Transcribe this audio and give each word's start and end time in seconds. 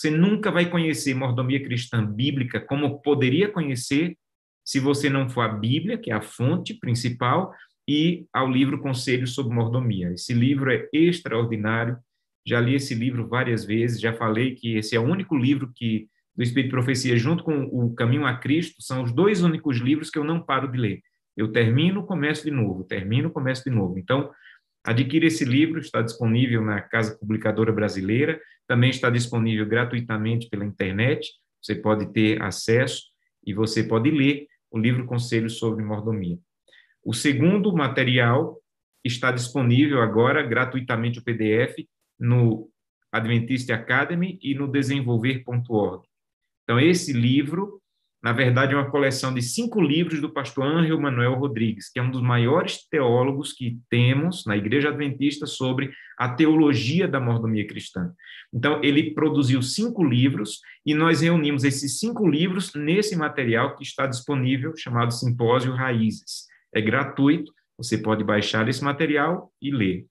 Você 0.00 0.10
nunca 0.10 0.50
vai 0.50 0.64
conhecer 0.64 1.12
mordomia 1.14 1.62
cristã 1.62 2.02
bíblica 2.02 2.58
como 2.58 3.02
poderia 3.02 3.50
conhecer 3.50 4.16
se 4.64 4.80
você 4.80 5.10
não 5.10 5.28
for 5.28 5.42
a 5.42 5.48
Bíblia, 5.48 5.98
que 5.98 6.10
é 6.10 6.14
a 6.14 6.22
fonte 6.22 6.72
principal, 6.72 7.52
e 7.86 8.24
ao 8.32 8.50
livro 8.50 8.80
Conselhos 8.80 9.34
sobre 9.34 9.54
Mordomia. 9.54 10.10
Esse 10.12 10.32
livro 10.32 10.72
é 10.72 10.88
extraordinário. 10.90 11.98
Já 12.46 12.58
li 12.60 12.74
esse 12.74 12.94
livro 12.94 13.28
várias 13.28 13.62
vezes, 13.66 14.00
já 14.00 14.14
falei 14.14 14.54
que 14.54 14.78
esse 14.78 14.96
é 14.96 14.98
o 14.98 15.04
único 15.04 15.36
livro 15.36 15.70
que 15.74 16.08
do 16.34 16.42
Espírito 16.42 16.70
de 16.70 16.76
Profecia, 16.76 17.18
junto 17.18 17.44
com 17.44 17.64
o 17.64 17.94
Caminho 17.94 18.24
a 18.24 18.34
Cristo, 18.38 18.80
são 18.80 19.02
os 19.02 19.12
dois 19.12 19.42
únicos 19.42 19.76
livros 19.76 20.08
que 20.08 20.18
eu 20.18 20.24
não 20.24 20.40
paro 20.40 20.72
de 20.72 20.78
ler. 20.78 21.02
Eu 21.36 21.52
termino, 21.52 22.06
começo 22.06 22.42
de 22.42 22.50
novo, 22.50 22.84
termino, 22.84 23.30
começo 23.30 23.64
de 23.64 23.70
novo. 23.70 23.98
Então, 23.98 24.30
adquira 24.84 25.26
esse 25.26 25.44
livro, 25.44 25.80
está 25.80 26.02
disponível 26.02 26.62
na 26.62 26.80
Casa 26.80 27.16
Publicadora 27.16 27.72
Brasileira, 27.72 28.40
também 28.66 28.90
está 28.90 29.10
disponível 29.10 29.66
gratuitamente 29.66 30.48
pela 30.48 30.64
internet, 30.64 31.30
você 31.60 31.74
pode 31.74 32.12
ter 32.12 32.40
acesso 32.42 33.02
e 33.44 33.52
você 33.52 33.82
pode 33.82 34.10
ler 34.10 34.46
o 34.70 34.78
livro 34.78 35.06
Conselhos 35.06 35.58
sobre 35.58 35.84
Mordomia. 35.84 36.38
O 37.04 37.12
segundo 37.12 37.72
material 37.74 38.58
está 39.04 39.32
disponível 39.32 40.00
agora 40.00 40.42
gratuitamente 40.42 41.18
o 41.18 41.24
PDF 41.24 41.86
no 42.18 42.70
Adventist 43.10 43.70
Academy 43.70 44.38
e 44.42 44.54
no 44.54 44.68
desenvolver.org. 44.68 46.06
Então, 46.62 46.78
esse 46.78 47.12
livro 47.12 47.80
na 48.22 48.32
verdade, 48.32 48.74
é 48.74 48.76
uma 48.76 48.90
coleção 48.90 49.32
de 49.32 49.40
cinco 49.40 49.80
livros 49.80 50.20
do 50.20 50.30
pastor 50.30 50.66
Ângelo 50.66 51.00
Manuel 51.00 51.34
Rodrigues, 51.34 51.90
que 51.90 51.98
é 51.98 52.02
um 52.02 52.10
dos 52.10 52.20
maiores 52.20 52.86
teólogos 52.86 53.54
que 53.54 53.78
temos 53.88 54.44
na 54.44 54.58
Igreja 54.58 54.88
Adventista 54.88 55.46
sobre 55.46 55.90
a 56.18 56.28
teologia 56.28 57.08
da 57.08 57.18
mordomia 57.18 57.66
cristã. 57.66 58.12
Então, 58.52 58.78
ele 58.84 59.14
produziu 59.14 59.62
cinco 59.62 60.04
livros 60.04 60.60
e 60.84 60.92
nós 60.92 61.22
reunimos 61.22 61.64
esses 61.64 61.98
cinco 61.98 62.28
livros 62.28 62.74
nesse 62.74 63.16
material 63.16 63.74
que 63.74 63.82
está 63.82 64.06
disponível, 64.06 64.74
chamado 64.76 65.14
Simpósio 65.14 65.72
Raízes. 65.72 66.44
É 66.74 66.80
gratuito, 66.80 67.50
você 67.78 67.96
pode 67.96 68.22
baixar 68.22 68.68
esse 68.68 68.84
material 68.84 69.50
e 69.62 69.70
ler. 69.70 70.04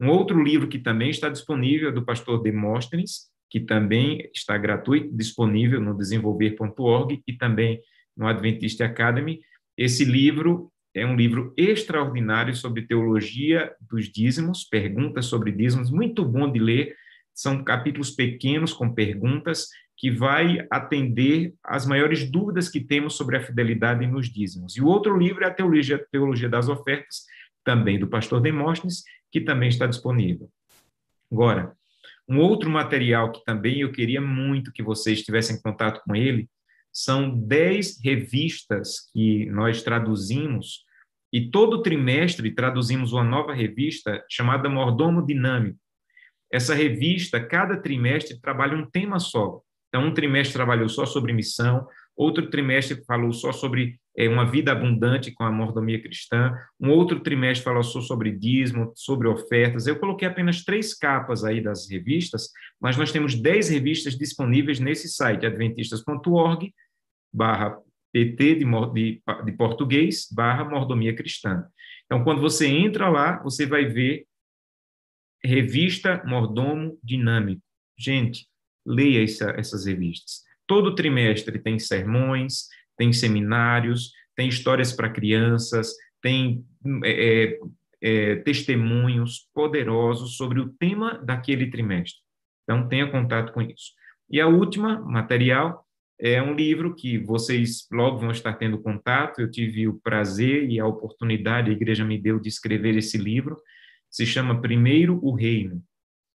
Um 0.00 0.08
outro 0.08 0.42
livro 0.42 0.66
que 0.66 0.80
também 0.80 1.10
está 1.10 1.28
disponível 1.28 1.90
é 1.90 1.92
do 1.92 2.04
pastor 2.04 2.42
Demóstenes, 2.42 3.32
que 3.54 3.60
também 3.60 4.28
está 4.34 4.58
gratuito, 4.58 5.16
disponível 5.16 5.80
no 5.80 5.96
desenvolver.org 5.96 7.22
e 7.24 7.32
também 7.34 7.80
no 8.16 8.26
Adventist 8.26 8.80
Academy. 8.80 9.42
Esse 9.78 10.04
livro 10.04 10.72
é 10.92 11.06
um 11.06 11.14
livro 11.14 11.54
extraordinário 11.56 12.52
sobre 12.56 12.82
teologia 12.82 13.72
dos 13.80 14.10
dízimos, 14.10 14.64
perguntas 14.64 15.26
sobre 15.26 15.52
dízimos, 15.52 15.88
muito 15.88 16.24
bom 16.24 16.50
de 16.50 16.58
ler. 16.58 16.96
São 17.32 17.62
capítulos 17.62 18.10
pequenos 18.10 18.72
com 18.72 18.92
perguntas 18.92 19.68
que 19.96 20.10
vai 20.10 20.66
atender 20.68 21.54
as 21.62 21.86
maiores 21.86 22.28
dúvidas 22.28 22.68
que 22.68 22.80
temos 22.80 23.14
sobre 23.14 23.36
a 23.36 23.40
fidelidade 23.40 24.04
nos 24.04 24.28
dízimos. 24.28 24.76
E 24.76 24.80
o 24.80 24.86
outro 24.86 25.16
livro 25.16 25.44
é 25.44 25.46
a 25.46 25.54
Teologia, 25.54 26.04
teologia 26.10 26.48
das 26.48 26.68
Ofertas, 26.68 27.22
também 27.62 28.00
do 28.00 28.08
pastor 28.08 28.40
Demóstenes, 28.40 29.04
que 29.30 29.40
também 29.40 29.68
está 29.68 29.86
disponível. 29.86 30.50
Agora, 31.30 31.76
um 32.28 32.38
outro 32.38 32.70
material 32.70 33.30
que 33.30 33.44
também 33.44 33.80
eu 33.80 33.92
queria 33.92 34.20
muito 34.20 34.72
que 34.72 34.82
vocês 34.82 35.22
tivessem 35.22 35.60
contato 35.60 36.00
com 36.04 36.16
ele 36.16 36.48
são 36.92 37.28
dez 37.28 38.00
revistas 38.02 39.10
que 39.12 39.46
nós 39.46 39.82
traduzimos 39.82 40.84
e 41.32 41.50
todo 41.50 41.82
trimestre 41.82 42.54
traduzimos 42.54 43.12
uma 43.12 43.24
nova 43.24 43.52
revista 43.52 44.24
chamada 44.30 44.68
Mordomo 44.68 45.26
Dinâmico. 45.26 45.78
Essa 46.52 46.72
revista, 46.74 47.44
cada 47.44 47.76
trimestre, 47.76 48.40
trabalha 48.40 48.76
um 48.76 48.88
tema 48.88 49.18
só. 49.18 49.60
Então, 49.88 50.06
um 50.06 50.14
trimestre 50.14 50.54
trabalhou 50.54 50.88
só 50.88 51.04
sobre 51.04 51.32
missão, 51.32 51.88
outro 52.16 52.48
trimestre 52.48 53.04
falou 53.04 53.32
só 53.32 53.50
sobre 53.50 53.98
é, 54.16 54.28
uma 54.28 54.48
vida 54.48 54.70
abundante 54.70 55.32
com 55.32 55.44
a 55.44 55.50
mordomia 55.50 56.00
cristã, 56.00 56.56
um 56.80 56.90
outro 56.90 57.20
trimestre 57.20 57.64
falou 57.64 57.82
sobre 57.82 58.30
dízimo, 58.30 58.92
sobre 58.94 59.26
ofertas. 59.28 59.86
Eu 59.86 59.98
coloquei 59.98 60.28
apenas 60.28 60.64
três 60.64 60.94
capas 60.94 61.44
aí 61.44 61.60
das 61.60 61.88
revistas, 61.90 62.50
mas 62.80 62.96
nós 62.96 63.10
temos 63.10 63.34
dez 63.34 63.68
revistas 63.68 64.16
disponíveis 64.16 64.78
nesse 64.78 65.08
site, 65.08 65.46
adventistas.org, 65.46 66.72
barra 67.32 67.76
PT 68.12 68.54
de, 68.54 68.64
de, 68.64 69.22
de 69.44 69.52
português, 69.52 70.28
barra 70.32 70.64
mordomia 70.64 71.14
cristã. 71.14 71.64
Então, 72.06 72.22
quando 72.22 72.40
você 72.40 72.68
entra 72.68 73.08
lá, 73.08 73.42
você 73.42 73.66
vai 73.66 73.86
ver 73.86 74.26
revista 75.42 76.22
Mordomo 76.24 76.98
Dinâmico. 77.02 77.62
Gente, 77.98 78.46
leia 78.86 79.22
essa, 79.22 79.50
essas 79.58 79.86
revistas. 79.86 80.42
Todo 80.66 80.94
trimestre 80.94 81.58
tem 81.58 81.78
sermões, 81.78 82.68
tem 82.96 83.12
seminários, 83.12 84.12
tem 84.36 84.48
histórias 84.48 84.92
para 84.92 85.10
crianças, 85.10 85.94
tem 86.22 86.64
é, 87.04 87.10
é, 87.10 87.58
é, 88.02 88.36
testemunhos 88.36 89.48
poderosos 89.54 90.36
sobre 90.36 90.60
o 90.60 90.68
tema 90.68 91.18
daquele 91.18 91.70
trimestre. 91.70 92.20
Então, 92.62 92.88
tenha 92.88 93.10
contato 93.10 93.52
com 93.52 93.60
isso. 93.60 93.92
E 94.30 94.40
a 94.40 94.46
última, 94.46 95.00
material, 95.00 95.84
é 96.18 96.40
um 96.42 96.54
livro 96.54 96.94
que 96.94 97.18
vocês 97.18 97.86
logo 97.92 98.18
vão 98.18 98.30
estar 98.30 98.54
tendo 98.54 98.80
contato. 98.80 99.40
Eu 99.40 99.50
tive 99.50 99.86
o 99.88 100.00
prazer 100.00 100.68
e 100.70 100.80
a 100.80 100.86
oportunidade, 100.86 101.70
a 101.70 101.74
igreja 101.74 102.04
me 102.04 102.18
deu 102.18 102.38
de 102.38 102.48
escrever 102.48 102.96
esse 102.96 103.18
livro. 103.18 103.56
Se 104.10 104.24
chama 104.24 104.60
Primeiro 104.60 105.18
o 105.22 105.34
Reino. 105.34 105.82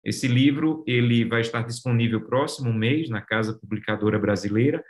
Esse 0.05 0.29
livro 0.29 0.85
ele 0.87 1.25
vai 1.25 1.41
estar 1.41 1.63
disponível 1.63 2.21
próximo 2.21 2.73
mês 2.73 3.09
na 3.09 3.21
Casa 3.21 3.59
Publicadora 3.59 4.19
Brasileira, 4.19 4.85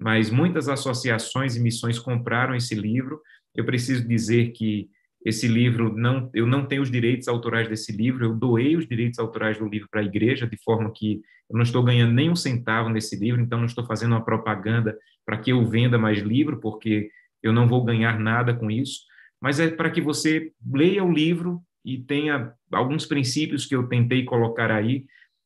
mas 0.00 0.30
muitas 0.30 0.68
associações 0.68 1.56
e 1.56 1.60
missões 1.60 1.98
compraram 1.98 2.54
esse 2.54 2.74
livro. 2.74 3.20
Eu 3.54 3.64
preciso 3.64 4.06
dizer 4.08 4.52
que 4.52 4.88
esse 5.24 5.46
livro 5.46 5.94
não, 5.94 6.30
eu 6.32 6.46
não 6.46 6.64
tenho 6.64 6.82
os 6.82 6.90
direitos 6.90 7.28
autorais 7.28 7.68
desse 7.68 7.92
livro, 7.92 8.24
eu 8.24 8.34
doei 8.34 8.76
os 8.76 8.88
direitos 8.88 9.18
autorais 9.18 9.58
do 9.58 9.68
livro 9.68 9.88
para 9.90 10.00
a 10.00 10.04
igreja, 10.04 10.46
de 10.46 10.56
forma 10.64 10.90
que 10.94 11.20
eu 11.50 11.56
não 11.56 11.62
estou 11.62 11.82
ganhando 11.82 12.14
nem 12.14 12.30
um 12.30 12.36
centavo 12.36 12.88
nesse 12.88 13.16
livro, 13.16 13.40
então 13.40 13.58
não 13.58 13.66
estou 13.66 13.84
fazendo 13.84 14.12
uma 14.12 14.24
propaganda 14.24 14.96
para 15.26 15.36
que 15.36 15.52
eu 15.52 15.64
venda 15.66 15.98
mais 15.98 16.20
livro, 16.20 16.58
porque 16.58 17.10
eu 17.42 17.52
não 17.52 17.68
vou 17.68 17.84
ganhar 17.84 18.18
nada 18.18 18.54
com 18.54 18.70
isso, 18.70 19.00
mas 19.40 19.60
é 19.60 19.68
para 19.68 19.90
que 19.90 20.00
você 20.00 20.52
leia 20.72 21.04
o 21.04 21.12
livro 21.12 21.60
e 21.84 21.98
tenha 21.98 22.52
alguns 22.72 23.06
princípios 23.06 23.66
que 23.66 23.74
eu 23.74 23.88
tentei 23.88 24.24
colocar 24.24 24.70
aí. 24.70 25.04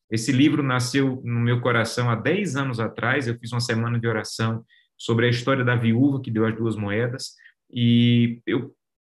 Esse 0.09 0.31
livro 0.31 0.61
nasceu 0.61 1.21
no 1.23 1.39
meu 1.39 1.61
coração 1.61 2.09
há 2.09 2.15
10 2.15 2.55
anos 2.55 2.79
atrás. 2.79 3.27
Eu 3.27 3.37
fiz 3.37 3.51
uma 3.51 3.59
semana 3.59 3.99
de 3.99 4.07
oração 4.07 4.63
sobre 4.97 5.25
a 5.25 5.29
história 5.29 5.63
da 5.63 5.75
viúva 5.75 6.21
que 6.21 6.31
deu 6.31 6.45
as 6.45 6.55
duas 6.55 6.75
moedas 6.75 7.33
e 7.71 8.41
eu 8.45 8.73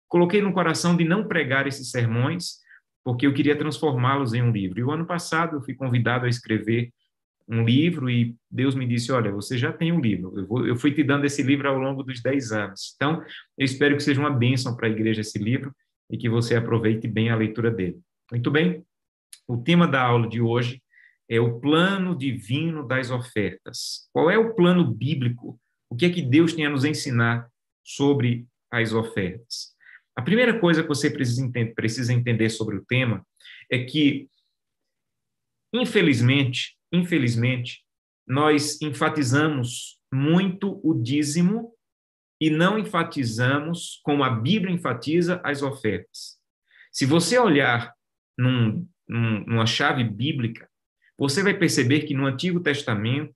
coloquei 0.07 0.41
no 0.41 0.53
coração 0.53 0.95
de 0.95 1.03
não 1.03 1.27
pregar 1.27 1.67
esses 1.67 1.91
sermões, 1.91 2.57
porque 3.03 3.27
eu 3.27 3.33
queria 3.33 3.57
transformá-los 3.57 4.33
em 4.33 4.41
um 4.41 4.51
livro. 4.51 4.79
E 4.79 4.83
o 4.83 4.91
ano 4.91 5.05
passado 5.05 5.57
eu 5.57 5.61
fui 5.61 5.75
convidado 5.75 6.25
a 6.25 6.29
escrever 6.29 6.91
um 7.47 7.63
livro 7.63 8.09
e 8.09 8.35
Deus 8.49 8.75
me 8.75 8.85
disse: 8.85 9.11
Olha, 9.11 9.31
você 9.31 9.57
já 9.57 9.71
tem 9.71 9.91
um 9.91 10.01
livro, 10.01 10.37
eu, 10.37 10.47
vou, 10.47 10.67
eu 10.67 10.75
fui 10.75 10.91
te 10.91 11.03
dando 11.03 11.25
esse 11.25 11.41
livro 11.41 11.69
ao 11.69 11.77
longo 11.77 12.03
dos 12.03 12.21
10 12.21 12.51
anos. 12.51 12.93
Então, 12.95 13.23
eu 13.57 13.65
espero 13.65 13.95
que 13.95 14.03
seja 14.03 14.19
uma 14.19 14.29
bênção 14.29 14.75
para 14.75 14.87
a 14.87 14.91
igreja 14.91 15.21
esse 15.21 15.37
livro 15.37 15.73
e 16.09 16.17
que 16.17 16.29
você 16.29 16.55
aproveite 16.55 17.07
bem 17.07 17.29
a 17.29 17.35
leitura 17.35 17.71
dele. 17.71 17.99
Muito 18.31 18.51
bem? 18.51 18.83
O 19.47 19.57
tema 19.57 19.87
da 19.87 20.01
aula 20.01 20.27
de 20.27 20.41
hoje 20.41 20.81
é 21.29 21.39
o 21.39 21.59
plano 21.59 22.17
divino 22.17 22.87
das 22.87 23.11
ofertas. 23.11 24.09
Qual 24.13 24.29
é 24.29 24.37
o 24.37 24.53
plano 24.55 24.89
bíblico? 24.89 25.59
O 25.89 25.95
que 25.95 26.05
é 26.05 26.09
que 26.09 26.21
Deus 26.21 26.53
tem 26.53 26.65
a 26.65 26.69
nos 26.69 26.85
ensinar 26.85 27.49
sobre 27.83 28.47
as 28.71 28.93
ofertas? 28.93 29.75
A 30.15 30.21
primeira 30.21 30.59
coisa 30.59 30.81
que 30.81 30.89
você 30.89 31.09
precisa 31.09 32.13
entender, 32.13 32.49
sobre 32.49 32.75
o 32.75 32.85
tema 32.85 33.25
é 33.71 33.83
que, 33.83 34.29
infelizmente, 35.73 36.77
infelizmente, 36.91 37.83
nós 38.27 38.81
enfatizamos 38.81 39.99
muito 40.11 40.79
o 40.83 40.93
dízimo 40.93 41.73
e 42.41 42.49
não 42.49 42.77
enfatizamos, 42.77 43.99
como 44.03 44.23
a 44.23 44.29
Bíblia 44.29 44.73
enfatiza, 44.73 45.41
as 45.43 45.61
ofertas. 45.61 46.37
Se 46.91 47.05
você 47.05 47.37
olhar 47.37 47.93
num, 48.37 48.87
num, 49.07 49.43
numa 49.45 49.65
chave 49.65 50.03
bíblica, 50.03 50.69
você 51.17 51.41
vai 51.41 51.53
perceber 51.53 52.01
que 52.01 52.13
no 52.13 52.25
Antigo 52.25 52.59
Testamento, 52.59 53.33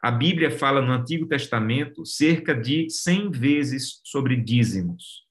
a 0.00 0.10
Bíblia 0.10 0.50
fala 0.50 0.80
no 0.80 0.92
Antigo 0.92 1.26
Testamento 1.26 2.06
cerca 2.06 2.54
de 2.54 2.88
100 2.88 3.30
vezes 3.30 4.00
sobre 4.04 4.36
dízimos, 4.36 5.26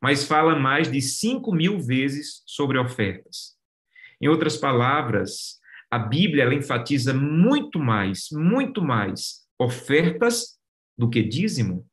mas 0.00 0.24
fala 0.26 0.58
mais 0.58 0.90
de 0.90 1.00
5 1.00 1.54
mil 1.54 1.78
vezes 1.78 2.42
sobre 2.46 2.78
ofertas. 2.78 3.54
Em 4.20 4.26
outras 4.26 4.56
palavras, 4.56 5.60
a 5.90 5.98
Bíblia 5.98 6.42
ela 6.42 6.54
enfatiza 6.54 7.14
muito 7.14 7.78
mais, 7.78 8.28
muito 8.32 8.82
mais 8.82 9.44
ofertas 9.58 10.58
do 10.98 11.08
que 11.08 11.22
dízimo. 11.22 11.86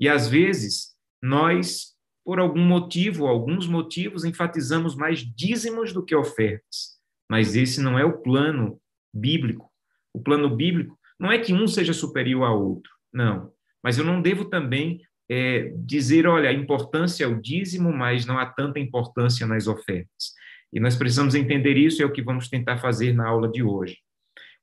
E 0.00 0.08
às 0.08 0.28
vezes 0.28 0.94
nós, 1.22 1.91
por 2.24 2.38
algum 2.38 2.64
motivo, 2.64 3.26
alguns 3.26 3.66
motivos, 3.66 4.24
enfatizamos 4.24 4.94
mais 4.94 5.20
dízimos 5.20 5.92
do 5.92 6.04
que 6.04 6.14
ofertas. 6.14 6.98
Mas 7.30 7.56
esse 7.56 7.80
não 7.80 7.98
é 7.98 8.04
o 8.04 8.18
plano 8.18 8.80
bíblico. 9.12 9.70
o 10.14 10.20
plano 10.20 10.54
bíblico, 10.54 10.98
não 11.18 11.32
é 11.32 11.38
que 11.38 11.54
um 11.54 11.66
seja 11.66 11.92
superior 11.92 12.44
ao 12.44 12.62
outro, 12.62 12.92
não. 13.12 13.50
Mas 13.82 13.96
eu 13.96 14.04
não 14.04 14.20
devo 14.20 14.44
também 14.44 15.00
é, 15.30 15.72
dizer, 15.76 16.26
olha, 16.26 16.50
a 16.50 16.52
importância 16.52 17.24
é 17.24 17.26
o 17.26 17.40
dízimo, 17.40 17.92
mas 17.92 18.26
não 18.26 18.38
há 18.38 18.44
tanta 18.44 18.78
importância 18.78 19.46
nas 19.46 19.66
ofertas. 19.66 20.34
E 20.72 20.80
nós 20.80 20.96
precisamos 20.96 21.34
entender 21.34 21.76
isso, 21.76 22.00
e 22.00 22.02
é 22.02 22.06
o 22.06 22.12
que 22.12 22.22
vamos 22.22 22.48
tentar 22.48 22.78
fazer 22.78 23.14
na 23.14 23.26
aula 23.26 23.50
de 23.50 23.62
hoje. 23.62 23.98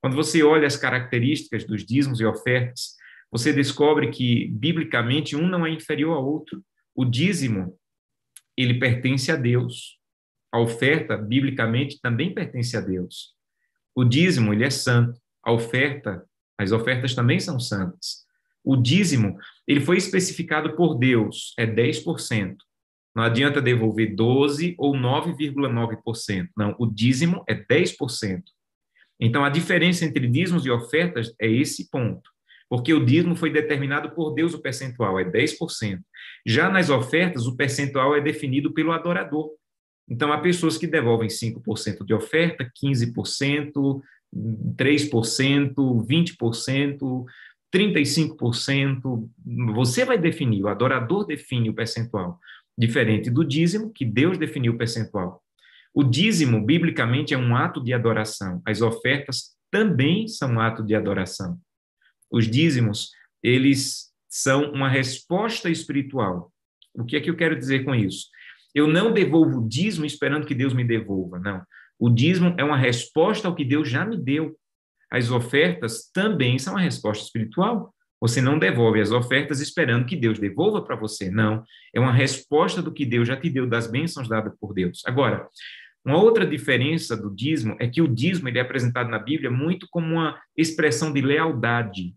Quando 0.02 0.16
você 0.16 0.44
olha 0.44 0.68
as 0.68 0.78
características 0.78 1.66
dos 1.66 1.86
dízimos 1.86 2.20
e 2.20 2.26
ofertas, 2.26 2.96
você 3.32 3.54
descobre 3.54 4.10
que, 4.10 4.48
biblicamente, 4.52 5.36
um 5.36 5.48
não 5.48 5.66
é 5.66 5.70
inferior 5.70 6.16
ao 6.16 6.26
outro. 6.26 6.64
O 7.00 7.06
dízimo, 7.06 7.80
ele 8.58 8.78
pertence 8.78 9.32
a 9.32 9.38
Deus. 9.38 9.98
A 10.52 10.60
oferta, 10.60 11.16
biblicamente, 11.16 11.98
também 12.02 12.34
pertence 12.34 12.76
a 12.76 12.82
Deus. 12.82 13.34
O 13.96 14.04
dízimo, 14.04 14.52
ele 14.52 14.66
é 14.66 14.70
santo. 14.70 15.18
A 15.42 15.54
oferta, 15.54 16.28
as 16.58 16.74
ofertas 16.74 17.16
também 17.16 17.40
são 17.40 17.58
santas. 17.58 18.26
O 18.62 18.76
dízimo, 18.76 19.38
ele 19.66 19.80
foi 19.80 19.96
especificado 19.96 20.76
por 20.76 20.96
Deus, 20.96 21.54
é 21.58 21.66
10%. 21.66 22.58
Não 23.16 23.24
adianta 23.24 23.62
devolver 23.62 24.14
12 24.14 24.76
ou 24.78 24.94
9,9%. 24.94 26.50
Não, 26.58 26.76
o 26.78 26.86
dízimo 26.86 27.46
é 27.48 27.56
10%. 27.56 28.44
Então, 29.18 29.46
a 29.46 29.50
diferença 29.50 30.04
entre 30.04 30.28
dízimos 30.28 30.66
e 30.66 30.70
ofertas 30.70 31.34
é 31.40 31.50
esse 31.50 31.90
ponto. 31.90 32.30
Porque 32.70 32.94
o 32.94 33.04
dízimo 33.04 33.36
foi 33.36 33.52
determinado 33.52 34.12
por 34.12 34.32
Deus, 34.34 34.54
o 34.54 34.62
percentual 34.62 35.20
é 35.20 35.26
10%. 35.26 36.00
Já 36.46 36.70
nas 36.70 36.90
ofertas, 36.90 37.48
o 37.48 37.56
percentual 37.56 38.16
é 38.16 38.22
definido 38.22 38.72
pelo 38.72 38.92
adorador. 38.92 39.50
Então, 40.08 40.32
há 40.32 40.38
pessoas 40.40 40.78
que 40.78 40.88
devolvem 40.88 41.30
5% 41.30 42.06
de 42.06 42.14
oferta, 42.14 42.72
15%, 42.84 44.02
3%, 44.76 45.74
20%, 46.06 47.26
35%. 47.74 49.30
Você 49.74 50.06
vai 50.06 50.18
definir, 50.18 50.64
o 50.64 50.68
adorador 50.68 51.26
define 51.26 51.70
o 51.70 51.74
percentual, 51.74 52.40
diferente 52.78 53.30
do 53.30 53.44
dízimo, 53.44 53.92
que 53.92 54.06
Deus 54.06 54.38
definiu 54.38 54.74
o 54.74 54.78
percentual. 54.78 55.44
O 55.94 56.04
dízimo, 56.04 56.64
biblicamente, 56.64 57.34
é 57.34 57.38
um 57.38 57.56
ato 57.56 57.84
de 57.84 57.94
adoração. 57.94 58.62
As 58.66 58.82
ofertas 58.82 59.56
também 59.72 60.28
são 60.28 60.54
um 60.54 60.60
ato 60.60 60.84
de 60.84 60.96
adoração. 60.96 61.60
Os 62.32 62.50
dízimos, 62.50 63.12
eles 63.42 64.10
são 64.28 64.72
uma 64.72 64.90
resposta 64.90 65.70
espiritual. 65.70 66.52
O 66.94 67.04
que 67.04 67.16
é 67.16 67.22
que 67.22 67.30
eu 67.30 67.36
quero 67.36 67.58
dizer 67.58 67.84
com 67.84 67.96
isso? 67.96 68.28
Eu 68.74 68.88
não 68.88 69.12
devolvo 69.12 69.60
o 69.60 69.68
dízimo 69.68 70.06
esperando 70.06 70.46
que 70.46 70.54
Deus 70.54 70.74
me 70.74 70.84
devolva, 70.84 71.40
não. 71.40 71.64
O 71.98 72.10
dízimo 72.10 72.54
é 72.58 72.64
uma 72.64 72.78
resposta 72.78 73.48
ao 73.48 73.56
que 73.56 73.66
Deus 73.66 73.90
já 73.90 74.06
me 74.06 74.18
deu. 74.18 74.56
As 75.12 75.32
ofertas 75.32 76.10
também 76.14 76.60
são 76.60 76.74
uma 76.74 76.82
resposta 76.82 77.24
espiritual. 77.24 77.94
Você 78.22 78.42
não 78.42 78.60
devolve 78.60 79.02
as 79.02 79.12
ofertas 79.12 79.60
esperando 79.60 80.06
que 80.06 80.16
Deus 80.16 80.38
devolva 80.38 80.84
para 80.84 80.96
você, 80.96 81.32
não. 81.32 81.64
É 81.94 82.00
uma 82.00 82.12
resposta 82.12 82.82
do 82.82 82.94
que 82.94 83.06
Deus 83.06 83.28
já 83.28 83.36
te 83.36 83.50
deu, 83.50 83.66
das 83.66 83.90
bênçãos 83.90 84.28
dadas 84.28 84.54
por 84.60 84.74
Deus. 84.74 85.02
Agora, 85.06 85.48
uma 86.06 86.22
outra 86.22 86.46
diferença 86.46 87.16
do 87.16 87.34
dízimo 87.34 87.76
é 87.80 87.88
que 87.88 88.02
o 88.02 88.08
dízimo 88.08 88.48
ele 88.48 88.60
é 88.60 88.62
apresentado 88.62 89.10
na 89.10 89.20
Bíblia 89.20 89.50
muito 89.50 89.88
como 89.90 90.14
uma 90.14 90.40
expressão 90.56 91.12
de 91.12 91.22
lealdade. 91.22 92.14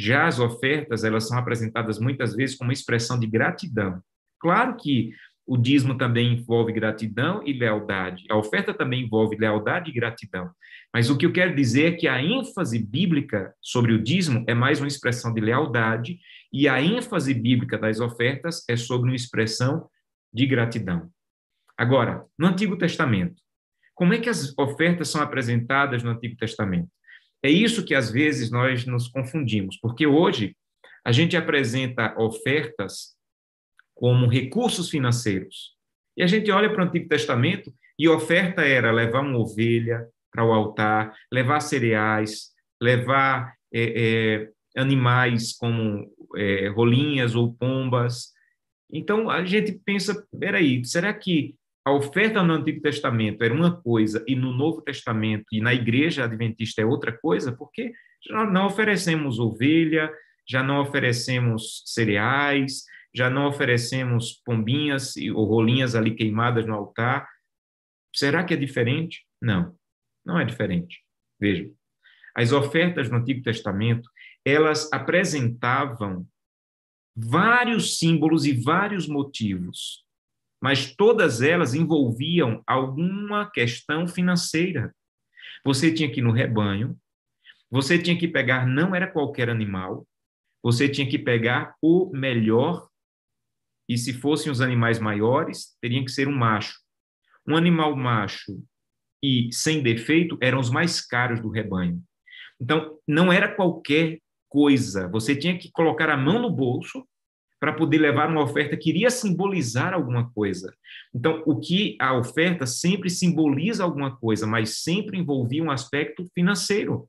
Já 0.00 0.26
as 0.26 0.38
ofertas, 0.38 1.04
elas 1.04 1.28
são 1.28 1.36
apresentadas 1.36 1.98
muitas 1.98 2.34
vezes 2.34 2.56
como 2.56 2.72
expressão 2.72 3.20
de 3.20 3.26
gratidão. 3.26 4.00
Claro 4.38 4.74
que 4.76 5.12
o 5.46 5.58
dízimo 5.58 5.98
também 5.98 6.32
envolve 6.32 6.72
gratidão 6.72 7.42
e 7.44 7.52
lealdade. 7.52 8.24
A 8.30 8.36
oferta 8.36 8.72
também 8.72 9.04
envolve 9.04 9.36
lealdade 9.36 9.90
e 9.90 9.92
gratidão. 9.92 10.50
Mas 10.94 11.10
o 11.10 11.18
que 11.18 11.26
eu 11.26 11.32
quero 11.32 11.54
dizer 11.54 11.92
é 11.92 11.96
que 11.96 12.08
a 12.08 12.22
ênfase 12.22 12.78
bíblica 12.78 13.52
sobre 13.60 13.92
o 13.92 14.02
dízimo 14.02 14.42
é 14.48 14.54
mais 14.54 14.80
uma 14.80 14.88
expressão 14.88 15.34
de 15.34 15.40
lealdade 15.40 16.18
e 16.50 16.66
a 16.66 16.80
ênfase 16.80 17.34
bíblica 17.34 17.76
das 17.76 18.00
ofertas 18.00 18.64
é 18.68 18.76
sobre 18.76 19.10
uma 19.10 19.16
expressão 19.16 19.86
de 20.32 20.46
gratidão. 20.46 21.10
Agora, 21.76 22.24
no 22.38 22.46
Antigo 22.46 22.78
Testamento, 22.78 23.42
como 23.94 24.14
é 24.14 24.18
que 24.18 24.30
as 24.30 24.56
ofertas 24.56 25.08
são 25.08 25.20
apresentadas 25.20 26.02
no 26.02 26.10
Antigo 26.10 26.36
Testamento? 26.36 26.88
É 27.42 27.50
isso 27.50 27.84
que 27.84 27.94
às 27.94 28.10
vezes 28.10 28.50
nós 28.50 28.84
nos 28.84 29.08
confundimos, 29.08 29.78
porque 29.80 30.06
hoje 30.06 30.56
a 31.04 31.12
gente 31.12 31.36
apresenta 31.36 32.14
ofertas 32.18 33.14
como 33.94 34.28
recursos 34.28 34.90
financeiros. 34.90 35.74
E 36.16 36.22
a 36.22 36.26
gente 36.26 36.50
olha 36.50 36.70
para 36.70 36.84
o 36.84 36.86
Antigo 36.86 37.08
Testamento 37.08 37.72
e 37.98 38.08
oferta 38.08 38.62
era 38.62 38.90
levar 38.90 39.20
uma 39.20 39.38
ovelha 39.38 40.06
para 40.30 40.44
o 40.44 40.52
altar, 40.52 41.14
levar 41.32 41.60
cereais, 41.60 42.50
levar 42.80 43.54
é, 43.72 43.82
é, 43.82 44.48
animais 44.76 45.52
como 45.52 46.10
é, 46.36 46.68
rolinhas 46.68 47.34
ou 47.34 47.54
pombas. 47.54 48.32
Então 48.92 49.30
a 49.30 49.44
gente 49.44 49.72
pensa, 49.84 50.26
peraí, 50.38 50.84
será 50.84 51.12
que 51.12 51.54
a 51.84 51.92
oferta 51.92 52.42
no 52.42 52.52
Antigo 52.52 52.80
Testamento 52.80 53.42
era 53.42 53.54
uma 53.54 53.80
coisa 53.80 54.22
e 54.26 54.36
no 54.36 54.52
Novo 54.52 54.82
Testamento 54.82 55.46
e 55.50 55.60
na 55.60 55.72
Igreja 55.72 56.24
Adventista 56.24 56.82
é 56.82 56.84
outra 56.84 57.16
coisa, 57.16 57.52
porque 57.52 57.92
já 58.26 58.44
não 58.44 58.66
oferecemos 58.66 59.38
ovelha, 59.38 60.12
já 60.46 60.62
não 60.62 60.80
oferecemos 60.80 61.82
cereais, 61.86 62.84
já 63.14 63.30
não 63.30 63.46
oferecemos 63.46 64.42
pombinhas 64.44 65.14
ou 65.34 65.44
rolinhas 65.44 65.94
ali 65.94 66.14
queimadas 66.14 66.66
no 66.66 66.74
altar. 66.74 67.26
Será 68.14 68.44
que 68.44 68.52
é 68.52 68.56
diferente? 68.56 69.24
Não, 69.40 69.74
não 70.24 70.38
é 70.38 70.44
diferente. 70.44 71.02
Veja, 71.40 71.70
as 72.34 72.52
ofertas 72.52 73.08
no 73.08 73.16
Antigo 73.16 73.42
Testamento, 73.42 74.08
elas 74.44 74.92
apresentavam 74.92 76.26
vários 77.16 77.98
símbolos 77.98 78.44
e 78.44 78.52
vários 78.52 79.08
motivos 79.08 80.04
mas 80.60 80.94
todas 80.94 81.40
elas 81.40 81.74
envolviam 81.74 82.62
alguma 82.66 83.50
questão 83.50 84.06
financeira. 84.06 84.94
Você 85.64 85.92
tinha 85.92 86.10
que 86.10 86.20
ir 86.20 86.22
no 86.22 86.32
rebanho, 86.32 86.96
você 87.70 87.98
tinha 87.98 88.18
que 88.18 88.28
pegar, 88.28 88.66
não 88.66 88.94
era 88.94 89.10
qualquer 89.10 89.48
animal, 89.48 90.06
você 90.62 90.88
tinha 90.88 91.08
que 91.08 91.18
pegar 91.18 91.74
o 91.80 92.10
melhor, 92.12 92.88
e 93.88 93.96
se 93.96 94.12
fossem 94.12 94.52
os 94.52 94.60
animais 94.60 94.98
maiores, 94.98 95.76
teriam 95.80 96.04
que 96.04 96.12
ser 96.12 96.28
um 96.28 96.36
macho. 96.36 96.78
Um 97.46 97.56
animal 97.56 97.96
macho 97.96 98.62
e 99.22 99.50
sem 99.52 99.82
defeito 99.82 100.38
eram 100.40 100.60
os 100.60 100.70
mais 100.70 101.00
caros 101.00 101.40
do 101.40 101.48
rebanho. 101.48 102.02
Então, 102.60 102.98
não 103.06 103.32
era 103.32 103.54
qualquer 103.54 104.20
coisa, 104.48 105.08
você 105.08 105.34
tinha 105.34 105.56
que 105.58 105.70
colocar 105.70 106.10
a 106.10 106.16
mão 106.16 106.40
no 106.40 106.50
bolso 106.50 107.06
para 107.60 107.74
poder 107.74 107.98
levar 107.98 108.30
uma 108.30 108.42
oferta 108.42 108.74
que 108.74 108.88
iria 108.88 109.10
simbolizar 109.10 109.92
alguma 109.92 110.30
coisa. 110.32 110.74
Então, 111.14 111.42
o 111.44 111.60
que 111.60 111.96
a 112.00 112.16
oferta 112.16 112.66
sempre 112.66 113.10
simboliza 113.10 113.84
alguma 113.84 114.16
coisa, 114.16 114.46
mas 114.46 114.82
sempre 114.82 115.18
envolvia 115.18 115.62
um 115.62 115.70
aspecto 115.70 116.24
financeiro. 116.34 117.06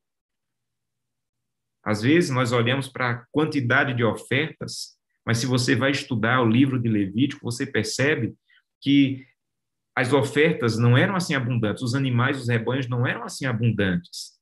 Às 1.84 2.02
vezes 2.02 2.30
nós 2.30 2.52
olhamos 2.52 2.90
para 2.90 3.10
a 3.10 3.26
quantidade 3.32 3.94
de 3.94 4.04
ofertas, 4.04 4.98
mas 5.26 5.38
se 5.38 5.46
você 5.46 5.74
vai 5.74 5.92
estudar 5.92 6.42
o 6.42 6.50
livro 6.50 6.78
de 6.78 6.90
Levítico, 6.90 7.44
você 7.44 7.66
percebe 7.66 8.36
que 8.82 9.26
as 9.96 10.12
ofertas 10.12 10.78
não 10.78 10.98
eram 10.98 11.16
assim 11.16 11.34
abundantes, 11.34 11.82
os 11.82 11.96
animais, 11.96 12.40
os 12.40 12.50
rebanhos 12.50 12.88
não 12.90 13.08
eram 13.08 13.24
assim 13.24 13.46
abundantes. 13.46 14.34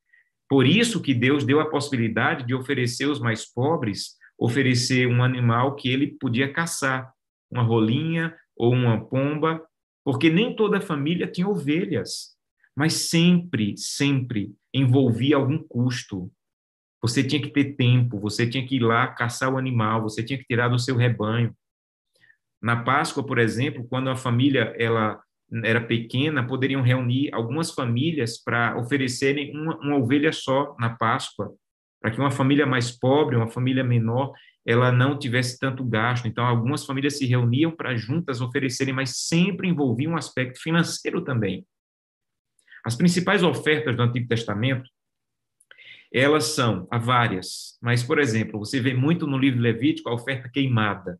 Por 0.50 0.66
isso 0.66 1.02
que 1.02 1.14
Deus 1.14 1.44
deu 1.44 1.60
a 1.60 1.70
possibilidade 1.70 2.46
de 2.46 2.56
oferecer 2.56 3.06
os 3.06 3.20
mais 3.20 3.46
pobres 3.46 4.19
oferecer 4.40 5.06
um 5.08 5.22
animal 5.22 5.76
que 5.76 5.90
ele 5.90 6.08
podia 6.08 6.52
caçar, 6.52 7.14
uma 7.52 7.62
rolinha 7.62 8.34
ou 8.56 8.74
uma 8.74 9.06
pomba, 9.06 9.62
porque 10.04 10.30
nem 10.30 10.56
toda 10.56 10.80
família 10.80 11.28
tinha 11.28 11.48
ovelhas, 11.48 12.38
mas 12.76 12.94
sempre, 12.94 13.76
sempre 13.78 14.56
envolvia 14.74 15.36
algum 15.36 15.58
custo. 15.58 16.32
Você 17.02 17.24
tinha 17.24 17.42
que 17.42 17.50
ter 17.50 17.76
tempo, 17.76 18.20
você 18.20 18.50
tinha 18.50 18.66
que 18.66 18.78
ir 18.78 18.82
lá 18.82 19.08
caçar 19.08 19.54
o 19.54 19.58
animal, 19.58 20.02
você 20.02 20.24
tinha 20.24 20.40
que 20.40 20.46
tirar 20.46 20.70
do 20.70 20.80
seu 20.80 20.96
rebanho. 20.96 21.54
Na 22.62 22.84
Páscoa, 22.84 23.26
por 23.26 23.40
exemplo, 23.40 23.86
quando 23.88 24.10
a 24.10 24.16
família 24.16 24.74
ela 24.78 25.22
era 25.64 25.82
pequena, 25.82 26.46
poderiam 26.46 26.82
reunir 26.82 27.34
algumas 27.34 27.72
famílias 27.72 28.38
para 28.38 28.78
oferecerem 28.78 29.56
uma, 29.58 29.78
uma 29.80 29.98
ovelha 29.98 30.32
só 30.32 30.76
na 30.80 30.90
Páscoa 30.90 31.54
para 32.02 32.12
que 32.12 32.20
uma 32.20 32.32
família 32.32 32.66
mais 32.66 32.92
pobre, 32.92 33.36
uma 33.36 33.50
família 33.50 33.84
menor, 33.84 34.34
ela 34.66 34.92
não 34.92 35.18
tivesse 35.18 35.58
tanto 35.60 35.84
gasto. 35.84 36.28
Então, 36.28 36.46
algumas 36.46 36.86
famílias 36.86 37.18
se 37.18 37.26
reuniam 37.26 37.72
para 37.72 37.96
juntas 37.96 38.42
oferecerem, 38.42 38.94
mas 38.94 39.28
sempre 39.28 39.68
envolvia 39.68 40.10
um 40.10 40.18
aspecto 40.18 40.62
financeiro 40.62 41.24
também. 41.24 41.66
As 42.86 42.96
principais 42.96 43.44
ofertas 43.44 43.96
do 43.96 44.02
Antigo 44.02 44.28
Testamento, 44.28 44.90
elas 46.12 46.46
são 46.46 46.88
há 46.90 46.98
várias, 46.98 47.78
mas, 47.82 48.02
por 48.02 48.20
exemplo, 48.20 48.60
você 48.60 48.80
vê 48.80 48.94
muito 48.94 49.28
no 49.28 49.38
livro 49.38 49.60
Levítico 49.60 50.10
a 50.10 50.14
oferta 50.14 50.50
queimada. 50.50 51.20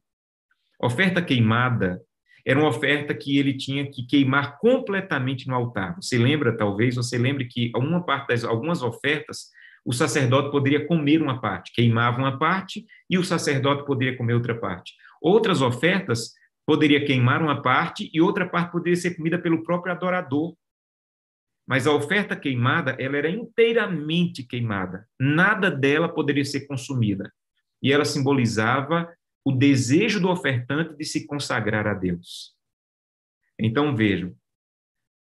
A 0.82 0.88
oferta 0.88 1.22
queimada 1.22 2.02
era 2.46 2.60
uma 2.60 2.70
oferta 2.70 3.14
que 3.14 3.38
ele 3.38 3.56
tinha 3.56 3.90
que 3.92 4.06
queimar 4.08 4.58
completamente 4.58 5.48
no 5.48 5.54
altar. 5.54 5.96
Você 6.02 6.18
lembra, 6.18 6.56
talvez, 6.56 6.96
você 6.96 7.18
lembre 7.18 7.46
que 7.46 7.72
parte 8.06 8.30
das 8.30 8.44
algumas 8.44 8.82
ofertas 8.82 9.50
o 9.86 9.94
sacerdote 9.94 10.52
poderia 10.52 10.86
comer 10.86 11.22
uma 11.22 11.40
parte, 11.40 11.72
queimava 11.74 12.18
uma 12.18 12.38
parte 12.38 12.86
e 13.10 13.18
o 13.18 13.24
sacerdote 13.24 13.86
poderia 13.86 14.18
comer 14.18 14.34
outra 14.34 14.58
parte. 14.58 14.94
Outras 15.22 15.62
ofertas 15.62 16.34
poderia 16.66 17.04
queimar 17.04 17.42
uma 17.42 17.62
parte 17.62 18.10
e 18.14 18.22
outra 18.22 18.48
parte 18.48 18.72
poderia 18.72 18.96
ser 18.96 19.16
comida 19.16 19.40
pelo 19.40 19.64
próprio 19.64 19.92
adorador. 19.92 20.56
Mas 21.68 21.86
a 21.86 21.94
oferta 21.94 22.36
queimada, 22.36 22.96
ela 23.00 23.18
era 23.18 23.30
inteiramente 23.30 24.44
queimada. 24.44 25.08
Nada 25.20 25.70
dela 25.70 26.10
poderia 26.10 26.46
ser 26.46 26.68
consumida. 26.68 27.32
E 27.82 27.92
ela 27.92 28.06
simbolizava 28.06 29.12
o 29.44 29.52
desejo 29.52 30.20
do 30.20 30.30
ofertante 30.30 30.96
de 30.96 31.06
se 31.06 31.26
consagrar 31.26 31.88
a 31.88 31.94
Deus. 31.94 32.56
Então 33.60 33.96
vejam, 33.96 34.36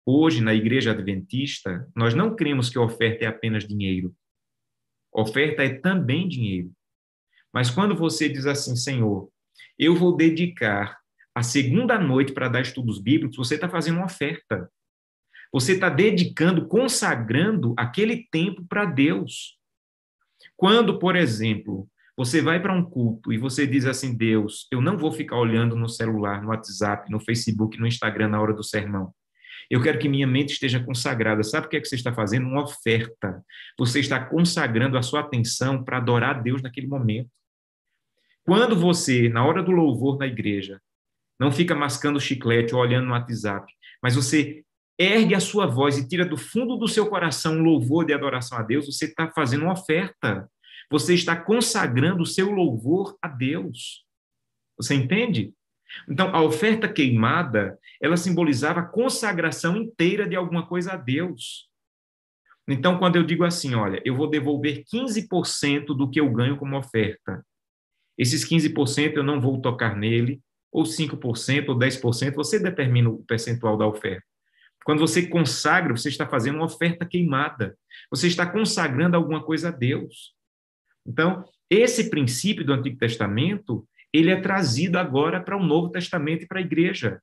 hoje 0.05 0.41
na 0.41 0.53
igreja 0.53 0.91
adventista, 0.91 1.87
nós 1.95 2.13
não 2.13 2.35
cremos 2.35 2.69
que 2.69 2.77
a 2.77 2.81
oferta 2.81 3.25
é 3.25 3.27
apenas 3.27 3.67
dinheiro. 3.67 4.15
Oferta 5.13 5.63
é 5.63 5.73
também 5.73 6.27
dinheiro. 6.27 6.71
Mas 7.53 7.69
quando 7.69 7.95
você 7.95 8.29
diz 8.29 8.45
assim, 8.45 8.75
Senhor, 8.75 9.29
eu 9.77 9.95
vou 9.95 10.15
dedicar 10.15 10.99
a 11.33 11.41
segunda 11.41 11.97
noite 11.97 12.33
para 12.33 12.49
dar 12.49 12.61
estudos 12.61 12.99
bíblicos, 12.99 13.37
você 13.37 13.55
está 13.55 13.69
fazendo 13.69 13.97
uma 13.97 14.05
oferta. 14.05 14.69
Você 15.51 15.73
está 15.73 15.89
dedicando, 15.89 16.67
consagrando 16.67 17.73
aquele 17.77 18.27
tempo 18.29 18.63
para 18.67 18.85
Deus. 18.85 19.57
Quando, 20.55 20.99
por 20.99 21.15
exemplo, 21.15 21.89
você 22.15 22.41
vai 22.41 22.61
para 22.61 22.73
um 22.73 22.83
culto 22.83 23.31
e 23.33 23.37
você 23.37 23.65
diz 23.65 23.85
assim: 23.85 24.15
Deus, 24.15 24.67
eu 24.71 24.81
não 24.81 24.97
vou 24.97 25.11
ficar 25.11 25.37
olhando 25.37 25.75
no 25.75 25.89
celular, 25.89 26.41
no 26.41 26.49
WhatsApp, 26.49 27.09
no 27.09 27.19
Facebook, 27.19 27.79
no 27.79 27.87
Instagram 27.87 28.27
na 28.27 28.41
hora 28.41 28.53
do 28.53 28.63
sermão. 28.63 29.13
Eu 29.69 29.81
quero 29.81 29.99
que 29.99 30.09
minha 30.09 30.25
mente 30.25 30.53
esteja 30.53 30.83
consagrada. 30.83 31.43
Sabe 31.43 31.67
o 31.67 31.69
que 31.69 31.77
é 31.77 31.79
que 31.79 31.87
você 31.87 31.95
está 31.95 32.11
fazendo? 32.13 32.47
Uma 32.47 32.63
oferta. 32.63 33.43
Você 33.77 33.99
está 33.99 34.23
consagrando 34.23 34.97
a 34.97 35.01
sua 35.01 35.19
atenção 35.19 35.83
para 35.83 35.97
adorar 35.97 36.37
a 36.37 36.39
Deus 36.39 36.61
naquele 36.61 36.87
momento. 36.87 37.29
Quando 38.43 38.75
você, 38.75 39.29
na 39.29 39.45
hora 39.45 39.61
do 39.61 39.71
louvor 39.71 40.17
na 40.17 40.25
igreja, 40.25 40.81
não 41.39 41.51
fica 41.51 41.75
mascando 41.75 42.19
chiclete 42.19 42.73
ou 42.73 42.81
olhando 42.81 43.05
no 43.05 43.13
WhatsApp, 43.13 43.71
mas 44.01 44.15
você 44.15 44.63
ergue 44.97 45.35
a 45.35 45.39
sua 45.39 45.65
voz 45.67 45.97
e 45.97 46.07
tira 46.07 46.25
do 46.25 46.35
fundo 46.35 46.75
do 46.75 46.87
seu 46.87 47.07
coração 47.07 47.53
um 47.53 47.63
louvor 47.63 48.05
de 48.05 48.13
adoração 48.13 48.57
a 48.57 48.63
Deus, 48.63 48.87
você 48.87 49.05
está 49.05 49.31
fazendo 49.31 49.63
uma 49.63 49.73
oferta. 49.73 50.49
Você 50.91 51.13
está 51.13 51.35
consagrando 51.35 52.23
o 52.23 52.25
seu 52.25 52.49
louvor 52.49 53.15
a 53.21 53.27
Deus. 53.27 54.03
Você 54.75 54.95
entende? 54.95 55.53
Então, 56.07 56.33
a 56.35 56.41
oferta 56.41 56.87
queimada, 56.87 57.77
ela 58.01 58.17
simbolizava 58.17 58.81
a 58.81 58.85
consagração 58.85 59.75
inteira 59.75 60.27
de 60.27 60.35
alguma 60.35 60.65
coisa 60.65 60.93
a 60.93 60.97
Deus. 60.97 61.69
Então, 62.67 62.99
quando 62.99 63.15
eu 63.15 63.23
digo 63.23 63.43
assim, 63.43 63.73
olha, 63.73 64.01
eu 64.05 64.15
vou 64.15 64.29
devolver 64.29 64.83
15% 64.85 65.87
do 65.87 66.09
que 66.09 66.19
eu 66.19 66.31
ganho 66.31 66.57
como 66.57 66.77
oferta. 66.77 67.43
Esses 68.17 68.47
15% 68.47 69.15
eu 69.15 69.23
não 69.23 69.41
vou 69.41 69.59
tocar 69.59 69.95
nele, 69.95 70.41
ou 70.71 70.83
5%, 70.83 71.69
ou 71.69 71.75
10%, 71.75 72.35
você 72.35 72.59
determina 72.59 73.09
o 73.09 73.23
percentual 73.23 73.75
da 73.75 73.87
oferta. 73.87 74.23
Quando 74.85 74.99
você 74.99 75.25
consagra, 75.27 75.95
você 75.95 76.09
está 76.09 76.27
fazendo 76.27 76.55
uma 76.55 76.65
oferta 76.65 77.05
queimada. 77.05 77.77
Você 78.11 78.27
está 78.27 78.45
consagrando 78.45 79.15
alguma 79.15 79.43
coisa 79.43 79.69
a 79.69 79.71
Deus. 79.71 80.35
Então, 81.05 81.43
esse 81.69 82.09
princípio 82.09 82.63
do 82.63 82.73
Antigo 82.73 82.97
Testamento, 82.97 83.87
ele 84.13 84.31
é 84.31 84.39
trazido 84.39 84.97
agora 84.97 85.41
para 85.41 85.57
o 85.57 85.63
Novo 85.63 85.89
Testamento 85.89 86.43
e 86.43 86.47
para 86.47 86.59
a 86.59 86.63
igreja. 86.63 87.21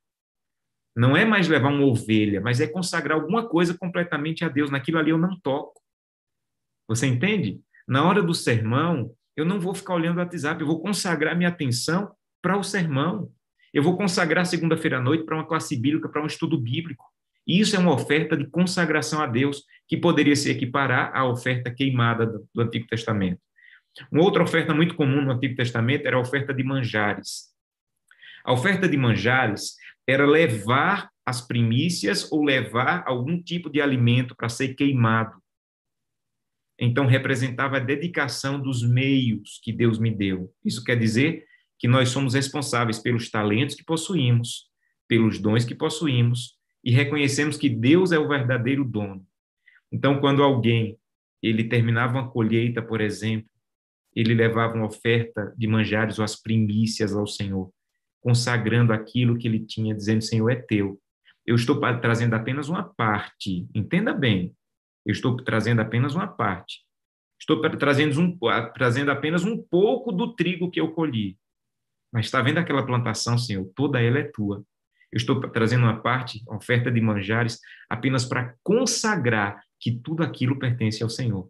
Não 0.95 1.15
é 1.15 1.25
mais 1.25 1.47
levar 1.47 1.69
uma 1.69 1.85
ovelha, 1.85 2.41
mas 2.41 2.59
é 2.59 2.67
consagrar 2.67 3.19
alguma 3.19 3.47
coisa 3.47 3.77
completamente 3.77 4.43
a 4.43 4.49
Deus. 4.49 4.71
Naquilo 4.71 4.97
ali 4.97 5.11
eu 5.11 5.17
não 5.17 5.39
toco. 5.39 5.81
Você 6.87 7.05
entende? 7.05 7.59
Na 7.87 8.03
hora 8.03 8.23
do 8.23 8.33
sermão, 8.33 9.13
eu 9.35 9.45
não 9.45 9.59
vou 9.59 9.75
ficar 9.75 9.93
olhando 9.93 10.17
o 10.17 10.19
WhatsApp, 10.19 10.59
eu 10.59 10.67
vou 10.67 10.81
consagrar 10.81 11.37
minha 11.37 11.49
atenção 11.49 12.11
para 12.41 12.57
o 12.57 12.63
sermão. 12.63 13.31
Eu 13.73 13.83
vou 13.83 13.95
consagrar 13.95 14.45
segunda-feira 14.45 14.97
à 14.97 15.01
noite 15.01 15.23
para 15.23 15.35
uma 15.35 15.45
classe 15.45 15.75
bíblica, 15.79 16.09
para 16.09 16.23
um 16.23 16.27
estudo 16.27 16.59
bíblico. 16.59 17.05
Isso 17.45 17.75
é 17.75 17.79
uma 17.79 17.93
oferta 17.93 18.35
de 18.35 18.47
consagração 18.47 19.21
a 19.21 19.27
Deus, 19.27 19.63
que 19.87 19.95
poderia 19.95 20.35
se 20.35 20.49
equiparar 20.49 21.15
à 21.15 21.25
oferta 21.25 21.69
queimada 21.69 22.25
do 22.25 22.61
Antigo 22.61 22.87
Testamento. 22.87 23.39
Uma 24.11 24.23
outra 24.23 24.43
oferta 24.43 24.73
muito 24.73 24.95
comum 24.95 25.21
no 25.21 25.31
Antigo 25.31 25.55
Testamento 25.55 26.05
era 26.05 26.17
a 26.17 26.21
oferta 26.21 26.53
de 26.53 26.63
manjares. 26.63 27.53
A 28.43 28.53
oferta 28.53 28.87
de 28.87 28.97
manjares 28.97 29.75
era 30.07 30.25
levar 30.25 31.09
as 31.25 31.45
primícias 31.45 32.31
ou 32.31 32.43
levar 32.43 33.03
algum 33.05 33.41
tipo 33.41 33.69
de 33.69 33.81
alimento 33.81 34.35
para 34.35 34.47
ser 34.47 34.75
queimado. 34.75 35.35
Então, 36.79 37.07
representava 37.07 37.77
a 37.77 37.81
dedicação 37.81 38.61
dos 38.61 38.87
meios 38.87 39.59
que 39.63 39.73
Deus 39.73 39.99
me 39.99 40.11
deu. 40.11 40.53
Isso 40.63 40.83
quer 40.83 40.97
dizer 40.97 41.43
que 41.77 41.87
nós 41.87 42.09
somos 42.09 42.33
responsáveis 42.33 42.99
pelos 42.99 43.29
talentos 43.29 43.75
que 43.75 43.83
possuímos, 43.83 44.67
pelos 45.07 45.39
dons 45.39 45.65
que 45.65 45.75
possuímos, 45.75 46.55
e 46.83 46.91
reconhecemos 46.91 47.57
que 47.57 47.67
Deus 47.67 48.11
é 48.11 48.19
o 48.19 48.27
verdadeiro 48.27 48.85
dono. 48.85 49.25
Então, 49.91 50.19
quando 50.19 50.43
alguém 50.43 50.97
ele 51.41 51.63
terminava 51.63 52.13
uma 52.13 52.29
colheita, 52.29 52.81
por 52.81 53.01
exemplo, 53.01 53.49
ele 54.19 54.33
levava 54.33 54.73
uma 54.73 54.87
oferta 54.87 55.53
de 55.55 55.67
manjares 55.67 56.17
ou 56.17 56.25
as 56.25 56.35
primícias 56.35 57.15
ao 57.15 57.27
Senhor, 57.27 57.71
consagrando 58.19 58.91
aquilo 58.91 59.37
que 59.37 59.47
ele 59.47 59.59
tinha, 59.59 59.93
dizendo: 59.93 60.23
Senhor, 60.23 60.49
é 60.49 60.55
teu. 60.55 60.99
Eu 61.45 61.55
estou 61.55 61.79
trazendo 62.01 62.33
apenas 62.33 62.67
uma 62.67 62.83
parte, 62.83 63.67
entenda 63.75 64.13
bem, 64.13 64.55
eu 65.05 65.11
estou 65.11 65.37
trazendo 65.37 65.81
apenas 65.81 66.15
uma 66.15 66.27
parte. 66.27 66.81
Estou 67.39 67.61
trazendo, 67.77 68.19
um, 68.19 68.37
trazendo 68.73 69.11
apenas 69.11 69.45
um 69.45 69.61
pouco 69.61 70.11
do 70.11 70.35
trigo 70.35 70.71
que 70.71 70.81
eu 70.81 70.91
colhi. 70.91 71.37
Mas 72.11 72.25
está 72.25 72.41
vendo 72.41 72.57
aquela 72.57 72.85
plantação, 72.85 73.37
Senhor? 73.37 73.71
Toda 73.75 74.01
ela 74.01 74.17
é 74.17 74.23
tua. 74.23 74.65
Eu 75.11 75.17
estou 75.17 75.39
trazendo 75.51 75.83
uma 75.83 76.01
parte, 76.01 76.43
oferta 76.47 76.91
de 76.91 76.99
manjares, 76.99 77.59
apenas 77.87 78.25
para 78.25 78.55
consagrar 78.63 79.61
que 79.79 79.91
tudo 79.91 80.23
aquilo 80.23 80.57
pertence 80.57 81.03
ao 81.03 81.09
Senhor. 81.09 81.49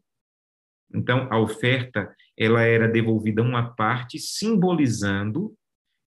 Então, 0.94 1.27
a 1.32 1.39
oferta 1.39 2.13
ela 2.38 2.62
era 2.62 2.88
devolvida 2.88 3.41
uma 3.41 3.75
parte, 3.75 4.20
simbolizando 4.20 5.53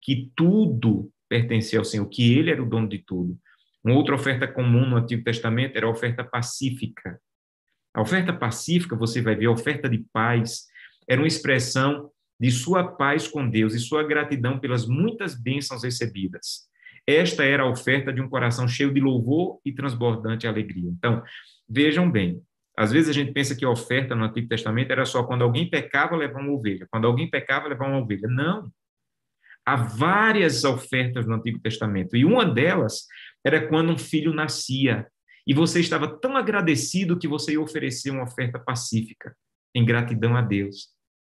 que 0.02 0.32
tudo 0.36 1.12
pertencia 1.28 1.80
ao 1.80 1.86
Senhor, 1.86 2.08
que 2.08 2.38
Ele 2.38 2.52
era 2.52 2.62
o 2.62 2.70
dono 2.70 2.88
de 2.88 3.00
tudo. 3.00 3.38
Uma 3.84 3.96
outra 3.96 4.16
oferta 4.16 4.48
comum 4.48 4.88
no 4.88 4.98
Antigo 4.98 5.24
Testamento 5.24 5.76
era 5.76 5.86
a 5.86 5.90
oferta 5.90 6.24
pacífica. 6.24 7.20
A 7.94 8.02
oferta 8.02 8.34
pacífica, 8.34 8.96
você 8.96 9.22
vai 9.22 9.36
ver, 9.36 9.48
a 9.48 9.52
oferta 9.52 9.90
de 9.90 10.06
paz, 10.14 10.66
era 11.08 11.22
uma 11.22 11.28
expressão 11.28 12.12
de 12.40 12.52
sua 12.52 12.84
paz 12.84 13.28
com 13.28 13.50
Deus 13.50 13.74
e 13.74 13.80
sua 13.80 14.04
gratidão 14.04 14.60
pelas 14.60 14.88
muitas 14.88 15.36
bênçãos 15.36 15.84
recebidas. 15.84 16.70
Esta 17.06 17.44
era 17.44 17.64
a 17.64 17.70
oferta 17.70 18.14
de 18.14 18.22
um 18.22 18.30
coração 18.30 18.68
cheio 18.68 18.94
de 18.94 19.00
louvor 19.00 19.60
e 19.66 19.74
transbordante 19.74 20.46
alegria. 20.46 20.90
Então, 20.90 21.24
vejam 21.68 22.10
bem, 22.10 22.42
às 22.80 22.94
vezes 22.94 23.10
a 23.10 23.14
gente 23.14 23.34
pensa 23.34 23.54
que 23.54 23.66
a 23.66 23.70
oferta 23.70 24.16
no 24.16 24.24
Antigo 24.24 24.48
Testamento 24.48 24.90
era 24.90 25.04
só 25.04 25.22
quando 25.24 25.42
alguém 25.42 25.70
pecava, 25.70 26.16
levar 26.16 26.40
uma 26.40 26.54
ovelha. 26.54 26.88
Quando 26.90 27.08
alguém 27.08 27.30
pecava, 27.30 27.68
levar 27.68 27.90
uma 27.90 28.00
ovelha. 28.00 28.26
Não. 28.30 28.72
Há 29.66 29.76
várias 29.76 30.64
ofertas 30.64 31.28
no 31.28 31.36
Antigo 31.36 31.60
Testamento. 31.60 32.16
E 32.16 32.24
uma 32.24 32.46
delas 32.46 33.06
era 33.46 33.68
quando 33.68 33.92
um 33.92 33.98
filho 33.98 34.34
nascia. 34.34 35.06
E 35.46 35.54
você 35.54 35.82
estava 35.82 36.08
tão 36.08 36.38
agradecido 36.38 37.20
que 37.20 37.28
você 37.28 37.52
ia 37.52 37.62
oferecer 37.62 38.12
uma 38.12 38.24
oferta 38.24 38.58
pacífica, 38.58 39.36
em 39.76 39.84
gratidão 39.84 40.38
a 40.38 40.42
Deus. 40.42 40.88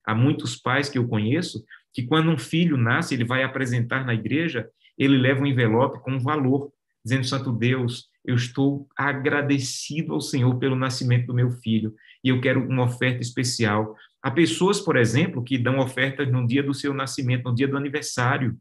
Há 0.06 0.14
muitos 0.14 0.54
pais 0.54 0.90
que 0.90 0.98
eu 0.98 1.08
conheço 1.08 1.64
que, 1.94 2.02
quando 2.02 2.30
um 2.30 2.36
filho 2.36 2.76
nasce, 2.76 3.14
ele 3.14 3.24
vai 3.24 3.42
apresentar 3.42 4.04
na 4.04 4.12
igreja, 4.12 4.68
ele 4.98 5.16
leva 5.16 5.40
um 5.40 5.46
envelope 5.46 6.02
com 6.02 6.10
um 6.10 6.20
valor, 6.20 6.70
dizendo: 7.02 7.24
Santo 7.24 7.50
Deus, 7.50 8.10
eu 8.28 8.34
estou 8.34 8.86
agradecido 8.94 10.12
ao 10.12 10.20
Senhor 10.20 10.54
pelo 10.58 10.76
nascimento 10.76 11.28
do 11.28 11.34
meu 11.34 11.50
filho 11.50 11.94
e 12.22 12.28
eu 12.28 12.38
quero 12.42 12.62
uma 12.62 12.84
oferta 12.84 13.22
especial. 13.22 13.96
Há 14.22 14.30
pessoas, 14.30 14.78
por 14.78 14.98
exemplo, 14.98 15.42
que 15.42 15.56
dão 15.56 15.78
ofertas 15.78 16.30
no 16.30 16.46
dia 16.46 16.62
do 16.62 16.74
seu 16.74 16.92
nascimento, 16.92 17.44
no 17.44 17.54
dia 17.54 17.66
do 17.66 17.78
aniversário. 17.78 18.54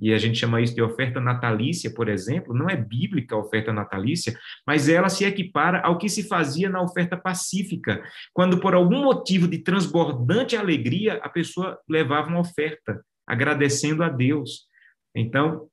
E 0.00 0.12
a 0.12 0.18
gente 0.18 0.40
chama 0.40 0.60
isso 0.60 0.74
de 0.74 0.82
oferta 0.82 1.20
natalícia, 1.20 1.94
por 1.94 2.08
exemplo. 2.08 2.52
Não 2.52 2.68
é 2.68 2.74
bíblica 2.74 3.36
a 3.36 3.38
oferta 3.38 3.72
natalícia, 3.72 4.36
mas 4.66 4.88
ela 4.88 5.08
se 5.08 5.24
equipara 5.24 5.80
ao 5.82 5.96
que 5.96 6.08
se 6.08 6.26
fazia 6.26 6.68
na 6.68 6.82
oferta 6.82 7.16
pacífica, 7.16 8.02
quando 8.32 8.58
por 8.58 8.74
algum 8.74 9.04
motivo 9.04 9.46
de 9.46 9.58
transbordante 9.58 10.56
alegria 10.56 11.20
a 11.22 11.28
pessoa 11.28 11.78
levava 11.88 12.28
uma 12.28 12.40
oferta, 12.40 13.00
agradecendo 13.24 14.02
a 14.02 14.08
Deus. 14.08 14.66
Então, 15.14 15.68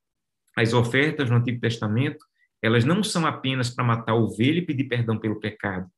as 0.55 0.71
ofertas 0.71 1.31
no 1.31 1.37
Antigo 1.37 1.59
Testamento 1.59 2.26
elas 2.61 2.85
não 2.85 3.03
são 3.03 3.25
apenas 3.25 3.69
para 3.69 3.83
matar 3.83 4.13
a 4.13 4.15
ovelha 4.15 4.59
e 4.59 4.65
pedir 4.65 4.85
perdão 4.85 5.17
pelo 5.17 5.39
pecado. 5.39 5.89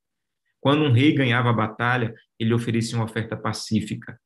Quando 0.59 0.83
um 0.83 0.91
rei 0.91 1.13
ganhava 1.13 1.49
a 1.49 1.53
batalha, 1.53 2.13
ele 2.37 2.53
oferecia 2.53 2.97
uma 2.97 3.05
oferta 3.05 3.37
pacífica, 3.37 4.19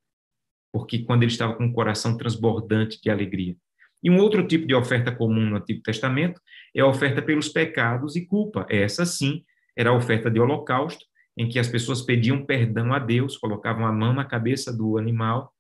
porque 0.72 1.04
quando 1.04 1.24
ele 1.24 1.32
estava 1.32 1.56
com 1.56 1.66
o 1.68 1.74
coração 1.74 2.18
transbordante 2.18 3.00
de 3.02 3.10
alegria. 3.10 3.56
E 4.04 4.10
um 4.10 4.18
outro 4.18 4.46
tipo 4.46 4.66
de 4.66 4.75
oferta 4.75 5.16
comum 5.16 5.46
no 5.46 5.56
Antigo 5.56 5.82
Testamento 5.82 6.42
é 6.75 6.82
a 6.82 6.88
oferta 6.88 7.22
pelos 7.22 7.48
pecados 7.48 8.16
e 8.16 8.25
culpa. 8.25 8.66
Essa 8.70 9.06
sim 9.06 9.46
era 9.78 9.92
a 9.92 9.96
oferta 9.96 10.30
de 10.30 10.40
holocausto, 10.40 11.06
em 11.38 11.48
que 11.48 11.58
as 11.58 11.68
pessoas 11.68 12.02
pediam 12.02 12.46
perdão 12.46 12.94
a 12.94 13.00
Deus, 13.00 13.38
colocavam 13.38 13.86
a 13.86 13.92
mão 13.92 14.13
na 14.13 14.25
cabeça 14.25 14.75
do 14.75 14.98
animal, 14.98 15.54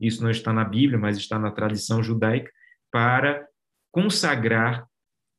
isso 0.00 0.22
não 0.22 0.30
está 0.30 0.52
na 0.52 0.64
Bíblia, 0.64 0.98
mas 0.98 1.16
está 1.16 1.38
na 1.38 1.50
tradição 1.50 2.02
judaica, 2.02 2.50
para 2.90 3.46
consagrar, 3.90 4.86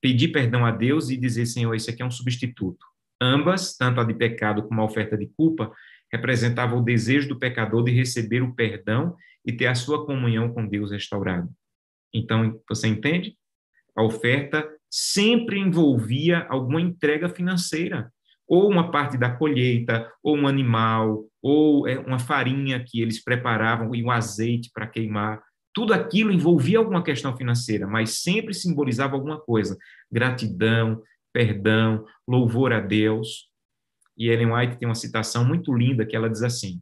pedir 0.04 0.34
perdão 0.34 0.66
a 0.66 0.72
Deus 0.72 1.10
e 1.10 1.16
dizer, 1.16 1.46
Senhor, 1.46 1.74
esse 1.74 1.90
aqui 1.90 2.02
é 2.02 2.06
um 2.06 2.12
substituto. 2.12 2.86
Ambas, 3.22 3.78
tanto 3.78 4.02
a 4.02 4.04
de 4.04 4.14
pecado 4.14 4.64
como 4.64 4.82
a 4.82 4.84
oferta 4.84 5.18
de 5.18 5.28
culpa, 5.28 5.72
representavam 6.12 6.80
o 6.80 6.84
desejo 6.84 7.30
do 7.30 7.40
pecador 7.40 7.86
de 7.86 7.92
receber 7.92 8.42
o 8.42 8.54
perdão 8.54 9.16
e 9.46 9.54
ter 9.54 9.68
a 9.68 9.76
sua 9.76 10.06
comunhão 10.06 10.54
com 10.54 10.68
Deus 10.68 10.92
restaurada. 10.92 11.50
Então, 12.14 12.62
você 12.68 12.90
entende? 12.90 13.38
A 13.96 14.04
oferta 14.04 14.70
sempre 14.92 15.58
envolvia 15.58 16.46
alguma 16.50 16.82
entrega 16.82 17.30
financeira, 17.30 18.12
ou 18.46 18.70
uma 18.70 18.92
parte 18.92 19.18
da 19.18 19.32
colheita, 19.32 20.12
ou 20.22 20.36
um 20.36 20.48
animal, 20.48 21.24
ou 21.42 21.88
é, 21.88 21.98
uma 21.98 22.20
farinha 22.20 22.84
que 22.86 23.02
eles 23.02 23.24
preparavam 23.24 23.96
e 23.96 24.04
um 24.04 24.12
azeite 24.12 24.70
para 24.74 24.86
queimar. 24.86 25.42
Tudo 25.74 25.94
aquilo 25.94 26.32
envolvia 26.32 26.78
alguma 26.78 27.04
questão 27.04 27.36
financeira, 27.36 27.88
mas 27.88 28.22
sempre 28.22 28.54
simbolizava 28.54 29.16
alguma 29.16 29.40
coisa: 29.40 29.78
gratidão, 30.12 31.02
perdão, 31.34 32.06
louvor 32.28 32.72
a 32.72 32.80
Deus. 32.80 33.52
E 34.16 34.30
Ellen 34.30 34.54
White 34.54 34.78
tem 34.78 34.88
uma 34.88 34.94
citação 34.94 35.44
muito 35.44 35.74
linda 35.74 36.06
que 36.06 36.16
ela 36.16 36.30
diz 36.30 36.44
assim: 36.44 36.80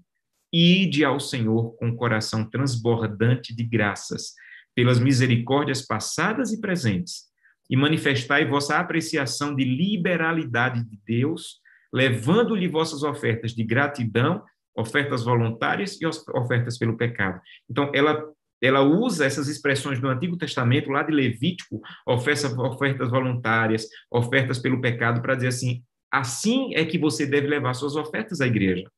Ide 0.51 1.05
ao 1.05 1.19
Senhor 1.19 1.75
com 1.77 1.89
o 1.89 1.95
coração 1.95 2.43
transbordante 2.49 3.55
de 3.55 3.63
graças, 3.63 4.33
pelas 4.75 4.99
misericórdias 4.99 5.81
passadas 5.81 6.51
e 6.51 6.59
presentes, 6.59 7.23
e 7.69 7.77
manifestai 7.77 8.45
vossa 8.45 8.77
apreciação 8.77 9.55
de 9.55 9.63
liberalidade 9.63 10.83
de 10.83 10.99
Deus, 11.05 11.61
levando-lhe 11.93 12.67
vossas 12.67 13.03
ofertas 13.03 13.53
de 13.53 13.63
gratidão, 13.63 14.43
ofertas 14.75 15.23
voluntárias 15.23 15.97
e 16.01 16.05
ofertas 16.05 16.77
pelo 16.77 16.97
pecado. 16.97 17.39
Então, 17.69 17.89
ela 17.93 18.25
ela 18.61 18.81
usa 18.81 19.25
essas 19.25 19.47
expressões 19.47 19.99
do 19.99 20.07
Antigo 20.07 20.37
Testamento, 20.37 20.91
lá 20.91 21.01
de 21.01 21.11
Levítico, 21.11 21.81
ofertas, 22.05 22.55
ofertas 22.57 23.09
voluntárias, 23.09 23.87
ofertas 24.11 24.59
pelo 24.59 24.79
pecado, 24.79 25.21
para 25.21 25.35
dizer 25.35 25.47
assim: 25.47 25.83
assim 26.11 26.75
é 26.75 26.85
que 26.85 26.99
você 26.99 27.25
deve 27.25 27.47
levar 27.47 27.73
suas 27.73 27.95
ofertas 27.95 28.39
à 28.39 28.47
igreja. 28.47 28.89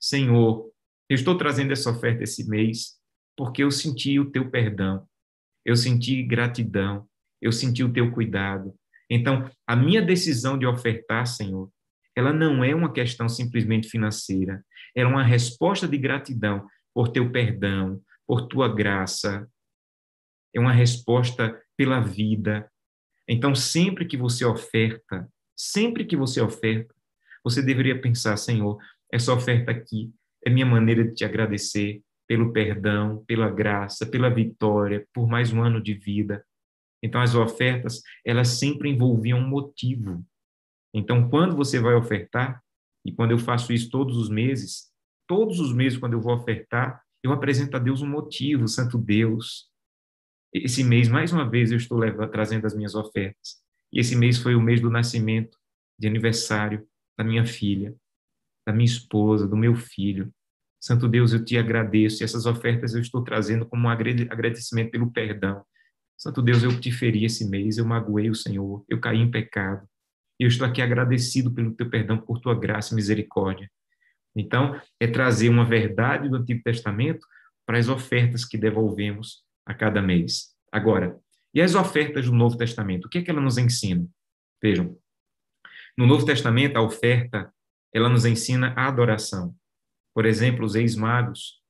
Senhor, 0.00 0.68
eu 1.08 1.14
estou 1.14 1.36
trazendo 1.36 1.72
essa 1.72 1.90
oferta 1.90 2.24
esse 2.24 2.48
mês 2.48 2.94
porque 3.36 3.62
eu 3.62 3.70
senti 3.70 4.18
o 4.18 4.30
teu 4.30 4.50
perdão, 4.50 5.06
eu 5.64 5.76
senti 5.76 6.22
gratidão, 6.22 7.06
eu 7.40 7.52
senti 7.52 7.82
o 7.82 7.92
teu 7.92 8.12
cuidado. 8.12 8.74
Então, 9.10 9.48
a 9.66 9.76
minha 9.76 10.00
decisão 10.00 10.58
de 10.58 10.66
ofertar, 10.66 11.26
Senhor, 11.26 11.70
ela 12.16 12.32
não 12.32 12.62
é 12.62 12.74
uma 12.74 12.92
questão 12.92 13.28
simplesmente 13.28 13.88
financeira, 13.88 14.64
é 14.94 15.04
uma 15.04 15.22
resposta 15.22 15.86
de 15.86 15.98
gratidão 15.98 16.66
por 16.94 17.08
teu 17.08 17.30
perdão, 17.30 18.00
por 18.26 18.48
tua 18.48 18.72
graça, 18.72 19.48
é 20.54 20.60
uma 20.60 20.72
resposta 20.72 21.60
pela 21.76 22.00
vida. 22.00 22.70
Então, 23.28 23.54
sempre 23.54 24.06
que 24.06 24.16
você 24.16 24.44
oferta, 24.44 25.28
sempre 25.56 26.04
que 26.04 26.16
você 26.16 26.40
oferta, 26.40 26.94
você 27.42 27.62
deveria 27.62 28.00
pensar, 28.00 28.36
Senhor, 28.36 28.78
essa 29.12 29.32
oferta 29.32 29.70
aqui 29.70 30.12
é 30.44 30.50
minha 30.50 30.66
maneira 30.66 31.04
de 31.04 31.14
te 31.14 31.24
agradecer 31.24 32.02
pelo 32.26 32.52
perdão, 32.52 33.22
pela 33.26 33.50
graça, 33.50 34.06
pela 34.06 34.30
vitória, 34.30 35.06
por 35.12 35.28
mais 35.28 35.52
um 35.52 35.62
ano 35.62 35.82
de 35.82 35.94
vida. 35.94 36.44
Então, 37.02 37.20
as 37.20 37.34
ofertas, 37.34 38.00
elas 38.24 38.48
sempre 38.48 38.88
envolviam 38.88 39.38
um 39.38 39.46
motivo. 39.46 40.24
Então, 40.94 41.28
quando 41.28 41.54
você 41.54 41.78
vai 41.78 41.94
ofertar, 41.94 42.62
e 43.04 43.12
quando 43.12 43.32
eu 43.32 43.38
faço 43.38 43.72
isso 43.72 43.90
todos 43.90 44.16
os 44.16 44.30
meses, 44.30 44.90
todos 45.26 45.60
os 45.60 45.72
meses, 45.72 45.98
quando 45.98 46.14
eu 46.14 46.20
vou 46.20 46.34
ofertar, 46.34 47.02
eu 47.24 47.32
apresento 47.32 47.74
a 47.74 47.80
Deus 47.80 48.02
um 48.02 48.06
motivo, 48.06 48.68
Santo 48.68 48.98
Deus. 48.98 49.70
Esse 50.52 50.84
mês, 50.84 51.08
mais 51.08 51.32
uma 51.32 51.48
vez, 51.48 51.72
eu 51.72 51.78
estou 51.78 51.96
levando, 51.96 52.30
trazendo 52.30 52.66
as 52.66 52.74
minhas 52.74 52.94
ofertas. 52.94 53.62
E 53.90 53.98
esse 53.98 54.14
mês 54.14 54.36
foi 54.36 54.54
o 54.54 54.60
mês 54.60 54.78
do 54.78 54.90
nascimento, 54.90 55.58
de 55.98 56.06
aniversário 56.06 56.86
da 57.16 57.24
minha 57.24 57.46
filha, 57.46 57.96
da 58.66 58.74
minha 58.74 58.84
esposa, 58.84 59.48
do 59.48 59.56
meu 59.56 59.74
filho. 59.74 60.30
Santo 60.78 61.08
Deus, 61.08 61.32
eu 61.32 61.42
te 61.42 61.56
agradeço. 61.56 62.22
E 62.22 62.24
essas 62.24 62.44
ofertas 62.44 62.94
eu 62.94 63.00
estou 63.00 63.24
trazendo 63.24 63.64
como 63.64 63.88
um 63.88 63.90
agradecimento 63.90 64.90
pelo 64.90 65.10
perdão. 65.10 65.64
Santo 66.18 66.42
Deus, 66.42 66.62
eu 66.62 66.78
te 66.78 66.92
feri 66.92 67.24
esse 67.24 67.48
mês, 67.48 67.78
eu 67.78 67.86
magoei 67.86 68.28
o 68.28 68.34
Senhor, 68.34 68.84
eu 68.86 69.00
caí 69.00 69.18
em 69.18 69.30
pecado. 69.30 69.88
Eu 70.38 70.48
estou 70.48 70.66
aqui 70.66 70.82
agradecido 70.82 71.50
pelo 71.50 71.74
teu 71.74 71.88
perdão, 71.88 72.18
por 72.18 72.38
tua 72.38 72.54
graça 72.54 72.92
e 72.92 72.96
misericórdia. 72.96 73.70
Então, 74.36 74.80
é 74.98 75.06
trazer 75.06 75.48
uma 75.48 75.64
verdade 75.64 76.28
do 76.28 76.36
Antigo 76.36 76.62
Testamento 76.62 77.26
para 77.66 77.78
as 77.78 77.88
ofertas 77.88 78.44
que 78.44 78.58
devolvemos 78.58 79.42
a 79.66 79.72
cada 79.72 80.02
mês. 80.02 80.54
Agora, 80.72 81.18
e 81.54 81.60
as 81.62 81.74
ofertas 81.74 82.26
do 82.26 82.34
Novo 82.34 82.56
Testamento? 82.56 83.06
O 83.06 83.08
que 83.08 83.18
é 83.18 83.22
que 83.22 83.30
ela 83.30 83.40
nos 83.40 83.58
ensina? 83.58 84.06
Vejam, 84.60 84.98
no 85.96 86.06
Novo 86.06 86.26
Testamento, 86.26 86.76
a 86.76 86.82
oferta, 86.82 87.52
ela 87.92 88.08
nos 88.08 88.24
ensina 88.24 88.74
a 88.76 88.88
adoração. 88.88 89.54
Por 90.12 90.26
exemplo, 90.26 90.64
os 90.64 90.74
ex-magos, 90.74 91.60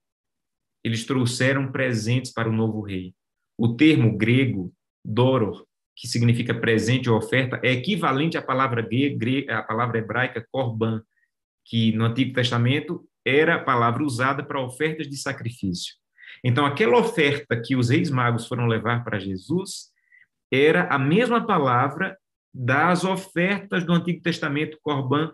eles 0.83 1.05
trouxeram 1.05 1.71
presentes 1.71 2.33
para 2.33 2.49
o 2.49 2.53
novo 2.53 2.81
rei. 2.81 3.15
O 3.59 3.75
termo 3.77 4.17
grego, 4.17 4.73
doror, 5.05 5.67
que 5.95 6.09
significa 6.09 6.55
presente 6.55 7.11
ou 7.11 7.19
oferta, 7.19 7.61
é 7.63 7.73
equivalente 7.73 8.39
à 8.39 8.43
palavra, 8.43 8.87
à 9.51 9.63
palavra 9.63 9.99
hebraica 9.99 10.47
korban, 10.51 11.03
que 11.65 11.93
no 11.93 12.05
Antigo 12.05 12.33
Testamento 12.33 13.07
era 13.25 13.57
a 13.57 13.63
palavra 13.63 14.05
usada 14.05 14.45
para 14.45 14.61
ofertas 14.61 15.09
de 15.09 15.17
sacrifício. 15.17 15.95
Então, 16.43 16.67
aquela 16.67 16.99
oferta 16.99 17.61
que 17.61 17.75
os 17.75 17.89
reis 17.89 18.11
magos 18.11 18.47
foram 18.47 18.67
levar 18.67 19.03
para 19.03 19.19
Jesus 19.19 19.93
era 20.53 20.87
a 20.89 20.99
mesma 20.99 21.47
palavra 21.47 22.17
das 22.53 23.05
ofertas 23.05 23.85
do 23.85 23.93
Antigo 23.93 24.23
Testamento, 24.23 24.79
Corban, 24.83 25.33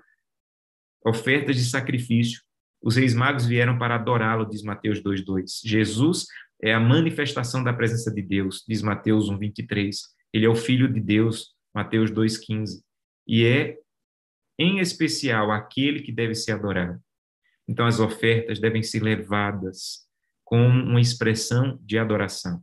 ofertas 1.04 1.56
de 1.56 1.64
sacrifício. 1.64 2.40
Os 2.82 2.96
reis 2.96 3.12
magos 3.12 3.44
vieram 3.44 3.76
para 3.76 3.96
adorá-lo, 3.96 4.48
diz 4.48 4.62
Mateus 4.62 5.02
2,2. 5.02 5.60
Jesus 5.64 6.26
é 6.62 6.72
a 6.72 6.80
manifestação 6.80 7.62
da 7.62 7.72
presença 7.72 8.10
de 8.10 8.22
Deus, 8.22 8.64
diz 8.66 8.80
Mateus 8.80 9.30
1,23. 9.30 9.96
Ele 10.32 10.46
é 10.46 10.48
o 10.48 10.54
Filho 10.54 10.90
de 10.90 11.00
Deus, 11.00 11.54
Mateus 11.74 12.10
2,15. 12.10 12.80
E 13.26 13.44
é 13.44 13.76
em 14.60 14.78
especial 14.78 15.50
aquele 15.50 16.00
que 16.00 16.12
deve 16.12 16.34
ser 16.34 16.52
adorado. 16.52 17.00
Então, 17.66 17.86
as 17.86 17.98
ofertas 17.98 18.60
devem 18.60 18.82
ser 18.82 19.02
levadas 19.02 20.06
como 20.44 20.68
uma 20.68 21.00
expressão 21.00 21.78
de 21.82 21.98
adoração. 21.98 22.62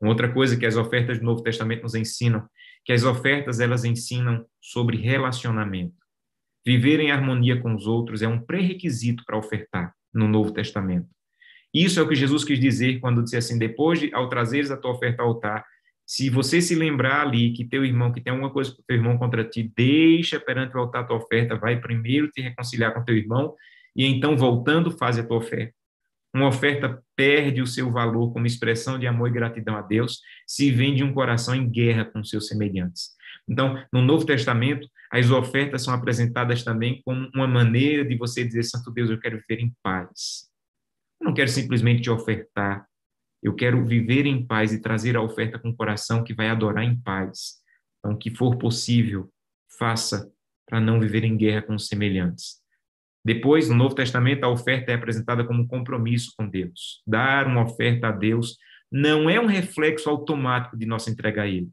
Uma 0.00 0.10
outra 0.10 0.32
coisa 0.32 0.56
que 0.56 0.64
as 0.64 0.76
ofertas 0.76 1.18
do 1.18 1.24
Novo 1.24 1.42
Testamento 1.42 1.82
nos 1.82 1.96
ensinam, 1.96 2.48
que 2.84 2.92
as 2.92 3.02
ofertas 3.02 3.58
elas 3.58 3.84
ensinam 3.84 4.46
sobre 4.60 4.98
relacionamento. 4.98 5.96
Viver 6.64 7.00
em 7.00 7.10
harmonia 7.10 7.60
com 7.60 7.74
os 7.74 7.88
outros 7.88 8.22
é 8.22 8.28
um 8.28 8.40
pré-requisito 8.40 9.24
para 9.26 9.38
ofertar 9.38 9.92
no 10.14 10.28
Novo 10.28 10.52
Testamento. 10.52 11.08
Isso 11.74 11.98
é 11.98 12.02
o 12.02 12.08
que 12.08 12.14
Jesus 12.14 12.44
quis 12.44 12.60
dizer 12.60 13.00
quando 13.00 13.24
disse 13.24 13.36
assim: 13.36 13.58
depois 13.58 13.98
de, 13.98 14.14
ao 14.14 14.28
trazeres 14.28 14.70
a 14.70 14.76
tua 14.76 14.92
oferta 14.92 15.22
ao 15.22 15.28
altar, 15.30 15.64
se 16.06 16.30
você 16.30 16.62
se 16.62 16.74
lembrar 16.74 17.22
ali 17.22 17.52
que 17.52 17.64
teu 17.64 17.84
irmão, 17.84 18.12
que 18.12 18.20
tem 18.20 18.30
alguma 18.30 18.52
coisa 18.52 18.70
com 18.70 18.82
teu 18.86 18.96
irmão 18.96 19.18
contra 19.18 19.44
ti, 19.44 19.72
deixa 19.76 20.38
perante 20.38 20.76
o 20.76 20.80
altar 20.80 21.02
a 21.02 21.04
tua 21.04 21.16
oferta, 21.16 21.56
vai 21.56 21.80
primeiro 21.80 22.30
te 22.30 22.40
reconciliar 22.40 22.94
com 22.94 23.04
teu 23.04 23.16
irmão 23.16 23.54
e 23.96 24.04
então, 24.04 24.36
voltando, 24.36 24.90
faz 24.90 25.18
a 25.18 25.26
tua 25.26 25.38
oferta. 25.38 25.74
Uma 26.34 26.48
oferta 26.48 27.02
perde 27.16 27.62
o 27.62 27.66
seu 27.66 27.90
valor 27.90 28.30
como 28.30 28.46
expressão 28.46 28.98
de 28.98 29.06
amor 29.06 29.30
e 29.30 29.32
gratidão 29.32 29.74
a 29.74 29.80
Deus 29.80 30.20
se 30.46 30.70
vem 30.70 30.94
de 30.94 31.02
um 31.02 31.14
coração 31.14 31.54
em 31.54 31.66
guerra 31.66 32.04
com 32.04 32.22
seus 32.22 32.46
semelhantes. 32.46 33.16
Então, 33.48 33.82
no 33.90 34.02
Novo 34.02 34.26
Testamento, 34.26 34.86
as 35.10 35.30
ofertas 35.30 35.82
são 35.82 35.94
apresentadas 35.94 36.62
também 36.62 37.00
como 37.04 37.30
uma 37.34 37.46
maneira 37.46 38.04
de 38.04 38.16
você 38.16 38.44
dizer, 38.44 38.64
Santo 38.64 38.90
Deus, 38.90 39.08
eu 39.08 39.18
quero 39.18 39.40
viver 39.40 39.62
em 39.62 39.74
paz. 39.82 40.50
Eu 41.18 41.26
não 41.26 41.34
quero 41.34 41.48
simplesmente 41.48 42.02
te 42.02 42.10
ofertar 42.10 42.86
eu 43.46 43.54
quero 43.54 43.84
viver 43.86 44.26
em 44.26 44.44
paz 44.44 44.72
e 44.72 44.82
trazer 44.82 45.16
a 45.16 45.22
oferta 45.22 45.56
com 45.56 45.68
o 45.68 45.76
coração 45.76 46.24
que 46.24 46.34
vai 46.34 46.48
adorar 46.48 46.82
em 46.82 47.00
paz. 47.00 47.60
Então, 47.98 48.16
o 48.16 48.18
que 48.18 48.28
for 48.28 48.56
possível, 48.56 49.30
faça 49.78 50.28
para 50.68 50.80
não 50.80 50.98
viver 50.98 51.22
em 51.22 51.36
guerra 51.36 51.62
com 51.62 51.76
os 51.76 51.86
semelhantes. 51.86 52.56
Depois, 53.24 53.68
no 53.68 53.76
Novo 53.76 53.94
Testamento, 53.94 54.42
a 54.42 54.48
oferta 54.48 54.90
é 54.90 54.96
apresentada 54.96 55.44
como 55.44 55.62
um 55.62 55.66
compromisso 55.66 56.32
com 56.36 56.48
Deus. 56.48 57.02
Dar 57.06 57.46
uma 57.46 57.62
oferta 57.62 58.08
a 58.08 58.10
Deus 58.10 58.56
não 58.90 59.30
é 59.30 59.38
um 59.40 59.46
reflexo 59.46 60.10
automático 60.10 60.76
de 60.76 60.84
nossa 60.84 61.08
entrega 61.08 61.42
a 61.42 61.46
Ele. 61.46 61.70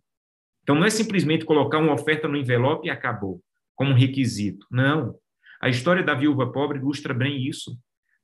Então, 0.61 0.75
não 0.75 0.85
é 0.85 0.91
simplesmente 0.91 1.43
colocar 1.43 1.79
uma 1.79 1.93
oferta 1.93 2.27
no 2.27 2.37
envelope 2.37 2.87
e 2.87 2.91
acabou, 2.91 3.41
como 3.75 3.91
um 3.91 3.97
requisito. 3.97 4.65
Não. 4.69 5.15
A 5.59 5.69
história 5.69 6.03
da 6.03 6.13
viúva 6.13 6.51
pobre 6.51 6.77
ilustra 6.77 7.15
bem 7.15 7.47
isso. 7.47 7.75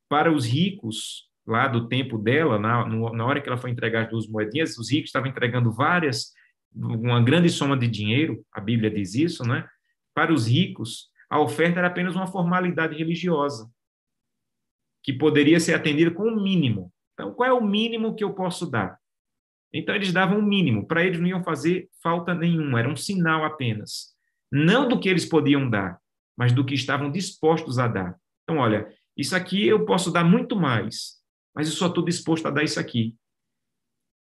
Para 0.07 0.31
os 0.31 0.45
ricos, 0.45 1.28
lá 1.49 1.67
do 1.67 1.87
tempo 1.87 2.17
dela, 2.17 2.59
na, 2.59 2.85
na 2.85 3.25
hora 3.25 3.41
que 3.41 3.49
ela 3.49 3.57
foi 3.57 3.71
entregar 3.71 4.03
as 4.03 4.09
duas 4.09 4.27
moedinhas, 4.27 4.77
os 4.77 4.91
ricos 4.91 5.09
estavam 5.09 5.29
entregando 5.29 5.71
várias, 5.71 6.31
uma 6.73 7.21
grande 7.21 7.49
soma 7.49 7.75
de 7.75 7.87
dinheiro, 7.87 8.45
a 8.53 8.61
Bíblia 8.61 8.91
diz 8.91 9.15
isso, 9.15 9.43
né? 9.43 9.67
Para 10.13 10.31
os 10.31 10.47
ricos, 10.47 11.09
a 11.29 11.39
oferta 11.39 11.79
era 11.79 11.87
apenas 11.87 12.15
uma 12.15 12.27
formalidade 12.27 12.95
religiosa, 12.95 13.69
que 15.03 15.11
poderia 15.11 15.59
ser 15.59 15.73
atendida 15.73 16.11
com 16.11 16.23
o 16.23 16.41
mínimo. 16.41 16.91
Então, 17.13 17.33
qual 17.33 17.49
é 17.49 17.53
o 17.53 17.63
mínimo 17.63 18.15
que 18.15 18.23
eu 18.23 18.33
posso 18.33 18.69
dar? 18.69 18.97
Então, 19.73 19.95
eles 19.95 20.13
davam 20.13 20.39
o 20.39 20.43
mínimo. 20.43 20.87
Para 20.87 21.03
eles 21.03 21.19
não 21.19 21.27
iam 21.27 21.43
fazer 21.43 21.89
falta 22.01 22.33
nenhuma, 22.33 22.79
era 22.79 22.89
um 22.89 22.95
sinal 22.95 23.43
apenas. 23.43 24.15
Não 24.51 24.87
do 24.87 24.99
que 24.99 25.09
eles 25.09 25.25
podiam 25.25 25.69
dar, 25.69 25.99
mas 26.37 26.51
do 26.51 26.65
que 26.65 26.73
estavam 26.73 27.11
dispostos 27.11 27.77
a 27.77 27.87
dar. 27.87 28.15
Então, 28.43 28.57
olha, 28.57 28.87
isso 29.15 29.35
aqui 29.35 29.67
eu 29.67 29.85
posso 29.85 30.11
dar 30.11 30.23
muito 30.23 30.55
mais, 30.55 31.18
mas 31.55 31.67
eu 31.67 31.73
só 31.73 31.87
estou 31.87 32.03
disposto 32.03 32.47
a 32.47 32.51
dar 32.51 32.63
isso 32.63 32.79
aqui. 32.79 33.15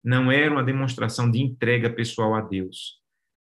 Não 0.03 0.31
era 0.31 0.51
uma 0.51 0.63
demonstração 0.63 1.29
de 1.29 1.41
entrega 1.41 1.89
pessoal 1.89 2.33
a 2.35 2.41
Deus. 2.41 2.99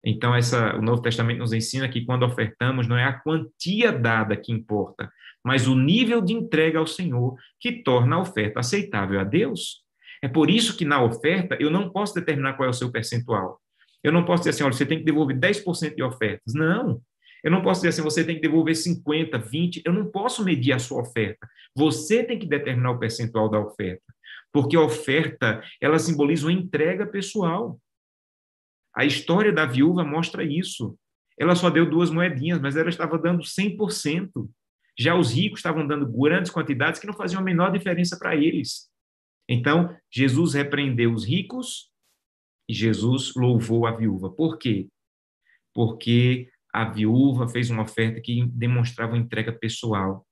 Então, 0.04 0.34
essa, 0.34 0.76
o 0.76 0.82
Novo 0.82 1.02
Testamento 1.02 1.40
nos 1.40 1.54
ensina 1.54 1.88
que 1.88 2.04
quando 2.04 2.26
ofertamos, 2.26 2.88
não 2.88 2.98
é 2.98 3.06
a 3.06 3.20
quantia 3.20 3.92
dada 3.92 4.36
que 4.36 4.52
importa, 4.52 5.12
mas 5.44 5.68
o 5.68 5.76
nível 5.76 6.22
de 6.22 6.34
entrega 6.34 6.80
ao 6.80 6.88
Senhor 6.88 7.36
que 7.60 7.84
torna 7.84 8.16
a 8.16 8.22
oferta 8.22 8.60
aceitável 8.60 9.20
a 9.20 9.24
Deus. 9.24 9.84
É 10.24 10.28
por 10.28 10.50
isso 10.50 10.76
que 10.76 10.86
na 10.86 11.04
oferta 11.04 11.56
eu 11.60 11.70
não 11.70 11.90
posso 11.90 12.16
determinar 12.16 12.54
qual 12.54 12.68
é 12.68 12.70
o 12.70 12.74
seu 12.74 12.92
percentual. 12.92 13.60
Eu 14.04 14.12
não 14.12 14.26
posso 14.26 14.42
dizer 14.42 14.52
assim, 14.52 14.64
olha, 14.64 14.74
você 14.74 14.86
tem 14.86 14.98
que 14.98 15.04
devolver 15.04 15.38
10% 15.38 15.96
de 15.96 16.04
ofertas. 16.04 16.54
Não. 16.54 17.02
Eu 17.44 17.52
não 17.52 17.62
posso 17.62 17.82
dizer 17.82 17.90
assim, 17.90 18.02
você 18.02 18.24
tem 18.24 18.36
que 18.36 18.42
devolver 18.42 18.76
50, 18.76 19.38
20. 19.38 19.82
Eu 19.86 19.94
não 19.94 20.10
posso 20.12 20.44
medir 20.44 20.74
a 20.74 20.80
sua 20.80 21.02
oferta. 21.02 21.48
Você 21.76 22.24
tem 22.24 22.38
que 22.38 22.48
determinar 22.48 22.92
o 22.92 23.00
percentual 23.00 23.50
da 23.50 23.60
oferta. 23.60 24.04
Porque 24.52 24.76
a 24.76 24.82
oferta, 24.82 25.64
ela 25.80 25.98
simboliza 25.98 26.46
uma 26.46 26.54
entrega 26.54 27.06
pessoal. 27.06 27.80
A 28.96 29.06
história 29.06 29.52
da 29.52 29.66
viúva 29.66 30.04
mostra 30.04 30.44
isso. 30.44 30.98
Ela 31.40 31.56
só 31.56 31.70
deu 31.70 31.90
duas 31.90 32.12
moedinhas, 32.12 32.60
mas 32.60 32.76
ela 32.76 32.90
estava 32.90 33.18
dando 33.18 33.44
100%. 33.44 34.50
Já 35.00 35.16
os 35.16 35.34
ricos 35.34 35.60
estavam 35.60 35.88
dando 35.88 36.06
grandes 36.06 36.52
quantidades 36.52 37.00
que 37.00 37.08
não 37.08 37.14
faziam 37.14 37.40
a 37.40 37.44
menor 37.44 37.72
diferença 37.72 38.20
para 38.20 38.36
eles. 38.36 38.90
Então, 39.50 39.96
Jesus 40.12 40.54
repreendeu 40.54 41.14
os 41.14 41.26
ricos 41.26 41.90
e 42.70 42.74
Jesus 42.74 43.34
louvou 43.36 43.88
a 43.88 43.92
viúva. 43.92 44.30
Por 44.30 44.58
quê? 44.58 44.88
Porque 45.74 46.51
a 46.74 46.86
viúva 46.86 47.48
fez 47.48 47.70
uma 47.70 47.84
oferta 47.84 48.22
que 48.22 48.46
demonstrava 48.48 49.18
entrega 49.18 49.52
pessoal. 49.52 50.26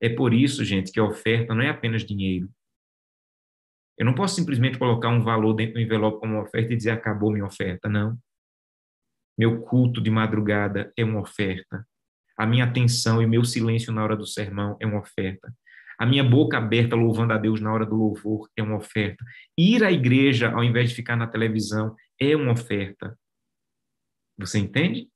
É 0.00 0.08
por 0.08 0.32
isso, 0.32 0.64
gente, 0.64 0.92
que 0.92 1.00
a 1.00 1.04
oferta 1.04 1.54
não 1.54 1.62
é 1.62 1.68
apenas 1.68 2.04
dinheiro. 2.04 2.48
Eu 3.96 4.04
não 4.04 4.14
posso 4.14 4.34
simplesmente 4.34 4.78
colocar 4.78 5.08
um 5.08 5.22
valor 5.22 5.54
dentro 5.54 5.74
do 5.74 5.80
envelope 5.80 6.20
como 6.20 6.40
oferta 6.40 6.72
e 6.72 6.76
dizer 6.76 6.90
acabou 6.90 7.32
minha 7.32 7.46
oferta, 7.46 7.88
não. 7.88 8.18
Meu 9.38 9.62
culto 9.62 10.00
de 10.00 10.10
madrugada 10.10 10.92
é 10.96 11.04
uma 11.04 11.20
oferta. 11.20 11.86
A 12.36 12.46
minha 12.46 12.64
atenção 12.64 13.22
e 13.22 13.26
meu 13.26 13.44
silêncio 13.44 13.92
na 13.92 14.02
hora 14.02 14.16
do 14.16 14.26
sermão 14.26 14.76
é 14.80 14.86
uma 14.86 15.00
oferta. 15.00 15.52
A 15.98 16.04
minha 16.04 16.24
boca 16.24 16.58
aberta 16.58 16.96
louvando 16.96 17.32
a 17.32 17.38
Deus 17.38 17.60
na 17.60 17.72
hora 17.72 17.86
do 17.86 17.94
louvor 17.94 18.48
é 18.56 18.62
uma 18.62 18.76
oferta. 18.76 19.24
Ir 19.56 19.84
à 19.84 19.92
igreja 19.92 20.50
ao 20.50 20.64
invés 20.64 20.90
de 20.90 20.96
ficar 20.96 21.16
na 21.16 21.28
televisão 21.28 21.94
é 22.20 22.34
uma 22.34 22.52
oferta. 22.52 23.16
Você 24.36 24.58
entende? 24.58 25.08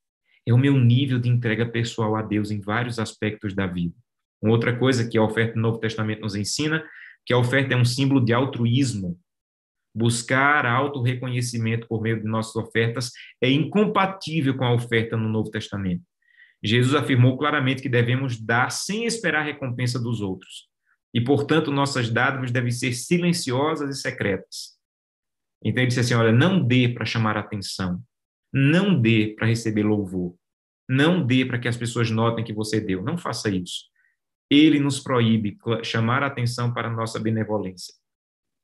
É 0.49 0.53
o 0.53 0.57
meu 0.57 0.79
nível 0.79 1.19
de 1.19 1.29
entrega 1.29 1.63
pessoal 1.63 2.15
a 2.15 2.23
Deus 2.23 2.49
em 2.49 2.59
vários 2.59 2.97
aspectos 2.97 3.53
da 3.53 3.67
vida. 3.67 3.93
Uma 4.41 4.53
outra 4.53 4.75
coisa 4.75 5.07
que 5.07 5.15
a 5.15 5.21
oferta 5.21 5.53
do 5.53 5.59
Novo 5.59 5.77
Testamento 5.77 6.21
nos 6.21 6.33
ensina, 6.33 6.83
que 7.23 7.31
a 7.31 7.37
oferta 7.37 7.75
é 7.75 7.77
um 7.77 7.85
símbolo 7.85 8.19
de 8.19 8.33
altruísmo. 8.33 9.15
Buscar 9.93 10.65
auto-reconhecimento 10.65 11.87
por 11.87 12.01
meio 12.01 12.19
de 12.19 12.27
nossas 12.27 12.55
ofertas 12.55 13.11
é 13.39 13.47
incompatível 13.47 14.57
com 14.57 14.65
a 14.65 14.73
oferta 14.73 15.15
no 15.15 15.29
Novo 15.29 15.51
Testamento. 15.51 16.01
Jesus 16.63 16.95
afirmou 16.95 17.37
claramente 17.37 17.83
que 17.83 17.89
devemos 17.89 18.43
dar 18.43 18.71
sem 18.71 19.05
esperar 19.05 19.43
recompensa 19.43 20.01
dos 20.01 20.19
outros. 20.19 20.67
E, 21.13 21.21
portanto, 21.21 21.69
nossas 21.69 22.09
dádivas 22.09 22.49
devem 22.49 22.71
ser 22.71 22.93
silenciosas 22.93 23.95
e 23.95 24.01
secretas. 24.01 24.79
Então, 25.63 25.83
ele 25.83 25.89
disse 25.89 25.99
assim: 25.99 26.15
olha, 26.15 26.31
não 26.31 26.59
dê 26.59 26.89
para 26.89 27.05
chamar 27.05 27.37
atenção, 27.37 28.01
não 28.51 28.99
dê 28.99 29.35
para 29.37 29.47
receber 29.47 29.83
louvor, 29.83 30.35
não 30.87 31.25
dê 31.25 31.45
para 31.45 31.59
que 31.59 31.67
as 31.67 31.77
pessoas 31.77 32.09
notem 32.09 32.43
que 32.43 32.53
você 32.53 32.81
deu, 32.81 33.03
não 33.03 33.17
faça 33.17 33.49
isso. 33.49 33.85
Ele 34.49 34.79
nos 34.79 34.99
proíbe 34.99 35.57
chamar 35.83 36.23
atenção 36.23 36.73
para 36.73 36.87
a 36.87 36.91
nossa 36.91 37.19
benevolência. 37.19 37.93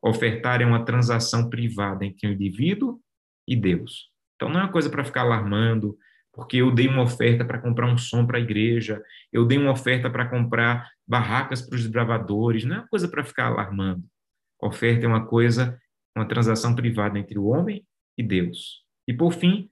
Ofertar 0.02 0.62
é 0.62 0.66
uma 0.66 0.84
transação 0.84 1.50
privada 1.50 2.04
entre 2.06 2.28
o 2.28 2.34
indivíduo 2.34 3.00
e 3.48 3.56
Deus. 3.56 4.10
Então, 4.36 4.50
não 4.50 4.60
é 4.60 4.64
uma 4.64 4.72
coisa 4.72 4.90
para 4.90 5.04
ficar 5.04 5.22
alarmando, 5.22 5.98
porque 6.34 6.58
eu 6.58 6.70
dei 6.70 6.88
uma 6.88 7.04
oferta 7.04 7.46
para 7.46 7.60
comprar 7.60 7.88
um 7.88 7.98
som 7.98 8.26
para 8.26 8.38
a 8.38 8.42
igreja, 8.42 9.02
eu 9.32 9.46
dei 9.46 9.58
uma 9.58 9.72
oferta 9.72 10.10
para 10.10 10.28
comprar 10.28 10.90
barracas 11.08 11.62
para 11.62 11.76
os 11.76 11.84
desbravadores, 11.84 12.66
não 12.66 12.76
é 12.76 12.80
uma 12.80 12.88
coisa 12.88 13.08
para 13.08 13.24
ficar 13.24 13.48
alarmando. 13.48 14.04
Oferta 14.62 15.06
é 15.06 15.08
uma 15.08 15.26
coisa, 15.26 15.80
uma 16.16 16.28
transação 16.28 16.76
privada 16.76 17.18
entre 17.18 17.40
o 17.40 17.46
homem 17.46 17.86
e 18.18 18.24
Deus. 18.24 18.84
E 19.08 19.14
por 19.14 19.32
fim, 19.32 19.70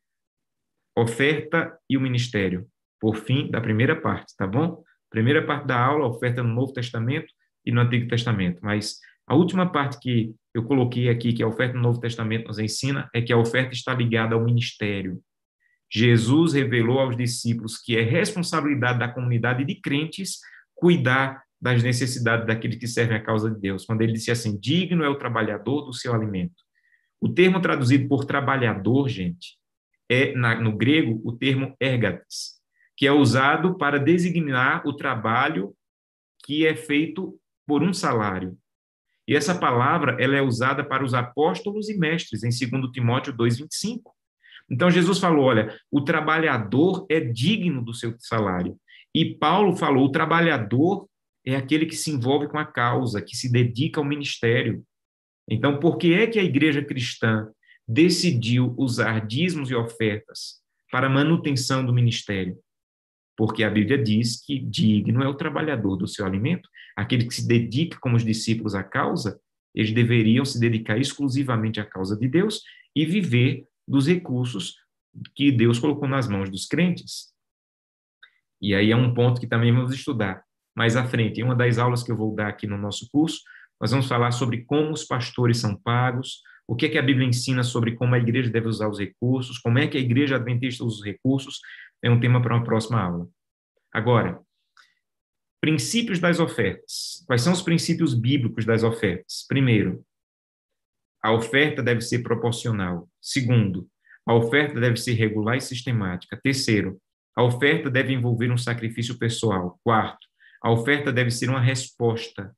oferta 0.95 1.77
e 1.89 1.97
o 1.97 2.01
ministério. 2.01 2.67
Por 2.99 3.15
fim 3.15 3.49
da 3.49 3.59
primeira 3.59 3.99
parte, 3.99 4.35
tá 4.37 4.47
bom? 4.47 4.83
Primeira 5.09 5.45
parte 5.45 5.67
da 5.67 5.77
aula, 5.77 6.07
oferta 6.07 6.41
no 6.41 6.53
Novo 6.53 6.73
Testamento 6.73 7.27
e 7.65 7.71
no 7.71 7.81
Antigo 7.81 8.07
Testamento. 8.07 8.59
Mas 8.61 8.99
a 9.27 9.35
última 9.35 9.71
parte 9.71 9.99
que 9.99 10.33
eu 10.53 10.63
coloquei 10.63 11.09
aqui, 11.09 11.33
que 11.33 11.43
a 11.43 11.47
oferta 11.47 11.75
no 11.75 11.81
Novo 11.81 11.99
Testamento 11.99 12.47
nos 12.47 12.59
ensina, 12.59 13.09
é 13.13 13.21
que 13.21 13.33
a 13.33 13.37
oferta 13.37 13.73
está 13.73 13.93
ligada 13.93 14.35
ao 14.35 14.43
ministério. 14.43 15.21
Jesus 15.91 16.53
revelou 16.53 16.99
aos 16.99 17.15
discípulos 17.15 17.77
que 17.77 17.95
é 17.95 18.01
responsabilidade 18.01 18.99
da 18.99 19.07
comunidade 19.07 19.63
de 19.63 19.75
crentes 19.75 20.39
cuidar 20.73 21.43
das 21.61 21.81
necessidades 21.81 22.45
daqueles 22.45 22.77
que 22.77 22.87
servem 22.87 23.15
a 23.15 23.23
causa 23.23 23.49
de 23.49 23.59
Deus. 23.59 23.85
Quando 23.85 24.01
ele 24.01 24.13
disse 24.13 24.31
assim: 24.31 24.59
digno 24.59 25.03
é 25.03 25.09
o 25.09 25.17
trabalhador 25.17 25.85
do 25.85 25.93
seu 25.93 26.13
alimento. 26.13 26.55
O 27.21 27.29
termo 27.29 27.61
traduzido 27.61 28.07
por 28.09 28.25
trabalhador, 28.25 29.07
gente, 29.07 29.57
é 30.09 30.33
na, 30.35 30.59
no 30.59 30.75
grego 30.75 31.21
o 31.23 31.31
termo 31.31 31.75
ergates, 31.79 32.59
que 32.95 33.07
é 33.07 33.11
usado 33.11 33.77
para 33.77 33.99
designar 33.99 34.85
o 34.85 34.93
trabalho 34.93 35.73
que 36.45 36.65
é 36.67 36.75
feito 36.75 37.39
por 37.65 37.81
um 37.81 37.93
salário. 37.93 38.57
E 39.27 39.35
essa 39.35 39.55
palavra 39.55 40.17
ela 40.19 40.35
é 40.35 40.41
usada 40.41 40.83
para 40.83 41.03
os 41.03 41.13
apóstolos 41.13 41.89
e 41.89 41.97
mestres 41.97 42.43
em 42.43 42.49
2 42.49 42.91
Timóteo 42.91 43.33
2:25. 43.33 44.11
Então 44.69 44.89
Jesus 44.89 45.19
falou, 45.19 45.45
olha, 45.45 45.77
o 45.91 46.01
trabalhador 46.01 47.05
é 47.09 47.19
digno 47.19 47.83
do 47.83 47.93
seu 47.93 48.15
salário. 48.19 48.77
E 49.13 49.35
Paulo 49.35 49.75
falou, 49.75 50.05
o 50.05 50.11
trabalhador 50.11 51.07
é 51.45 51.55
aquele 51.55 51.85
que 51.85 51.95
se 51.95 52.09
envolve 52.11 52.47
com 52.47 52.57
a 52.57 52.65
causa, 52.65 53.21
que 53.21 53.35
se 53.35 53.51
dedica 53.51 53.99
ao 53.99 54.05
ministério. 54.05 54.83
Então, 55.47 55.77
por 55.77 55.97
que 55.97 56.13
é 56.13 56.25
que 56.25 56.39
a 56.39 56.43
igreja 56.43 56.83
cristã 56.83 57.49
decidiu 57.87 58.73
usar 58.77 59.25
dízimos 59.25 59.69
e 59.69 59.75
ofertas 59.75 60.61
para 60.91 61.09
manutenção 61.09 61.85
do 61.85 61.93
ministério? 61.93 62.57
Porque 63.35 63.63
a 63.63 63.69
Bíblia 63.69 63.97
diz 63.97 64.43
que 64.45 64.59
digno 64.59 65.23
é 65.23 65.27
o 65.27 65.33
trabalhador 65.33 65.95
do 65.95 66.07
seu 66.07 66.25
alimento, 66.25 66.69
aquele 66.95 67.25
que 67.25 67.33
se 67.33 67.47
dedica 67.47 67.97
como 67.99 68.15
os 68.15 68.23
discípulos 68.23 68.75
à 68.75 68.83
causa, 68.83 69.39
eles 69.73 69.91
deveriam 69.91 70.45
se 70.45 70.59
dedicar 70.59 70.97
exclusivamente 70.97 71.79
à 71.79 71.85
causa 71.85 72.15
de 72.15 72.27
Deus 72.27 72.61
e 72.95 73.05
viver 73.05 73.65
dos 73.87 74.07
recursos 74.07 74.75
que 75.35 75.51
Deus 75.51 75.79
colocou 75.79 76.07
nas 76.07 76.27
mãos 76.27 76.49
dos 76.49 76.67
crentes. 76.67 77.33
E 78.61 78.73
aí 78.73 78.91
é 78.91 78.95
um 78.95 79.13
ponto 79.13 79.41
que 79.41 79.47
também 79.47 79.73
vamos 79.73 79.93
estudar 79.93 80.43
mais 80.75 80.95
à 80.95 81.05
frente. 81.05 81.41
Em 81.41 81.43
uma 81.43 81.55
das 81.55 81.77
aulas 81.77 82.03
que 82.03 82.11
eu 82.11 82.17
vou 82.17 82.33
dar 82.33 82.47
aqui 82.47 82.65
no 82.65 82.77
nosso 82.77 83.09
curso, 83.11 83.41
nós 83.79 83.91
vamos 83.91 84.07
falar 84.07 84.31
sobre 84.31 84.63
como 84.63 84.91
os 84.91 85.03
pastores 85.03 85.57
são 85.57 85.75
pagos, 85.75 86.41
o 86.67 86.75
que, 86.75 86.85
é 86.85 86.89
que 86.89 86.97
a 86.97 87.03
Bíblia 87.03 87.27
ensina 87.27 87.63
sobre 87.63 87.95
como 87.95 88.15
a 88.15 88.19
igreja 88.19 88.49
deve 88.49 88.67
usar 88.67 88.87
os 88.87 88.99
recursos, 88.99 89.59
como 89.59 89.79
é 89.79 89.87
que 89.87 89.97
a 89.97 90.01
igreja 90.01 90.35
adventista 90.35 90.83
usa 90.83 90.97
os 90.97 91.05
recursos, 91.05 91.59
é 92.01 92.09
um 92.09 92.19
tema 92.19 92.41
para 92.41 92.55
uma 92.55 92.63
próxima 92.63 93.01
aula. 93.01 93.27
Agora, 93.93 94.41
princípios 95.61 96.19
das 96.19 96.39
ofertas. 96.39 97.23
Quais 97.25 97.41
são 97.41 97.53
os 97.53 97.61
princípios 97.61 98.13
bíblicos 98.13 98.65
das 98.65 98.83
ofertas? 98.83 99.45
Primeiro, 99.47 100.05
a 101.23 101.31
oferta 101.31 101.81
deve 101.81 102.01
ser 102.01 102.19
proporcional. 102.19 103.07
Segundo, 103.21 103.87
a 104.25 104.33
oferta 104.33 104.79
deve 104.79 104.97
ser 104.97 105.13
regular 105.13 105.55
e 105.55 105.61
sistemática. 105.61 106.39
Terceiro, 106.41 106.99
a 107.35 107.43
oferta 107.43 107.89
deve 107.89 108.11
envolver 108.11 108.51
um 108.51 108.57
sacrifício 108.57 109.17
pessoal. 109.17 109.79
Quarto, 109.83 110.27
a 110.61 110.69
oferta 110.69 111.13
deve 111.13 111.31
ser 111.31 111.49
uma 111.49 111.61
resposta. 111.61 112.53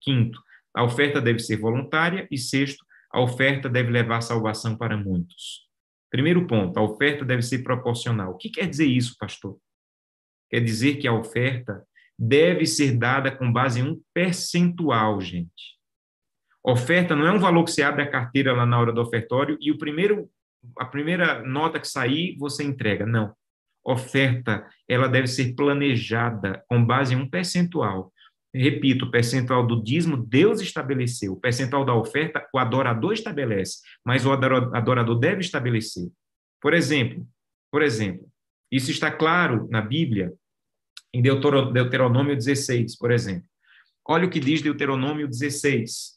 Quinto, 0.00 0.40
a 0.72 0.84
oferta 0.84 1.20
deve 1.20 1.40
ser 1.40 1.56
voluntária. 1.56 2.26
E 2.30 2.38
sexto, 2.38 2.84
a 3.14 3.20
oferta 3.20 3.68
deve 3.68 3.92
levar 3.92 4.20
salvação 4.22 4.76
para 4.76 4.96
muitos. 4.96 5.68
Primeiro 6.10 6.48
ponto, 6.48 6.76
a 6.76 6.82
oferta 6.82 7.24
deve 7.24 7.42
ser 7.42 7.62
proporcional. 7.62 8.32
O 8.32 8.36
que 8.36 8.50
quer 8.50 8.68
dizer 8.68 8.86
isso, 8.86 9.14
pastor? 9.16 9.56
Quer 10.50 10.58
dizer 10.58 10.96
que 10.96 11.06
a 11.06 11.12
oferta 11.12 11.86
deve 12.18 12.66
ser 12.66 12.98
dada 12.98 13.30
com 13.30 13.52
base 13.52 13.78
em 13.78 13.84
um 13.84 14.02
percentual, 14.12 15.20
gente. 15.20 15.78
Oferta 16.66 17.14
não 17.14 17.24
é 17.24 17.30
um 17.30 17.38
valor 17.38 17.62
que 17.62 17.70
você 17.70 17.84
abre 17.84 18.02
a 18.02 18.10
carteira 18.10 18.52
lá 18.52 18.66
na 18.66 18.80
hora 18.80 18.92
do 18.92 19.00
ofertório 19.00 19.56
e 19.60 19.70
o 19.70 19.78
primeiro 19.78 20.28
a 20.78 20.86
primeira 20.86 21.40
nota 21.42 21.78
que 21.78 21.86
sair 21.86 22.36
você 22.36 22.64
entrega. 22.64 23.06
Não. 23.06 23.32
oferta, 23.86 24.66
ela 24.88 25.08
deve 25.08 25.28
ser 25.28 25.54
planejada 25.54 26.64
com 26.68 26.84
base 26.84 27.14
em 27.14 27.18
um 27.18 27.28
percentual. 27.28 28.12
Repito, 28.54 29.06
o 29.06 29.10
percentual 29.10 29.66
do 29.66 29.82
dízimo 29.82 30.16
Deus 30.16 30.60
estabeleceu, 30.60 31.32
o 31.32 31.40
percentual 31.40 31.84
da 31.84 31.92
oferta 31.92 32.46
o 32.54 32.58
adorador 32.58 33.12
estabelece, 33.12 33.78
mas 34.04 34.24
o 34.24 34.32
adorador 34.32 35.18
deve 35.18 35.40
estabelecer. 35.40 36.08
Por 36.60 36.72
exemplo, 36.72 37.26
por 37.70 37.82
exemplo, 37.82 38.28
isso 38.70 38.92
está 38.92 39.10
claro 39.10 39.66
na 39.70 39.80
Bíblia, 39.80 40.32
em 41.12 41.20
Deuteronômio 41.20 42.36
16, 42.36 42.96
por 42.96 43.10
exemplo. 43.10 43.48
Olha 44.06 44.26
o 44.26 44.30
que 44.30 44.38
diz 44.38 44.62
Deuteronômio 44.62 45.26
16. 45.26 46.14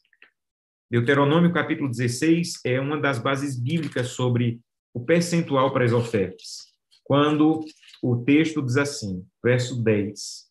Deuteronômio 0.89 1.51
capítulo 1.51 1.89
16 1.89 2.59
é 2.65 2.79
uma 2.79 2.99
das 2.99 3.17
bases 3.17 3.59
bíblicas 3.59 4.09
sobre 4.09 4.59
o 4.93 5.03
percentual 5.03 5.73
para 5.73 5.85
as 5.85 5.91
ofertas. 5.91 6.67
Quando 7.03 7.63
o 8.01 8.17
texto 8.23 8.61
diz 8.61 8.77
assim, 8.77 9.25
verso 9.43 9.81
10: 9.83 10.46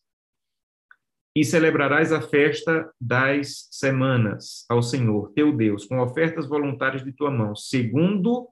E 1.37 1.45
celebrarás 1.45 2.11
a 2.11 2.19
festa 2.19 2.91
das 2.99 3.67
semanas 3.69 4.65
ao 4.67 4.81
Senhor, 4.81 5.31
teu 5.33 5.55
Deus, 5.55 5.85
com 5.85 5.99
ofertas 5.99 6.47
voluntárias 6.47 7.03
de 7.03 7.11
tua 7.11 7.29
mão, 7.29 7.55
segundo 7.55 8.49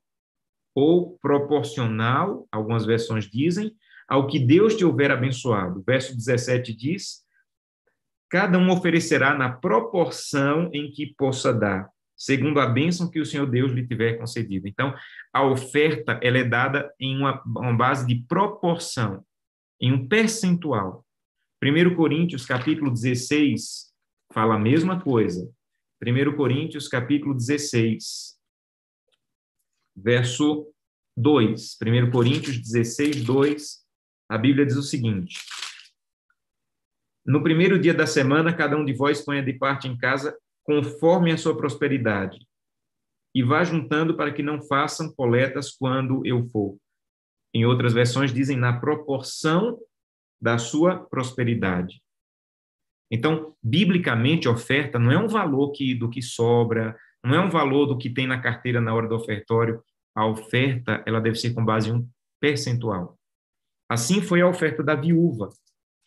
ou 0.75 1.17
proporcional, 1.17 2.47
algumas 2.51 2.85
versões 2.85 3.25
dizem, 3.27 3.75
ao 4.07 4.27
que 4.27 4.37
Deus 4.37 4.75
te 4.75 4.85
houver 4.85 5.09
abençoado. 5.09 5.83
Verso 5.83 6.15
17 6.15 6.75
diz: 6.75 7.23
Cada 8.29 8.59
um 8.59 8.69
oferecerá 8.69 9.33
na 9.33 9.51
proporção 9.51 10.69
em 10.71 10.91
que 10.91 11.15
possa 11.17 11.51
dar, 11.51 11.89
segundo 12.15 12.59
a 12.59 12.67
bênção 12.67 13.09
que 13.09 13.19
o 13.19 13.25
Senhor 13.25 13.47
Deus 13.47 13.71
lhe 13.71 13.87
tiver 13.87 14.19
concedido. 14.19 14.67
Então, 14.67 14.93
a 15.33 15.43
oferta 15.43 16.19
ela 16.21 16.37
é 16.37 16.43
dada 16.43 16.93
em 16.99 17.17
uma, 17.17 17.41
uma 17.47 17.75
base 17.75 18.05
de 18.05 18.23
proporção, 18.27 19.25
em 19.81 19.91
um 19.91 20.07
percentual. 20.07 21.03
1 21.65 21.95
Coríntios, 21.95 22.45
capítulo 22.45 22.91
16, 22.91 23.91
fala 24.31 24.53
a 24.53 24.59
mesma 24.59 25.01
coisa. 25.01 25.51
1 25.99 26.35
Coríntios, 26.35 26.87
capítulo 26.87 27.33
16, 27.33 28.39
verso 29.95 30.71
2. 31.17 31.77
1 31.81 32.11
Coríntios 32.11 32.59
16, 32.59 33.23
2, 33.23 33.83
a 34.29 34.37
Bíblia 34.37 34.63
diz 34.63 34.75
o 34.75 34.83
seguinte: 34.83 35.39
No 37.25 37.41
primeiro 37.41 37.79
dia 37.79 37.95
da 37.95 38.05
semana, 38.05 38.55
cada 38.55 38.77
um 38.77 38.85
de 38.85 38.93
vós 38.93 39.25
ponha 39.25 39.41
de 39.41 39.53
parte 39.53 39.87
em 39.87 39.97
casa 39.97 40.37
conforme 40.63 41.31
a 41.31 41.37
sua 41.37 41.57
prosperidade, 41.57 42.45
e 43.33 43.41
vá 43.41 43.63
juntando 43.63 44.15
para 44.15 44.31
que 44.31 44.43
não 44.43 44.61
façam 44.61 45.11
coletas 45.11 45.71
quando 45.71 46.23
eu 46.27 46.47
for. 46.49 46.77
Em 47.51 47.65
outras 47.65 47.91
versões 47.91 48.31
dizem 48.31 48.55
na 48.55 48.79
proporção 48.79 49.79
da 50.45 50.59
sua 50.59 50.99
prosperidade. 50.99 52.03
Então, 53.09 53.55
biblicamente, 53.63 54.47
oferta 54.47 54.99
não 54.99 55.11
é 55.11 55.17
um 55.17 55.27
valor 55.27 55.71
que, 55.71 55.95
do 55.95 56.07
que 56.07 56.21
sobra, 56.21 56.95
não 57.23 57.33
é 57.33 57.39
um 57.39 57.49
valor 57.49 57.87
do 57.87 57.97
que 57.97 58.11
tem 58.11 58.27
na 58.27 58.39
carteira 58.39 58.79
na 58.79 58.93
hora 58.93 59.07
do 59.07 59.15
ofertório. 59.15 59.83
A 60.13 60.27
oferta, 60.27 61.03
ela 61.07 61.19
deve 61.19 61.35
ser 61.35 61.55
com 61.55 61.65
base 61.65 61.89
em 61.89 61.93
um 61.93 62.07
percentual. 62.39 63.17
Assim 63.89 64.21
foi 64.21 64.41
a 64.41 64.47
oferta 64.47 64.83
da 64.83 64.93
viúva. 64.93 65.49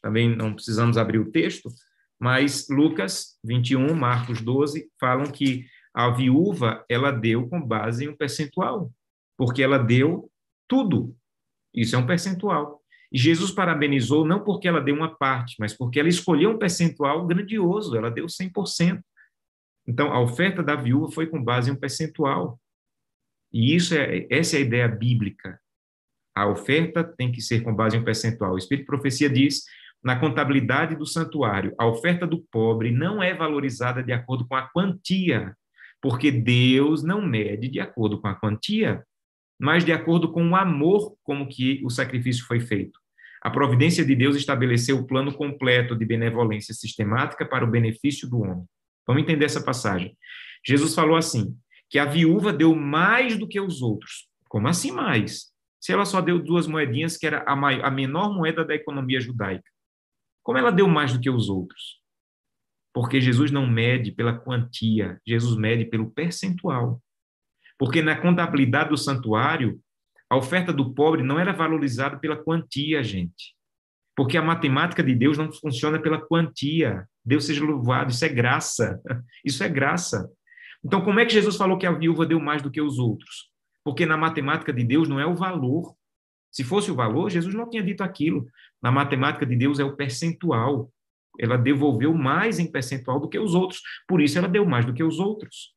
Também 0.01 0.37
não 0.37 0.55
precisamos 0.55 0.96
abrir 0.96 1.18
o 1.18 1.33
texto, 1.33 1.68
mas 2.16 2.68
Lucas 2.70 3.40
21, 3.42 3.92
Marcos 3.92 4.40
12 4.40 4.88
falam 5.01 5.33
que 5.33 5.66
a 5.92 6.11
viúva 6.11 6.85
ela 6.88 7.11
deu 7.11 7.48
com 7.48 7.61
base 7.61 8.05
em 8.05 8.09
um 8.09 8.16
percentual, 8.16 8.92
porque 9.37 9.64
ela 9.64 9.79
deu 9.79 10.31
tudo. 10.68 11.16
Isso 11.74 11.96
é 11.96 11.98
um 11.98 12.07
percentual. 12.07 12.78
Jesus 13.12 13.51
parabenizou 13.51 14.25
não 14.25 14.44
porque 14.44 14.68
ela 14.68 14.81
deu 14.81 14.94
uma 14.94 15.16
parte, 15.16 15.57
mas 15.59 15.75
porque 15.75 15.99
ela 15.99 16.09
escolheu 16.09 16.51
um 16.51 16.59
percentual 16.59 17.27
grandioso, 17.27 17.97
ela 17.97 18.11
deu 18.11 18.27
100%. 18.27 19.01
Então, 19.87 20.12
a 20.12 20.21
oferta 20.21 20.62
da 20.62 20.77
viúva 20.77 21.11
foi 21.11 21.27
com 21.27 21.42
base 21.42 21.71
em 21.71 21.73
um 21.73 21.77
percentual. 21.77 22.61
E 23.51 23.75
isso 23.75 23.94
é 23.94 24.27
essa 24.31 24.57
é 24.57 24.59
a 24.59 24.62
ideia 24.62 24.88
bíblica. 24.88 25.59
A 26.37 26.47
oferta 26.47 27.03
tem 27.03 27.33
que 27.33 27.40
ser 27.40 27.62
com 27.62 27.75
base 27.75 27.97
em 27.97 28.01
um 28.01 28.05
percentual. 28.05 28.53
O 28.53 28.59
Espírito 28.59 28.85
de 28.85 28.87
Profecia 28.87 29.31
diz 29.31 29.64
na 30.03 30.18
contabilidade 30.18 30.94
do 30.94 31.07
santuário, 31.07 31.75
a 31.77 31.87
oferta 31.87 32.27
do 32.27 32.40
pobre 32.53 32.92
não 32.92 33.23
é 33.23 33.35
valorizada 33.35 34.03
de 34.03 34.12
acordo 34.12 34.47
com 34.47 34.55
a 34.55 34.68
quantia, 34.68 35.57
porque 36.01 36.31
Deus 36.31 37.03
não 37.03 37.21
mede 37.21 37.68
de 37.68 37.81
acordo 37.81 38.21
com 38.21 38.29
a 38.29 38.35
quantia, 38.35 39.05
mas 39.59 39.85
de 39.85 39.92
acordo 39.92 40.31
com 40.31 40.49
o 40.49 40.57
amor 40.57 41.16
como 41.23 41.49
que 41.49 41.81
o 41.85 41.90
sacrifício 41.90 42.47
foi 42.47 42.61
feito. 42.61 42.99
A 43.42 43.51
providência 43.51 44.05
de 44.05 44.14
Deus 44.14 44.37
estabeleceu 44.37 44.99
o 44.99 45.07
plano 45.07 45.33
completo 45.33 45.97
de 45.97 46.05
benevolência 46.05 46.75
sistemática 46.75 47.47
para 47.47 47.64
o 47.64 47.71
benefício 47.71 48.29
do 48.29 48.40
homem. 48.40 48.64
Vamos 49.07 49.23
entender 49.23 49.44
essa 49.44 49.62
passagem. 49.62 50.16
Jesus 50.66 50.94
falou 50.94 51.16
assim: 51.16 51.57
que 51.88 51.99
a 51.99 52.05
viúva 52.05 52.53
deu 52.53 52.75
mais 52.75 53.38
do 53.38 53.49
que 53.49 53.61
os 53.61 53.81
outros. 53.83 54.29
Como 54.49 54.68
assim 54.68 54.92
mais? 54.92 55.53
Se 55.81 55.92
ela 55.92 56.05
só 56.05 56.21
deu 56.21 56.42
duas 56.42 56.66
moedinhas, 56.66 57.16
que 57.16 57.27
era 57.27 57.42
a, 57.47 57.57
maior, 57.57 57.85
a 57.85 57.90
menor 57.90 58.33
moeda 58.35 58.64
da 58.64 58.75
economia 58.75 59.21
judaica. 59.21 59.71
Como 60.42 60.59
ela 60.59 60.73
deu 60.73 60.88
mais 60.88 61.12
do 61.12 61.21
que 61.21 61.31
os 61.31 61.49
outros? 61.49 62.01
Porque 62.92 63.21
Jesus 63.21 63.51
não 63.51 63.66
mede 63.66 64.11
pela 64.11 64.37
quantia, 64.37 65.21
Jesus 65.27 65.57
mede 65.57 65.85
pelo 65.85 66.11
percentual. 66.11 67.01
Porque 67.79 68.03
na 68.03 68.17
contabilidade 68.17 68.91
do 68.91 68.97
santuário, 68.97 69.81
a 70.29 70.37
oferta 70.37 70.73
do 70.73 70.93
pobre 70.93 71.23
não 71.23 71.38
era 71.38 71.53
valorizada 71.53 72.19
pela 72.19 72.37
quantia, 72.37 73.03
gente. 73.03 73.55
Porque 74.17 74.37
a 74.37 74.43
matemática 74.43 75.03
de 75.03 75.14
Deus 75.14 75.38
não 75.38 75.53
funciona 75.53 76.01
pela 76.01 76.21
quantia. 76.21 77.07
Deus 77.25 77.47
seja 77.47 77.64
louvado, 77.64 78.11
isso 78.11 78.25
é 78.25 78.29
graça. 78.29 79.01
Isso 79.45 79.62
é 79.62 79.69
graça. 79.69 80.29
Então, 80.85 81.01
como 81.01 81.21
é 81.21 81.25
que 81.25 81.33
Jesus 81.33 81.57
falou 81.57 81.79
que 81.79 81.87
a 81.87 81.93
viúva 81.93 82.27
deu 82.27 82.41
mais 82.41 82.61
do 82.61 82.71
que 82.71 82.81
os 82.81 82.99
outros? 82.99 83.51
Porque 83.85 84.05
na 84.05 84.17
matemática 84.17 84.73
de 84.73 84.85
Deus 84.85 85.09
não 85.09 85.21
é 85.21 85.27
o 85.27 85.35
valor, 85.35 85.95
se 86.51 86.64
fosse 86.64 86.91
o 86.91 86.95
valor, 86.95 87.31
Jesus 87.31 87.55
não 87.55 87.69
tinha 87.69 87.83
dito 87.83 88.03
aquilo. 88.03 88.47
Na 88.83 88.91
matemática 88.91 89.45
de 89.45 89.57
Deus 89.57 89.79
é 89.79 89.85
o 89.85 89.97
percentual. 89.97 90.93
Ela 91.38 91.57
devolveu 91.57 92.14
mais 92.14 92.59
em 92.59 92.71
percentual 92.71 93.21
do 93.21 93.29
que 93.29 93.38
os 93.38 93.55
outros, 93.55 93.81
por 94.09 94.21
isso 94.21 94.38
ela 94.38 94.49
deu 94.49 94.67
mais 94.67 94.85
do 94.85 94.93
que 94.93 95.05
os 95.05 95.21
outros. 95.21 95.75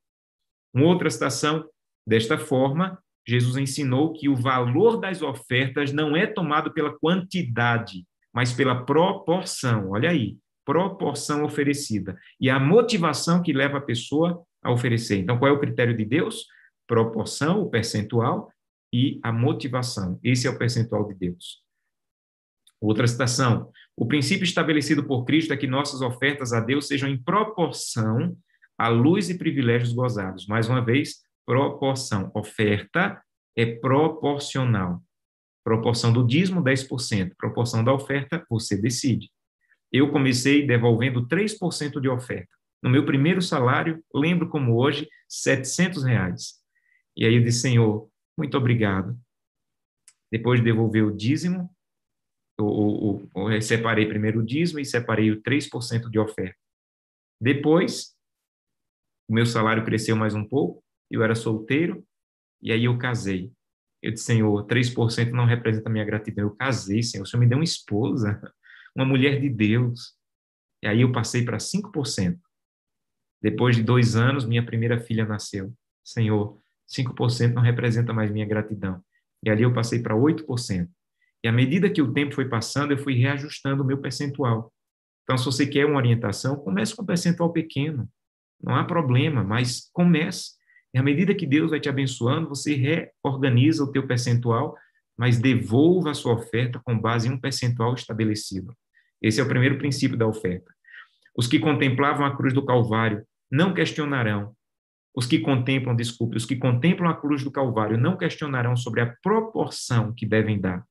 Uma 0.74 0.88
outra 0.88 1.10
citação, 1.10 1.70
desta 2.06 2.38
forma, 2.38 2.98
Jesus 3.28 3.58
ensinou 3.58 4.14
que 4.14 4.28
o 4.28 4.36
valor 4.36 5.00
das 5.00 5.22
ofertas 5.22 5.92
não 5.92 6.16
é 6.16 6.26
tomado 6.26 6.74
pela 6.74 6.98
quantidade, 6.98 8.06
mas 8.34 8.52
pela 8.52 8.84
proporção. 8.84 9.92
Olha 9.92 10.10
aí, 10.10 10.38
proporção 10.66 11.44
oferecida. 11.44 12.18
E 12.40 12.50
a 12.50 12.60
motivação 12.60 13.42
que 13.42 13.54
leva 13.54 13.78
a 13.78 13.82
pessoa 13.82 14.44
a 14.64 14.72
oferecer. 14.72 15.20
Então, 15.20 15.38
qual 15.38 15.50
é 15.50 15.54
o 15.54 15.60
critério 15.60 15.96
de 15.96 16.06
Deus? 16.06 16.46
Proporção, 16.88 17.62
o 17.62 17.70
percentual, 17.70 18.52
e 18.94 19.20
a 19.24 19.32
motivação. 19.32 20.20
Esse 20.24 20.48
é 20.48 20.50
o 20.50 20.58
percentual 20.58 21.08
de 21.08 21.14
Deus. 21.14 21.64
Outra 22.80 23.08
citação. 23.08 23.72
O 23.96 24.06
princípio 24.06 24.44
estabelecido 24.44 25.06
por 25.06 25.24
Cristo 25.24 25.54
é 25.54 25.58
que 25.58 25.68
nossas 25.68 26.02
ofertas 26.02 26.52
a 26.52 26.60
Deus 26.60 26.88
sejam 26.88 27.08
em 27.08 27.22
proporção 27.22 28.36
à 28.78 28.88
luz 28.88 29.30
e 29.30 29.38
privilégios 29.38 29.94
gozados. 29.94 30.48
Mais 30.48 30.68
uma 30.68 30.84
vez, 30.84 31.21
proporção. 31.46 32.32
Oferta 32.34 33.22
é 33.56 33.66
proporcional. 33.66 35.02
Proporção 35.64 36.12
do 36.12 36.26
dízimo, 36.26 36.64
10%. 36.64 37.34
Proporção 37.38 37.84
da 37.84 37.94
oferta, 37.94 38.46
você 38.50 38.80
decide. 38.80 39.30
Eu 39.92 40.12
comecei 40.12 40.66
devolvendo 40.66 41.28
3% 41.28 42.00
de 42.00 42.10
oferta. 42.10 42.50
No 42.82 42.90
meu 42.90 43.06
primeiro 43.06 43.42
salário, 43.42 44.04
lembro 44.14 44.50
como 44.50 44.76
hoje, 44.76 45.08
700 45.30 46.04
reais. 46.04 46.62
E 47.16 47.26
aí 47.26 47.36
eu 47.36 47.44
disse, 47.44 47.62
Senhor, 47.62 48.10
muito 48.38 48.58
obrigado. 48.58 49.18
Depois 50.32 50.60
de 50.60 50.66
devolver 50.66 51.04
o 51.04 51.16
dízimo, 51.16 51.70
eu, 52.58 53.30
eu, 53.36 53.52
eu 53.52 53.62
separei 53.62 54.08
primeiro 54.08 54.40
o 54.40 54.46
dízimo 54.46 54.80
e 54.80 54.86
separei 54.86 55.30
o 55.30 55.42
3% 55.42 56.10
de 56.10 56.18
oferta. 56.18 56.58
Depois, 57.40 58.16
o 59.28 59.34
meu 59.34 59.46
salário 59.46 59.84
cresceu 59.84 60.16
mais 60.16 60.34
um 60.34 60.48
pouco, 60.48 60.84
eu 61.12 61.24
era 61.24 61.36
solteiro, 61.36 62.06
e 62.62 62.72
aí 62.72 62.86
eu 62.86 62.98
casei. 62.98 63.52
Eu 64.02 64.12
disse, 64.12 64.26
Senhor, 64.26 64.66
3% 64.66 65.32
não 65.32 65.46
representa 65.46 65.90
minha 65.90 66.06
gratidão. 66.06 66.46
Eu 66.46 66.56
casei, 66.56 67.04
Senhor, 67.04 67.24
o 67.24 67.26
Senhor 67.26 67.42
me 67.42 67.48
deu 67.48 67.58
uma 67.58 67.64
esposa, 67.64 68.42
uma 68.96 69.06
mulher 69.06 69.40
de 69.40 69.50
Deus. 69.50 70.16
E 70.82 70.88
aí 70.88 71.02
eu 71.02 71.12
passei 71.12 71.46
para 71.46 71.58
5%. 71.58 72.40
Depois 73.42 73.76
de 73.76 73.84
dois 73.84 74.16
anos, 74.16 74.46
minha 74.46 74.66
primeira 74.66 75.00
filha 75.00 75.26
nasceu. 75.26 75.74
Senhor, 76.04 76.60
5% 76.90 77.54
não 77.54 77.62
representa 77.62 78.14
mais 78.14 78.32
minha 78.32 78.46
gratidão. 78.46 79.04
E 79.44 79.50
ali 79.50 79.64
eu 79.64 79.74
passei 79.74 80.02
para 80.02 80.16
8%. 80.16 80.90
E 81.44 81.48
à 81.48 81.52
medida 81.52 81.90
que 81.90 82.02
o 82.02 82.14
tempo 82.14 82.36
foi 82.36 82.48
passando, 82.48 82.92
eu 82.92 82.98
fui 82.98 83.16
reajustando 83.16 83.84
o 83.84 83.86
meu 83.86 83.98
percentual. 84.00 84.72
Então, 85.24 85.38
se 85.38 85.46
você 85.46 85.66
quer 85.66 85.86
uma 85.86 85.98
orientação, 85.98 86.56
comece 86.56 86.96
com 86.96 87.04
um 87.04 87.06
percentual 87.06 87.52
pequeno. 87.52 88.08
Não 88.62 88.76
há 88.76 88.84
problema, 88.84 89.44
mas 89.44 89.90
comece. 89.92 90.52
E 90.94 91.00
à 91.00 91.04
medida 91.04 91.34
que 91.34 91.46
Deus 91.46 91.70
vai 91.70 91.80
te 91.80 91.90
abençoando, 91.90 92.50
você 92.50 92.76
reorganiza 92.76 93.84
o 93.84 93.92
teu 93.92 94.06
percentual 94.06 94.76
mas 95.22 95.38
devolva 95.38 96.10
a 96.10 96.14
sua 96.16 96.34
oferta 96.34 96.82
com 96.84 96.98
base 96.98 97.28
em 97.28 97.32
um 97.32 97.40
percentual 97.40 97.94
estabelecido. 97.94 98.76
Esse 99.22 99.40
é 99.40 99.44
o 99.44 99.48
primeiro 99.48 99.78
princípio 99.78 100.18
da 100.18 100.26
oferta. 100.26 100.74
Os 101.38 101.46
que 101.46 101.60
contemplavam 101.60 102.26
a 102.26 102.36
cruz 102.36 102.56
do 102.56 102.66
Calvário 102.66 103.24
não 103.52 103.72
questionarão. 103.72 104.56
Os 105.16 105.28
que 105.28 105.38
contemplam, 105.38 105.96
desculpe, 105.96 106.38
os 106.38 106.46
que 106.46 106.56
contemplam 106.56 107.08
a 107.08 107.16
cruz 107.16 107.44
do 107.44 107.52
Calvário 107.52 108.00
não 108.00 108.18
questionarão 108.18 108.76
sobre 108.76 109.02
a 109.02 109.16
proporção 109.22 110.12
que 110.12 110.26
devem 110.26 110.60
dar, 110.60 110.84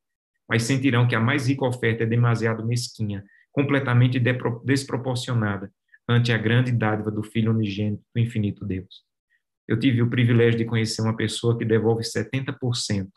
mas 0.48 0.62
sentirão 0.62 1.08
que 1.08 1.16
a 1.16 1.20
mais 1.20 1.48
rica 1.48 1.64
oferta 1.64 2.04
é 2.04 2.06
demasiado 2.06 2.64
mesquinha, 2.64 3.24
completamente 3.50 4.22
desproporcionada 4.64 5.72
ante 6.08 6.32
a 6.32 6.38
grande 6.38 6.70
dádiva 6.70 7.10
do 7.10 7.24
Filho 7.24 7.50
unigênito 7.50 8.04
do 8.14 8.20
infinito 8.20 8.64
Deus. 8.64 9.09
Eu 9.70 9.78
tive 9.78 10.02
o 10.02 10.10
privilégio 10.10 10.58
de 10.58 10.64
conhecer 10.64 11.00
uma 11.00 11.16
pessoa 11.16 11.56
que 11.56 11.64
devolve 11.64 12.02
70%. 12.02 13.08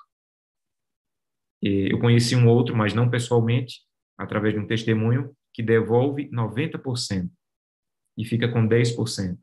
Eu 1.64 2.00
conheci 2.00 2.36
um 2.36 2.48
outro, 2.48 2.76
mas 2.76 2.94
não 2.94 3.10
pessoalmente, 3.10 3.82
através 4.16 4.54
de 4.54 4.60
um 4.60 4.68
testemunho, 4.68 5.36
que 5.52 5.64
devolve 5.64 6.30
90% 6.30 7.28
e 8.16 8.24
fica 8.24 8.48
com 8.48 8.68
10%. 8.68 9.36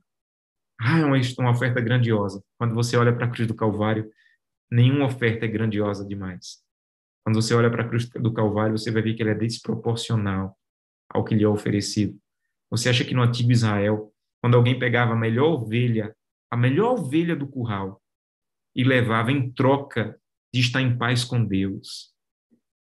Ah, 0.81 1.01
é 1.01 1.05
uma, 1.05 1.17
uma 1.41 1.51
oferta 1.51 1.81
grandiosa. 1.81 2.45
Quando 2.57 2.77
você 2.77 2.97
olha 2.97 3.13
para 3.13 3.27
a 3.27 3.29
cruz 3.29 3.49
do 3.49 3.57
Calvário, 3.57 4.09
nenhuma 4.71 5.07
oferta 5.07 5.47
é 5.47 5.49
grandiosa 5.49 6.07
demais. 6.07 6.63
Quando 7.25 7.43
você 7.43 7.53
olha 7.55 7.73
para 7.73 7.83
a 7.83 7.89
cruz 7.89 8.09
do 8.09 8.33
Calvário, 8.33 8.79
você 8.79 8.93
vai 8.93 9.03
ver 9.03 9.15
que 9.15 9.23
ela 9.23 9.33
é 9.33 9.35
desproporcional 9.35 10.57
ao 11.09 11.25
que 11.25 11.35
lhe 11.35 11.43
é 11.43 11.49
oferecido. 11.49 12.17
Você 12.71 12.89
acha 12.89 13.05
que 13.05 13.15
no 13.15 13.23
antigo 13.23 13.51
Israel, 13.51 14.15
quando 14.41 14.57
alguém 14.57 14.79
pegava 14.79 15.15
a 15.15 15.17
melhor 15.17 15.55
ovelha 15.55 16.15
a 16.51 16.57
melhor 16.57 16.99
ovelha 16.99 17.37
do 17.37 17.47
curral 17.47 18.03
e 18.75 18.83
levava 18.85 19.31
em 19.31 19.51
troca 19.53 20.19
de 20.53 20.61
estar 20.61 20.81
em 20.81 20.97
paz 20.97 21.25
com 21.25 21.45
Deus, 21.45 22.11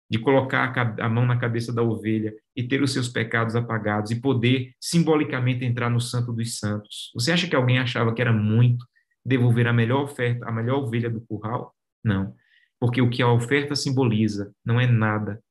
de 0.10 0.20
colocar 0.20 0.74
a 1.00 1.10
mão 1.10 1.26
na 1.26 1.38
cabeça 1.38 1.74
da 1.74 1.82
ovelha 1.82 2.34
e 2.56 2.63
ter 2.63 2.82
os 2.82 2.93
seus 2.93 3.10
pecados 3.10 3.56
apagados 3.56 4.12
e 4.12 4.22
poder 4.22 4.74
simbolicamente 4.80 5.65
entrar 5.65 5.89
no 5.89 6.00
Santo 6.00 6.32
dos 6.32 6.58
Santos. 6.60 7.12
Você 7.13 7.32
acha 7.32 7.48
que 7.48 7.56
alguém 7.56 7.80
achava 7.80 8.13
que 8.13 8.22
era 8.22 8.32
muito 8.32 8.86
devolver 9.26 9.67
a 9.67 9.74
melhor 9.74 10.04
oferta, 10.04 10.46
a 10.48 10.52
melhor 10.52 10.84
ovelha 10.84 11.10
do 11.10 11.22
curral? 11.22 11.76
Não, 12.04 12.34
porque 12.80 13.02
o 13.02 13.10
que 13.10 13.22
a 13.22 13.32
oferta 13.32 13.76
simboliza 13.76 14.54
não 14.63 14.80
é 14.80 14.88
nada 14.88 15.41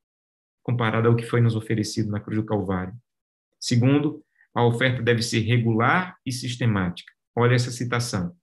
comparado 0.63 1.09
ao 1.09 1.17
que 1.17 1.25
foi 1.25 1.41
nos 1.41 1.55
oferecido 1.55 2.11
na 2.11 2.19
cruz 2.19 2.39
do 2.39 2.47
Calvário. 2.47 2.95
Segundo, 3.61 4.25
a 4.55 4.65
oferta 4.65 5.03
deve 5.03 5.23
ser 5.23 5.41
regular 5.41 6.17
e 6.25 6.33
sistemática. 6.33 7.16
Olha 7.37 7.55
essa 7.55 7.71
citação. 7.71 8.35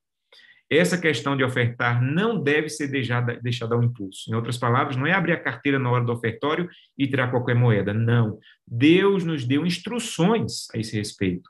Essa 0.69 0.97
questão 0.97 1.35
de 1.37 1.43
ofertar 1.43 2.01
não 2.01 2.41
deve 2.41 2.69
ser 2.69 2.87
deixada, 2.87 3.39
deixada 3.41 3.75
ao 3.75 3.83
impulso. 3.83 4.31
Em 4.31 4.35
outras 4.35 4.57
palavras, 4.57 4.95
não 4.95 5.05
é 5.05 5.13
abrir 5.13 5.33
a 5.33 5.39
carteira 5.39 5.77
na 5.77 5.91
hora 5.91 6.03
do 6.03 6.11
ofertório 6.11 6.69
e 6.97 7.07
tirar 7.07 7.29
qualquer 7.29 7.55
moeda. 7.55 7.93
Não. 7.93 8.39
Deus 8.65 9.23
nos 9.23 9.45
deu 9.45 9.65
instruções 9.65 10.67
a 10.73 10.77
esse 10.77 10.95
respeito. 10.97 11.49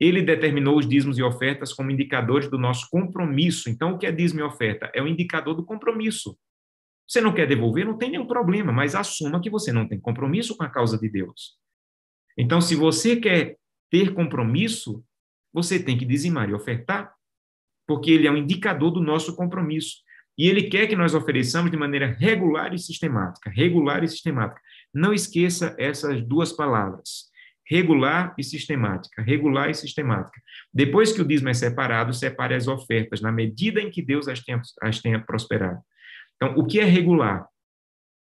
Ele 0.00 0.22
determinou 0.22 0.76
os 0.76 0.88
dízimos 0.88 1.18
e 1.18 1.22
ofertas 1.22 1.72
como 1.72 1.90
indicadores 1.90 2.48
do 2.48 2.58
nosso 2.58 2.88
compromisso. 2.90 3.70
Então, 3.70 3.92
o 3.92 3.98
que 3.98 4.06
é 4.06 4.12
dízimo 4.12 4.40
e 4.40 4.42
oferta? 4.42 4.90
É 4.92 5.00
um 5.00 5.06
indicador 5.06 5.54
do 5.54 5.64
compromisso. 5.64 6.36
Você 7.06 7.20
não 7.20 7.32
quer 7.32 7.46
devolver, 7.46 7.84
não 7.84 7.96
tem 7.96 8.10
nenhum 8.10 8.26
problema, 8.26 8.72
mas 8.72 8.94
assuma 8.94 9.40
que 9.40 9.50
você 9.50 9.72
não 9.72 9.86
tem 9.86 10.00
compromisso 10.00 10.56
com 10.56 10.64
a 10.64 10.70
causa 10.70 10.98
de 10.98 11.08
Deus. 11.08 11.56
Então, 12.36 12.60
se 12.60 12.74
você 12.74 13.16
quer 13.16 13.56
ter 13.90 14.12
compromisso, 14.14 15.04
você 15.54 15.78
tem 15.78 15.96
que 15.96 16.04
dizimar 16.04 16.50
e 16.50 16.54
ofertar, 16.54 17.14
porque 17.86 18.10
ele 18.10 18.26
é 18.26 18.30
um 18.30 18.36
indicador 18.36 18.90
do 18.90 19.00
nosso 19.00 19.36
compromisso. 19.36 19.98
E 20.36 20.48
ele 20.48 20.64
quer 20.64 20.88
que 20.88 20.96
nós 20.96 21.14
ofereçamos 21.14 21.70
de 21.70 21.76
maneira 21.76 22.08
regular 22.18 22.74
e 22.74 22.78
sistemática. 22.78 23.48
Regular 23.50 24.02
e 24.02 24.08
sistemática. 24.08 24.60
Não 24.92 25.14
esqueça 25.14 25.76
essas 25.78 26.20
duas 26.22 26.52
palavras. 26.52 27.30
Regular 27.66 28.34
e 28.36 28.42
sistemática. 28.42 29.22
Regular 29.22 29.70
e 29.70 29.74
sistemática. 29.74 30.40
Depois 30.72 31.12
que 31.12 31.22
o 31.22 31.24
dízimo 31.24 31.50
é 31.50 31.54
separado, 31.54 32.12
separe 32.12 32.54
as 32.54 32.66
ofertas 32.66 33.20
na 33.20 33.30
medida 33.30 33.80
em 33.80 33.90
que 33.90 34.02
Deus 34.02 34.26
as 34.26 34.40
tenha, 34.40 34.60
as 34.82 35.00
tenha 35.00 35.20
prosperado. 35.20 35.80
Então, 36.34 36.58
o 36.58 36.66
que 36.66 36.80
é 36.80 36.84
regular? 36.84 37.46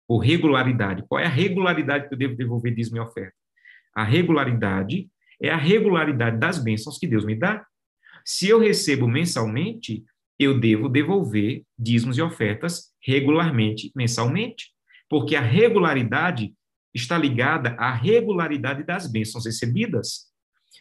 Ou 0.07 0.19
regularidade? 0.19 1.03
Qual 1.07 1.19
é 1.19 1.25
a 1.25 1.29
regularidade 1.29 2.07
que 2.07 2.13
eu 2.13 2.19
devo 2.19 2.35
devolver 2.35 2.75
dízimo 2.75 2.97
e 2.97 2.99
oferta? 2.99 3.35
A 3.95 4.03
regularidade 4.03 5.09
é 5.41 5.49
a 5.49 5.57
regularidade 5.57 6.37
das 6.37 6.57
bênçãos 6.57 6.97
que 6.97 7.07
Deus 7.07 7.25
me 7.25 7.35
dá. 7.35 7.65
Se 8.23 8.47
eu 8.47 8.59
recebo 8.59 9.07
mensalmente, 9.07 10.03
eu 10.39 10.59
devo 10.59 10.89
devolver 10.89 11.63
dízimos 11.77 12.17
e 12.17 12.21
ofertas 12.21 12.91
regularmente, 13.01 13.91
mensalmente, 13.95 14.71
porque 15.09 15.35
a 15.35 15.41
regularidade 15.41 16.53
está 16.93 17.17
ligada 17.17 17.71
à 17.77 17.93
regularidade 17.93 18.83
das 18.83 19.09
bênçãos 19.09 19.45
recebidas. 19.45 20.25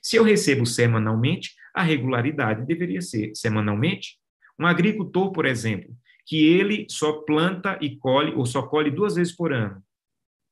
Se 0.02 0.16
eu 0.16 0.24
recebo 0.24 0.64
semanalmente, 0.64 1.54
a 1.74 1.82
regularidade 1.82 2.64
deveria 2.66 3.00
ser 3.00 3.32
semanalmente. 3.34 4.18
Um 4.58 4.66
agricultor, 4.66 5.32
por 5.32 5.44
exemplo, 5.44 5.94
que 6.26 6.44
ele 6.46 6.86
só 6.88 7.12
planta 7.24 7.78
e 7.80 7.96
colhe, 7.96 8.32
ou 8.34 8.46
só 8.46 8.62
colhe 8.62 8.90
duas 8.90 9.16
vezes 9.16 9.34
por 9.34 9.52
ano. 9.52 9.82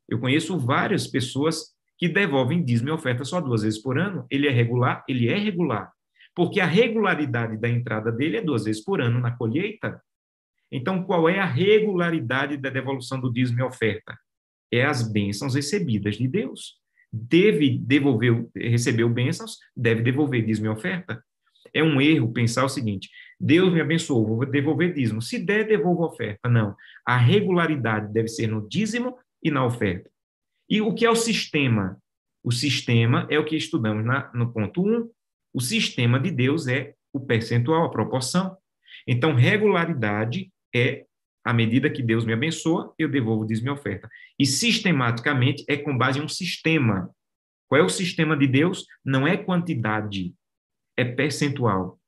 Eu 0.09 0.19
conheço 0.19 0.59
várias 0.59 1.07
pessoas 1.07 1.73
que 2.03 2.09
devolvem 2.09 2.65
dízimo 2.65 2.89
e 2.89 2.93
oferta 2.93 3.25
só 3.25 3.41
duas 3.41 3.63
vezes 3.63 3.81
por 3.81 3.97
ano, 3.97 4.27
ele 4.29 4.49
é 4.49 4.51
regular? 4.51 5.05
Ele 5.09 5.29
é 5.29 5.39
regular. 5.39 5.93
Porque 6.35 6.59
a 6.59 6.67
regularidade 6.67 7.57
da 7.57 7.69
entrada 7.69 8.11
dele 8.11 8.39
é 8.39 8.43
duas 8.43 8.65
vezes 8.65 8.83
por 8.83 9.01
ano 9.01 9.21
na 9.21 9.31
colheita. 9.31 10.03
Então, 10.69 11.05
qual 11.05 11.29
é 11.29 11.39
a 11.39 11.45
regularidade 11.45 12.57
da 12.57 12.71
devolução 12.71 13.21
do 13.21 13.33
dízimo 13.33 13.61
e 13.61 13.63
oferta? 13.63 14.19
É 14.73 14.85
as 14.85 15.13
bênçãos 15.13 15.55
recebidas 15.55 16.17
de 16.17 16.27
Deus. 16.27 16.75
Deve 17.13 17.79
devolver, 17.79 18.49
recebeu 18.57 19.09
bênçãos, 19.09 19.59
deve 19.77 20.03
devolver 20.03 20.45
dízimo 20.45 20.67
e 20.67 20.71
oferta. 20.71 21.23
É 21.73 21.85
um 21.85 22.01
erro 22.01 22.33
pensar 22.33 22.65
o 22.65 22.69
seguinte: 22.69 23.11
Deus 23.39 23.73
me 23.73 23.81
abençoou, 23.81 24.27
vou 24.27 24.45
devolver 24.45 24.93
dízimo. 24.93 25.23
Se 25.23 25.39
der, 25.39 25.69
devolvo 25.69 26.05
oferta. 26.05 26.49
Não. 26.49 26.75
A 27.07 27.17
regularidade 27.17 28.13
deve 28.13 28.27
ser 28.27 28.49
no 28.49 28.69
dízimo 28.69 29.17
e 29.41 29.53
na 29.53 29.65
oferta. 29.65 30.11
E 30.73 30.81
o 30.81 30.95
que 30.95 31.05
é 31.05 31.11
o 31.11 31.15
sistema? 31.15 32.01
O 32.43 32.51
sistema 32.51 33.27
é 33.29 33.39
o 33.39 33.45
que 33.45 33.55
estudamos 33.55 34.07
na, 34.07 34.33
no 34.33 34.55
ponto 34.55 34.83
1. 34.83 35.11
O 35.53 35.61
sistema 35.61 36.19
de 36.19 36.31
Deus 36.31 36.67
é 36.67 36.95
o 37.13 37.21
percentual, 37.21 37.85
a 37.85 37.91
proporção. 37.91 38.57
Então, 39.07 39.35
regularidade 39.35 40.51
é 40.75 41.05
à 41.45 41.53
medida 41.53 41.91
que 41.91 42.03
Deus 42.03 42.25
me 42.25 42.33
abençoa, 42.33 42.95
eu 42.99 43.07
devolvo 43.07 43.45
diz 43.45 43.61
minha 43.61 43.75
oferta. 43.75 44.09
E 44.39 44.47
sistematicamente 44.47 45.63
é 45.69 45.77
com 45.77 45.99
base 45.99 46.21
em 46.21 46.23
um 46.23 46.29
sistema. 46.29 47.15
Qual 47.69 47.79
é 47.79 47.85
o 47.85 47.91
sistema 47.91 48.35
de 48.35 48.47
Deus? 48.47 48.87
Não 49.05 49.29
é 49.29 49.37
quantidade, 49.37 50.35
é 50.97 51.05
percentual. 51.05 52.01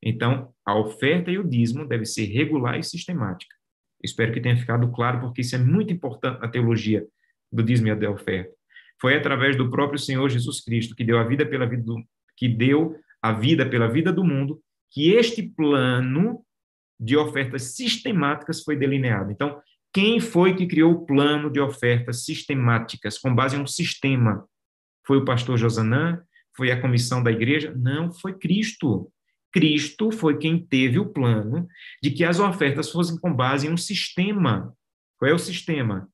Então, 0.00 0.54
a 0.64 0.78
oferta 0.78 1.32
e 1.32 1.38
o 1.38 1.48
dízimo 1.48 1.84
devem 1.84 2.06
ser 2.06 2.26
regular 2.26 2.78
e 2.78 2.84
sistemática. 2.84 3.56
Espero 4.04 4.32
que 4.32 4.40
tenha 4.40 4.56
ficado 4.56 4.88
claro, 4.92 5.18
porque 5.18 5.40
isso 5.40 5.56
é 5.56 5.58
muito 5.58 5.92
importante 5.92 6.40
na 6.40 6.46
teologia 6.46 7.04
do 7.54 7.62
dízimo 7.62 7.88
e 7.88 7.94
da 7.94 8.10
oferta. 8.10 8.52
Foi 9.00 9.16
através 9.16 9.56
do 9.56 9.70
próprio 9.70 9.98
Senhor 9.98 10.28
Jesus 10.28 10.60
Cristo 10.62 10.94
que 10.94 11.04
deu 11.04 11.18
a 11.18 11.24
vida 11.24 11.46
pela 11.46 11.66
vida 11.66 11.82
do, 11.82 12.02
que 12.36 12.48
deu 12.48 12.96
a 13.22 13.32
vida 13.32 13.68
pela 13.68 13.88
vida 13.88 14.12
do 14.12 14.24
mundo, 14.24 14.60
que 14.90 15.12
este 15.12 15.42
plano 15.42 16.44
de 16.98 17.16
ofertas 17.16 17.74
sistemáticas 17.74 18.62
foi 18.62 18.76
delineado. 18.76 19.30
Então, 19.30 19.60
quem 19.92 20.20
foi 20.20 20.54
que 20.54 20.66
criou 20.66 20.92
o 20.92 21.06
plano 21.06 21.50
de 21.50 21.60
ofertas 21.60 22.24
sistemáticas 22.24 23.18
com 23.18 23.34
base 23.34 23.56
em 23.56 23.60
um 23.60 23.66
sistema? 23.66 24.44
Foi 25.06 25.18
o 25.18 25.24
pastor 25.24 25.56
Josanã? 25.56 26.20
Foi 26.56 26.70
a 26.70 26.80
comissão 26.80 27.22
da 27.22 27.30
igreja? 27.30 27.72
Não, 27.76 28.12
foi 28.12 28.36
Cristo. 28.38 29.10
Cristo 29.52 30.10
foi 30.10 30.38
quem 30.38 30.58
teve 30.58 30.98
o 30.98 31.12
plano 31.12 31.68
de 32.02 32.10
que 32.10 32.24
as 32.24 32.40
ofertas 32.40 32.90
fossem 32.90 33.18
com 33.18 33.32
base 33.32 33.66
em 33.66 33.70
um 33.70 33.76
sistema. 33.76 34.74
Qual 35.16 35.30
é 35.30 35.34
o 35.34 35.38
sistema? 35.38 36.08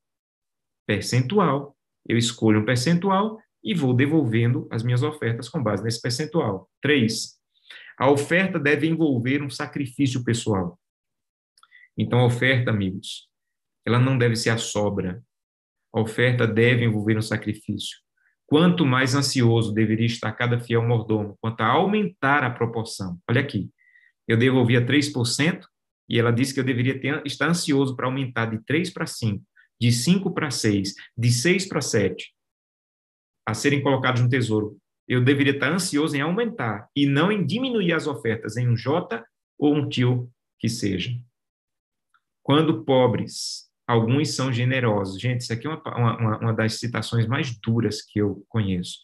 Percentual. 0.91 1.77
Eu 2.05 2.19
escolho 2.19 2.61
um 2.61 2.65
percentual 2.65 3.39
e 3.63 3.75
vou 3.75 3.95
devolvendo 3.95 4.67
as 4.73 4.83
minhas 4.83 5.05
ofertas 5.05 5.49
com 5.49 5.63
base 5.63 5.85
nesse 5.85 6.03
percentual. 6.03 6.69
Três, 6.83 7.39
a 7.97 8.11
oferta 8.11 8.59
deve 8.59 8.89
envolver 8.89 9.41
um 9.41 9.49
sacrifício 9.49 10.25
pessoal. 10.25 10.77
Então, 11.97 12.19
a 12.19 12.27
oferta, 12.27 12.73
amigos, 12.73 13.29
ela 13.87 14.01
não 14.01 14.19
deve 14.19 14.35
ser 14.35 14.51
a 14.51 14.59
sobra. 14.59 15.23
A 15.95 16.01
oferta 16.01 16.45
deve 16.45 16.85
envolver 16.85 17.17
um 17.17 17.23
sacrifício. 17.23 17.97
Quanto 18.45 18.85
mais 18.85 19.15
ansioso 19.15 19.73
deveria 19.73 20.07
estar 20.07 20.33
cada 20.33 20.59
fiel 20.59 20.83
mordomo 20.83 21.39
quanto 21.41 21.61
a 21.61 21.69
aumentar 21.69 22.43
a 22.43 22.51
proporção. 22.51 23.17
Olha 23.31 23.41
aqui, 23.41 23.71
eu 24.27 24.37
devolvia 24.37 24.85
3% 24.85 25.65
e 26.09 26.19
ela 26.19 26.33
disse 26.33 26.53
que 26.53 26.59
eu 26.59 26.65
deveria 26.65 27.01
ter, 27.01 27.25
estar 27.25 27.49
ansioso 27.49 27.95
para 27.95 28.07
aumentar 28.07 28.47
de 28.47 28.59
3 28.65 28.91
para 28.91 29.07
5 29.07 29.45
de 29.81 29.91
5 29.91 30.33
para 30.33 30.51
6, 30.51 30.95
de 31.17 31.31
6 31.33 31.67
para 31.67 31.81
7, 31.81 32.35
a 33.47 33.55
serem 33.55 33.83
colocados 33.83 34.21
no 34.21 34.29
tesouro, 34.29 34.79
eu 35.09 35.25
deveria 35.25 35.55
estar 35.55 35.73
ansioso 35.73 36.17
em 36.17 36.21
aumentar 36.21 36.89
e 36.95 37.07
não 37.07 37.33
em 37.33 37.45
diminuir 37.45 37.93
as 37.93 38.07
ofertas 38.07 38.57
em 38.57 38.69
um 38.69 38.77
J 38.77 39.25
ou 39.59 39.75
um 39.75 39.89
tio 39.89 40.31
que 40.59 40.69
seja. 40.69 41.11
Quando 42.43 42.85
pobres 42.85 43.71
alguns 43.91 44.37
são 44.37 44.53
generosos. 44.53 45.21
Gente, 45.21 45.41
isso 45.41 45.53
aqui 45.53 45.67
é 45.67 45.71
uma, 45.71 45.97
uma, 45.97 46.39
uma 46.39 46.53
das 46.53 46.75
citações 46.75 47.27
mais 47.27 47.59
duras 47.59 48.03
que 48.03 48.21
eu 48.21 48.45
conheço, 48.49 48.99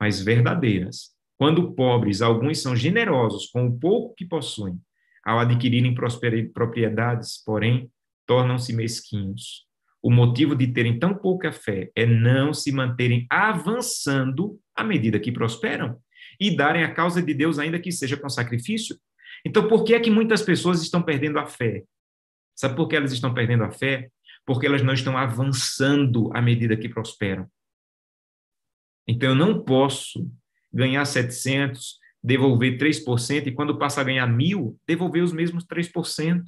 mas 0.00 0.20
verdadeiras. 0.20 1.10
Quando 1.38 1.72
pobres, 1.72 2.20
alguns 2.20 2.60
são 2.60 2.74
generosos 2.74 3.46
com 3.46 3.66
o 3.66 3.78
pouco 3.78 4.14
que 4.14 4.26
possuem, 4.26 4.78
ao 5.24 5.38
adquirirem 5.38 5.94
propriedades, 6.52 7.42
porém, 7.44 7.90
tornam-se 8.26 8.72
mesquinhos. 8.72 9.66
O 10.02 10.10
motivo 10.10 10.54
de 10.56 10.66
terem 10.68 10.98
tão 10.98 11.14
pouca 11.14 11.52
fé 11.52 11.90
é 11.94 12.06
não 12.06 12.54
se 12.54 12.72
manterem 12.72 13.26
avançando 13.28 14.58
à 14.74 14.82
medida 14.82 15.20
que 15.20 15.30
prosperam 15.30 16.00
e 16.38 16.54
darem 16.54 16.82
a 16.82 16.92
causa 16.92 17.22
de 17.22 17.34
Deus, 17.34 17.58
ainda 17.58 17.78
que 17.78 17.92
seja 17.92 18.16
com 18.16 18.28
sacrifício. 18.28 18.98
Então, 19.44 19.68
por 19.68 19.84
que 19.84 19.94
é 19.94 20.00
que 20.00 20.10
muitas 20.10 20.42
pessoas 20.42 20.82
estão 20.82 21.02
perdendo 21.02 21.38
a 21.38 21.46
fé? 21.46 21.84
Sabe 22.56 22.76
por 22.76 22.88
que 22.88 22.96
elas 22.96 23.12
estão 23.12 23.32
perdendo 23.34 23.64
a 23.64 23.70
fé? 23.70 24.10
Porque 24.46 24.66
elas 24.66 24.82
não 24.82 24.94
estão 24.94 25.18
avançando 25.18 26.30
à 26.34 26.40
medida 26.40 26.76
que 26.76 26.88
prosperam. 26.88 27.46
Então, 29.06 29.30
eu 29.30 29.34
não 29.34 29.62
posso 29.62 30.30
ganhar 30.72 31.04
700, 31.04 31.98
devolver 32.22 32.78
3%, 32.78 33.46
e 33.46 33.52
quando 33.52 33.78
passa 33.78 34.00
a 34.00 34.04
ganhar 34.04 34.26
mil, 34.26 34.78
devolver 34.86 35.22
os 35.22 35.32
mesmos 35.32 35.64
3%. 35.66 36.42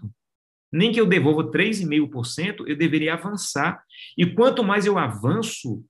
Nem 0.72 0.90
que 0.90 1.00
eu 1.00 1.06
devolva 1.06 1.50
3,5%, 1.50 2.64
eu 2.66 2.76
deveria 2.76 3.14
avançar. 3.14 3.82
E 4.16 4.26
quanto 4.26 4.64
mais 4.64 4.86
eu 4.86 4.98
avanço, 4.98 5.84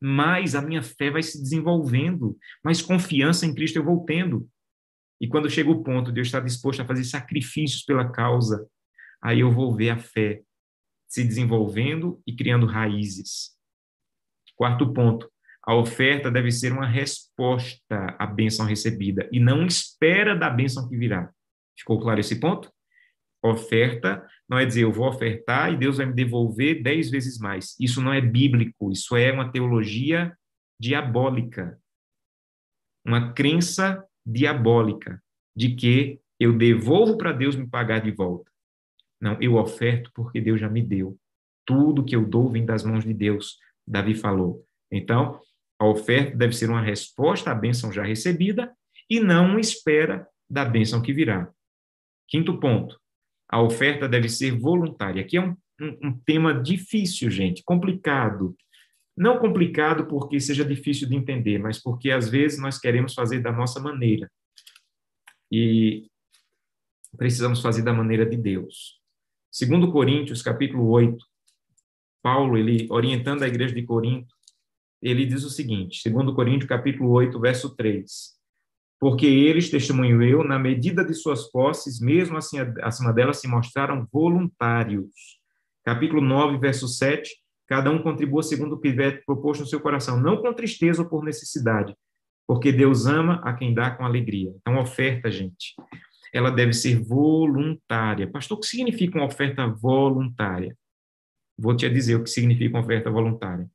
mais 0.00 0.54
a 0.54 0.62
minha 0.62 0.82
fé 0.82 1.10
vai 1.10 1.22
se 1.22 1.40
desenvolvendo, 1.40 2.36
mais 2.64 2.80
confiança 2.80 3.44
em 3.46 3.54
Cristo 3.54 3.76
eu 3.76 3.84
vou 3.84 4.04
tendo. 4.04 4.48
E 5.20 5.28
quando 5.28 5.50
chega 5.50 5.70
o 5.70 5.82
ponto 5.82 6.10
de 6.10 6.18
eu 6.18 6.22
estar 6.22 6.40
disposto 6.40 6.80
a 6.80 6.86
fazer 6.86 7.04
sacrifícios 7.04 7.84
pela 7.84 8.10
causa, 8.10 8.66
aí 9.22 9.40
eu 9.40 9.52
vou 9.52 9.74
ver 9.76 9.90
a 9.90 9.98
fé 9.98 10.42
se 11.06 11.22
desenvolvendo 11.22 12.20
e 12.26 12.34
criando 12.34 12.66
raízes. 12.66 13.50
Quarto 14.56 14.92
ponto, 14.92 15.30
a 15.64 15.76
oferta 15.76 16.30
deve 16.30 16.50
ser 16.50 16.72
uma 16.72 16.86
resposta 16.86 18.16
à 18.18 18.26
bênção 18.26 18.66
recebida 18.66 19.28
e 19.30 19.38
não 19.38 19.64
espera 19.64 20.34
da 20.34 20.50
bênção 20.50 20.88
que 20.88 20.96
virá. 20.96 21.30
Ficou 21.78 22.00
claro 22.00 22.18
esse 22.18 22.40
ponto? 22.40 22.72
Oferta 23.42 24.24
não 24.48 24.58
é 24.58 24.64
dizer 24.64 24.82
eu 24.82 24.92
vou 24.92 25.08
ofertar 25.08 25.72
e 25.72 25.76
Deus 25.76 25.96
vai 25.96 26.06
me 26.06 26.12
devolver 26.12 26.82
dez 26.82 27.10
vezes 27.10 27.38
mais. 27.38 27.74
Isso 27.80 28.00
não 28.00 28.12
é 28.12 28.20
bíblico, 28.20 28.92
isso 28.92 29.16
é 29.16 29.32
uma 29.32 29.50
teologia 29.50 30.36
diabólica. 30.80 31.78
Uma 33.04 33.32
crença 33.32 34.06
diabólica 34.24 35.20
de 35.56 35.74
que 35.74 36.20
eu 36.38 36.56
devolvo 36.56 37.18
para 37.18 37.32
Deus 37.32 37.56
me 37.56 37.68
pagar 37.68 38.00
de 38.00 38.12
volta. 38.12 38.50
Não, 39.20 39.36
eu 39.40 39.56
oferto 39.56 40.10
porque 40.14 40.40
Deus 40.40 40.60
já 40.60 40.68
me 40.68 40.82
deu. 40.82 41.18
Tudo 41.64 42.04
que 42.04 42.14
eu 42.14 42.24
dou 42.24 42.50
vem 42.50 42.64
das 42.64 42.84
mãos 42.84 43.04
de 43.04 43.14
Deus, 43.14 43.58
Davi 43.86 44.14
falou. 44.14 44.64
Então, 44.90 45.40
a 45.78 45.86
oferta 45.86 46.36
deve 46.36 46.52
ser 46.52 46.70
uma 46.70 46.80
resposta 46.80 47.50
à 47.50 47.54
bênção 47.54 47.92
já 47.92 48.02
recebida 48.02 48.72
e 49.10 49.20
não 49.20 49.46
uma 49.46 49.60
espera 49.60 50.28
da 50.48 50.64
bênção 50.64 51.02
que 51.02 51.12
virá. 51.12 51.48
Quinto 52.28 52.58
ponto, 52.58 53.00
a 53.52 53.60
oferta 53.60 54.08
deve 54.08 54.30
ser 54.30 54.58
voluntária. 54.58 55.20
Aqui 55.20 55.36
é 55.36 55.42
um, 55.42 55.54
um, 55.78 56.08
um 56.08 56.18
tema 56.24 56.54
difícil, 56.54 57.30
gente, 57.30 57.62
complicado. 57.62 58.56
Não 59.14 59.38
complicado 59.38 60.06
porque 60.06 60.40
seja 60.40 60.64
difícil 60.64 61.06
de 61.06 61.14
entender, 61.14 61.58
mas 61.58 61.78
porque 61.78 62.10
às 62.10 62.30
vezes 62.30 62.58
nós 62.58 62.78
queremos 62.78 63.12
fazer 63.12 63.40
da 63.40 63.52
nossa 63.52 63.78
maneira. 63.78 64.32
E 65.52 66.08
precisamos 67.14 67.60
fazer 67.60 67.82
da 67.82 67.92
maneira 67.92 68.24
de 68.24 68.38
Deus. 68.38 68.98
Segundo 69.50 69.92
Coríntios, 69.92 70.40
capítulo 70.40 70.88
8, 70.88 71.22
Paulo, 72.22 72.56
ele 72.56 72.86
orientando 72.90 73.42
a 73.42 73.48
igreja 73.48 73.74
de 73.74 73.82
Corinto, 73.82 74.34
ele 75.02 75.26
diz 75.26 75.44
o 75.44 75.50
seguinte, 75.50 76.00
segundo 76.00 76.34
Coríntios, 76.34 76.68
capítulo 76.68 77.10
8, 77.10 77.38
verso 77.38 77.76
3, 77.76 78.08
porque 79.02 79.26
eles, 79.26 79.68
testemunho 79.68 80.22
eu, 80.22 80.44
na 80.44 80.60
medida 80.60 81.04
de 81.04 81.12
suas 81.12 81.50
posses, 81.50 82.00
mesmo 82.00 82.36
assim 82.36 82.58
acima 82.82 83.12
delas, 83.12 83.38
se 83.38 83.48
mostraram 83.48 84.06
voluntários. 84.12 85.40
Capítulo 85.84 86.20
9, 86.20 86.58
verso 86.58 86.86
7, 86.86 87.28
cada 87.66 87.90
um 87.90 88.00
contribua 88.00 88.44
segundo 88.44 88.76
o 88.76 88.80
que 88.80 88.88
tiver 88.88 89.24
proposto 89.24 89.62
no 89.62 89.66
seu 89.66 89.80
coração, 89.80 90.20
não 90.20 90.36
com 90.36 90.54
tristeza 90.54 91.02
ou 91.02 91.08
por 91.08 91.24
necessidade, 91.24 91.96
porque 92.46 92.70
Deus 92.70 93.04
ama 93.04 93.40
a 93.42 93.52
quem 93.54 93.74
dá 93.74 93.90
com 93.90 94.04
alegria. 94.04 94.54
Então, 94.60 94.78
oferta, 94.78 95.32
gente, 95.32 95.74
ela 96.32 96.52
deve 96.52 96.72
ser 96.72 97.02
voluntária. 97.02 98.30
Pastor, 98.30 98.56
o 98.56 98.60
que 98.60 98.68
significa 98.68 99.18
uma 99.18 99.26
oferta 99.26 99.66
voluntária? 99.66 100.76
Vou 101.58 101.74
te 101.74 101.90
dizer 101.90 102.14
o 102.14 102.22
que 102.22 102.30
significa 102.30 102.76
uma 102.76 102.84
oferta 102.84 103.10
voluntária. 103.10 103.68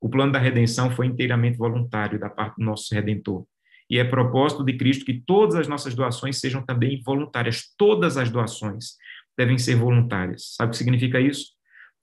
O 0.00 0.08
plano 0.08 0.30
da 0.30 0.38
redenção 0.38 0.88
foi 0.88 1.06
inteiramente 1.06 1.58
voluntário 1.58 2.16
da 2.16 2.30
parte 2.30 2.58
do 2.58 2.64
nosso 2.64 2.94
Redentor. 2.94 3.44
E 3.90 3.98
é 3.98 4.04
propósito 4.04 4.64
de 4.64 4.76
Cristo 4.76 5.04
que 5.04 5.20
todas 5.20 5.54
as 5.54 5.66
nossas 5.66 5.94
doações 5.94 6.38
sejam 6.38 6.64
também 6.64 7.02
voluntárias. 7.02 7.74
Todas 7.76 8.16
as 8.16 8.30
doações 8.30 8.96
devem 9.36 9.56
ser 9.56 9.76
voluntárias. 9.76 10.54
Sabe 10.54 10.68
o 10.68 10.70
que 10.72 10.76
significa 10.76 11.20
isso? 11.20 11.52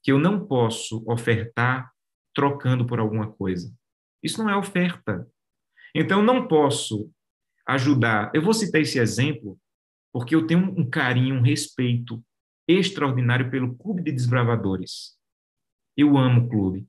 Que 0.04 0.12
eu 0.12 0.18
não 0.18 0.46
posso 0.46 1.04
ofertar 1.08 1.92
trocando 2.34 2.86
por 2.86 3.00
alguma 3.00 3.32
coisa. 3.32 3.74
Isso 4.24 4.44
não 4.44 4.50
é 4.50 4.58
oferta. 4.58 5.28
Então, 5.94 6.22
não 6.22 6.48
posso 6.48 7.12
ajudar. 7.68 8.32
Eu 8.34 8.42
vou 8.42 8.54
citar 8.54 8.82
esse 8.82 9.00
exemplo 9.00 9.58
porque 10.12 10.34
eu 10.34 10.48
tenho 10.48 10.74
um 10.80 10.90
carinho, 10.90 11.36
um 11.36 11.42
respeito 11.42 12.24
extraordinário 12.68 13.52
pelo 13.52 13.76
Clube 13.76 14.02
de 14.02 14.12
Desbravadores. 14.12 15.18
Eu 15.96 16.18
amo 16.18 16.46
o 16.46 16.50
clube. 16.50 16.88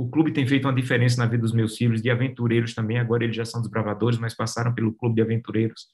O 0.00 0.08
clube 0.08 0.32
tem 0.32 0.46
feito 0.46 0.64
uma 0.66 0.74
diferença 0.74 1.22
na 1.22 1.28
vida 1.28 1.42
dos 1.42 1.52
meus 1.52 1.76
filhos, 1.76 2.00
de 2.00 2.08
aventureiros 2.08 2.72
também. 2.72 2.98
Agora 2.98 3.22
eles 3.22 3.36
já 3.36 3.44
são 3.44 3.60
desbravadores, 3.60 4.18
mas 4.18 4.32
passaram 4.32 4.74
pelo 4.74 4.94
clube 4.94 5.16
de 5.16 5.20
aventureiros. 5.20 5.88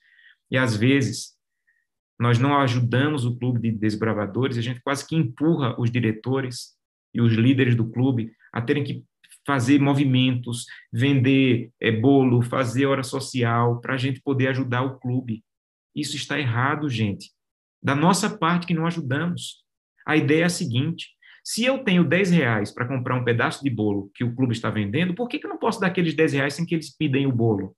E 0.48 0.56
às 0.56 0.76
vezes 0.76 1.32
nós 2.16 2.38
não 2.38 2.56
ajudamos 2.56 3.24
o 3.24 3.36
clube 3.36 3.58
de 3.58 3.72
desbravadores, 3.72 4.56
a 4.56 4.60
gente 4.60 4.80
quase 4.80 5.04
que 5.04 5.16
empurra 5.16 5.74
os 5.76 5.90
diretores 5.90 6.76
e 7.12 7.20
os 7.20 7.32
líderes 7.32 7.74
do 7.74 7.90
clube 7.90 8.30
a 8.52 8.62
terem 8.62 8.84
que 8.84 9.04
fazer 9.44 9.80
movimentos, 9.80 10.66
vender 10.92 11.72
é, 11.80 11.90
bolo, 11.90 12.42
fazer 12.42 12.86
hora 12.86 13.02
social, 13.02 13.80
para 13.80 13.94
a 13.94 13.98
gente 13.98 14.22
poder 14.22 14.46
ajudar 14.50 14.82
o 14.82 15.00
clube. 15.00 15.42
Isso 15.96 16.14
está 16.14 16.38
errado, 16.38 16.88
gente. 16.88 17.32
Da 17.82 17.96
nossa 17.96 18.30
parte 18.38 18.68
que 18.68 18.74
não 18.74 18.86
ajudamos. 18.86 19.64
A 20.06 20.16
ideia 20.16 20.42
é 20.42 20.46
a 20.46 20.48
seguinte: 20.48 21.15
se 21.46 21.64
eu 21.64 21.78
tenho 21.84 22.02
10 22.02 22.32
reais 22.32 22.72
para 22.72 22.88
comprar 22.88 23.14
um 23.14 23.22
pedaço 23.22 23.62
de 23.62 23.70
bolo 23.70 24.10
que 24.12 24.24
o 24.24 24.34
clube 24.34 24.52
está 24.52 24.68
vendendo, 24.68 25.14
por 25.14 25.28
que, 25.28 25.38
que 25.38 25.46
eu 25.46 25.48
não 25.48 25.56
posso 25.56 25.78
dar 25.78 25.86
aqueles 25.86 26.12
10 26.12 26.32
reais 26.32 26.54
sem 26.54 26.66
que 26.66 26.74
eles 26.74 26.90
pidem 26.90 27.24
o 27.24 27.30
bolo? 27.30 27.72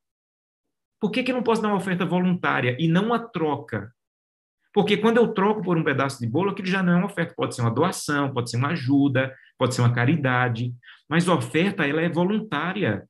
Por 0.99 1.11
que, 1.11 1.23
que 1.23 1.31
eu 1.31 1.37
não 1.37 1.43
posso 1.43 1.61
dar 1.61 1.69
uma 1.69 1.77
oferta 1.77 2.07
voluntária 2.07 2.75
e 2.81 2.89
não 2.89 3.05
uma 3.05 3.19
troca? 3.19 3.93
Porque 4.73 4.97
quando 4.97 5.19
eu 5.19 5.35
troco 5.35 5.61
por 5.61 5.77
um 5.77 5.85
pedaço 5.85 6.19
de 6.19 6.27
bolo, 6.27 6.53
aquilo 6.53 6.66
já 6.66 6.83
não 6.83 6.95
é 6.95 6.97
uma 6.97 7.09
oferta. 7.09 7.35
Pode 7.37 7.55
ser 7.55 7.61
uma 7.61 7.71
doação, 7.71 8.33
pode 8.33 8.51
ser 8.51 8.57
uma 8.57 8.69
ajuda, 8.69 9.35
pode 9.59 9.75
ser 9.75 9.83
uma 9.83 9.93
caridade. 9.93 10.73
Mas 11.07 11.29
a 11.29 11.35
oferta, 11.35 11.87
ela 11.87 12.01
é 12.01 12.09
voluntária. 12.09 13.07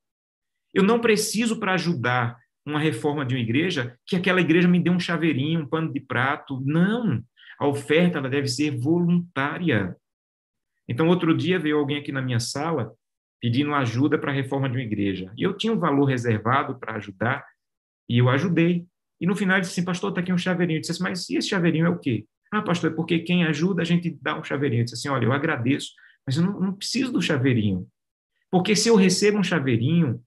Eu 0.74 0.82
não 0.82 0.98
preciso, 0.98 1.60
para 1.60 1.74
ajudar 1.74 2.36
uma 2.66 2.80
reforma 2.80 3.24
de 3.24 3.36
uma 3.36 3.40
igreja, 3.40 3.96
que 4.04 4.16
aquela 4.16 4.40
igreja 4.40 4.66
me 4.66 4.80
dê 4.80 4.90
um 4.90 4.98
chaveirinho, 4.98 5.60
um 5.60 5.68
pano 5.68 5.92
de 5.92 6.00
prato. 6.00 6.60
Não. 6.66 7.22
A 7.60 7.68
oferta 7.68 8.18
ela 8.18 8.28
deve 8.28 8.48
ser 8.48 8.76
voluntária. 8.76 9.96
Então, 10.88 11.08
outro 11.08 11.36
dia 11.36 11.58
veio 11.58 11.78
alguém 11.78 11.98
aqui 11.98 12.10
na 12.10 12.22
minha 12.22 12.40
sala 12.40 12.92
pedindo 13.40 13.74
ajuda 13.74 14.18
para 14.18 14.32
a 14.32 14.34
reforma 14.34 14.68
de 14.68 14.76
uma 14.76 14.82
igreja. 14.82 15.32
E 15.36 15.42
eu 15.42 15.56
tinha 15.56 15.72
um 15.72 15.78
valor 15.78 16.06
reservado 16.06 16.78
para 16.78 16.94
ajudar, 16.94 17.44
e 18.08 18.18
eu 18.18 18.28
ajudei. 18.28 18.86
E 19.20 19.26
no 19.26 19.36
final 19.36 19.56
ele 19.56 19.62
disse 19.62 19.78
assim, 19.78 19.84
pastor, 19.84 20.10
está 20.10 20.20
aqui 20.20 20.32
um 20.32 20.38
chaveirinho. 20.38 20.78
Eu 20.78 20.80
disse 20.80 20.92
assim, 20.92 21.02
mas 21.02 21.28
e 21.28 21.36
esse 21.36 21.48
chaveirinho 21.48 21.86
é 21.86 21.90
o 21.90 21.98
quê? 21.98 22.24
Ah, 22.50 22.62
pastor, 22.62 22.90
é 22.90 22.94
porque 22.94 23.18
quem 23.20 23.44
ajuda 23.44 23.82
a 23.82 23.84
gente 23.84 24.16
dá 24.22 24.38
um 24.38 24.42
chaveirinho. 24.42 24.80
Eu 24.80 24.84
disse 24.84 24.96
assim, 24.96 25.08
olha, 25.08 25.26
eu 25.26 25.32
agradeço, 25.32 25.92
mas 26.26 26.36
eu 26.36 26.42
não, 26.42 26.58
não 26.58 26.72
preciso 26.72 27.12
do 27.12 27.20
chaveirinho. 27.20 27.86
Porque 28.50 28.74
se 28.74 28.88
eu 28.88 28.96
recebo 28.96 29.38
um 29.38 29.42
chaveirinho 29.42 30.20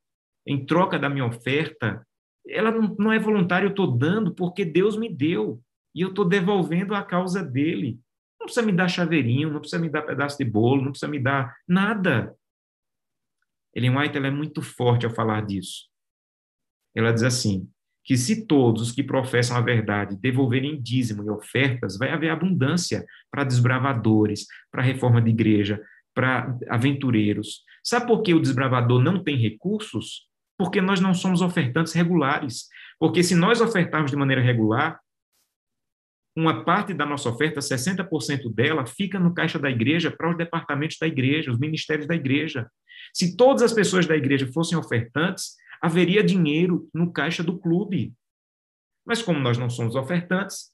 em 0.46 0.64
troca 0.66 1.00
da 1.00 1.10
minha 1.10 1.26
oferta, 1.26 2.06
ela 2.48 2.72
não, 2.72 2.96
não 2.98 3.12
é 3.12 3.20
voluntária, 3.20 3.66
eu 3.66 3.72
estou 3.72 3.98
dando 3.98 4.34
porque 4.34 4.64
Deus 4.64 4.98
me 4.98 5.10
deu. 5.10 5.62
E 5.94 6.02
eu 6.02 6.10
estou 6.10 6.24
devolvendo 6.24 6.96
a 6.96 7.04
causa 7.04 7.44
dele. 7.44 8.00
Não 8.42 8.46
precisa 8.46 8.66
me 8.66 8.72
dar 8.72 8.88
chaveirinho, 8.88 9.52
não 9.52 9.60
precisa 9.60 9.80
me 9.80 9.88
dar 9.88 10.02
pedaço 10.02 10.36
de 10.36 10.44
bolo, 10.44 10.82
não 10.82 10.90
precisa 10.90 11.10
me 11.10 11.20
dar 11.20 11.56
nada. 11.68 12.36
Ellen 13.74 13.96
White 13.98 14.18
ela 14.18 14.28
é 14.28 14.32
muito 14.32 14.64
forte 14.64 15.06
ao 15.06 15.14
falar 15.14 15.46
disso. 15.46 15.88
Ela 16.96 17.14
diz 17.14 17.22
assim, 17.22 17.70
que 18.04 18.18
se 18.18 18.48
todos 18.48 18.82
os 18.82 18.92
que 18.92 19.04
professam 19.04 19.56
a 19.56 19.62
verdade 19.62 20.18
devolverem 20.18 20.82
dízimo 20.82 21.24
e 21.24 21.30
ofertas, 21.30 22.00
vai 22.00 22.10
haver 22.10 22.32
abundância 22.32 23.06
para 23.30 23.44
desbravadores, 23.44 24.48
para 24.72 24.82
reforma 24.82 25.22
de 25.22 25.30
igreja, 25.30 25.80
para 26.14 26.58
aventureiros. 26.68 27.64
Sabe 27.84 28.08
por 28.08 28.24
que 28.24 28.34
o 28.34 28.42
desbravador 28.42 29.02
não 29.02 29.24
tem 29.24 29.38
recursos? 29.38 30.28
porque 30.62 30.80
nós 30.80 31.02
não 31.02 31.12
somos 31.12 31.42
ofertantes 31.42 31.92
regulares. 31.94 32.68
Porque 33.00 33.24
se 33.24 33.34
nós 33.34 33.60
ofertarmos 33.62 34.12
de 34.12 34.18
maneira 34.18 34.44
regular, 34.44 35.00
uma 36.36 36.64
parte 36.64 36.94
da 36.94 37.06
nossa 37.06 37.30
oferta, 37.30 37.60
60% 37.60 38.54
dela, 38.54 38.86
fica 38.86 39.20
no 39.20 39.34
caixa 39.34 39.60
da 39.60 39.70
igreja 39.70 40.10
para 40.10 40.30
os 40.30 40.38
departamentos 40.38 40.98
da 41.00 41.08
igreja, 41.08 41.52
os 41.52 41.60
ministérios 41.60 42.08
da 42.08 42.16
igreja. 42.16 42.70
Se 43.14 43.36
todas 43.36 43.62
as 43.62 43.74
pessoas 43.74 44.06
da 44.06 44.16
igreja 44.16 44.48
fossem 44.54 44.78
ofertantes, 44.78 45.56
haveria 45.82 46.24
dinheiro 46.24 46.90
no 46.94 47.12
caixa 47.12 47.44
do 47.44 47.60
clube. 47.60 48.14
Mas 49.06 49.22
como 49.22 49.40
nós 49.40 49.58
não 49.58 49.70
somos 49.70 49.96
ofertantes, 49.96 50.72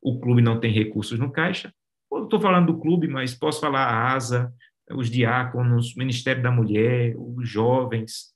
o 0.00 0.20
clube 0.20 0.42
não 0.42 0.60
tem 0.60 0.70
recursos 0.70 1.18
no 1.18 1.32
caixa. 1.32 1.72
Estou 2.12 2.40
falando 2.40 2.72
do 2.72 2.78
clube, 2.78 3.08
mas 3.08 3.34
posso 3.34 3.60
falar 3.60 3.86
a 3.86 4.12
ASA, 4.14 4.52
os 4.92 5.10
diáconos, 5.10 5.94
o 5.94 5.98
Ministério 5.98 6.42
da 6.42 6.50
Mulher, 6.50 7.14
os 7.16 7.48
jovens. 7.48 8.35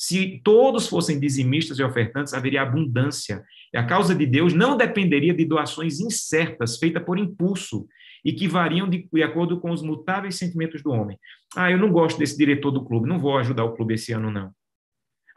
Se 0.00 0.40
todos 0.42 0.88
fossem 0.88 1.20
dizimistas 1.20 1.78
e 1.78 1.82
ofertantes, 1.82 2.32
haveria 2.32 2.62
abundância. 2.62 3.44
E 3.70 3.76
a 3.76 3.84
causa 3.84 4.14
de 4.14 4.24
Deus 4.24 4.54
não 4.54 4.74
dependeria 4.74 5.34
de 5.34 5.44
doações 5.44 6.00
incertas, 6.00 6.78
feitas 6.78 7.04
por 7.04 7.18
impulso, 7.18 7.86
e 8.24 8.32
que 8.32 8.48
variam 8.48 8.88
de, 8.88 9.06
de 9.12 9.22
acordo 9.22 9.60
com 9.60 9.70
os 9.70 9.82
mutáveis 9.82 10.36
sentimentos 10.36 10.82
do 10.82 10.90
homem. 10.90 11.18
Ah, 11.54 11.70
eu 11.70 11.76
não 11.76 11.92
gosto 11.92 12.18
desse 12.18 12.34
diretor 12.34 12.70
do 12.70 12.82
clube, 12.82 13.06
não 13.06 13.18
vou 13.18 13.36
ajudar 13.36 13.62
o 13.64 13.76
clube 13.76 13.92
esse 13.92 14.10
ano, 14.10 14.30
não. 14.30 14.50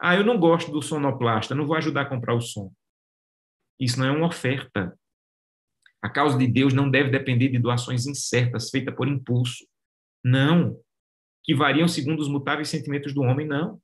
Ah, 0.00 0.16
eu 0.16 0.24
não 0.24 0.38
gosto 0.38 0.72
do 0.72 0.80
sonoplasta, 0.80 1.54
não 1.54 1.66
vou 1.66 1.76
ajudar 1.76 2.00
a 2.00 2.06
comprar 2.06 2.34
o 2.34 2.40
som. 2.40 2.72
Isso 3.78 4.00
não 4.00 4.06
é 4.06 4.10
uma 4.10 4.28
oferta. 4.28 4.98
A 6.00 6.08
causa 6.08 6.38
de 6.38 6.46
Deus 6.46 6.72
não 6.72 6.90
deve 6.90 7.10
depender 7.10 7.50
de 7.50 7.58
doações 7.58 8.06
incertas, 8.06 8.70
feitas 8.70 8.94
por 8.94 9.08
impulso. 9.08 9.66
Não. 10.24 10.80
Que 11.42 11.54
variam 11.54 11.86
segundo 11.86 12.20
os 12.20 12.28
mutáveis 12.28 12.70
sentimentos 12.70 13.12
do 13.12 13.20
homem, 13.20 13.46
não. 13.46 13.78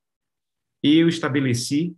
Eu 0.83 1.07
estabeleci 1.07 1.95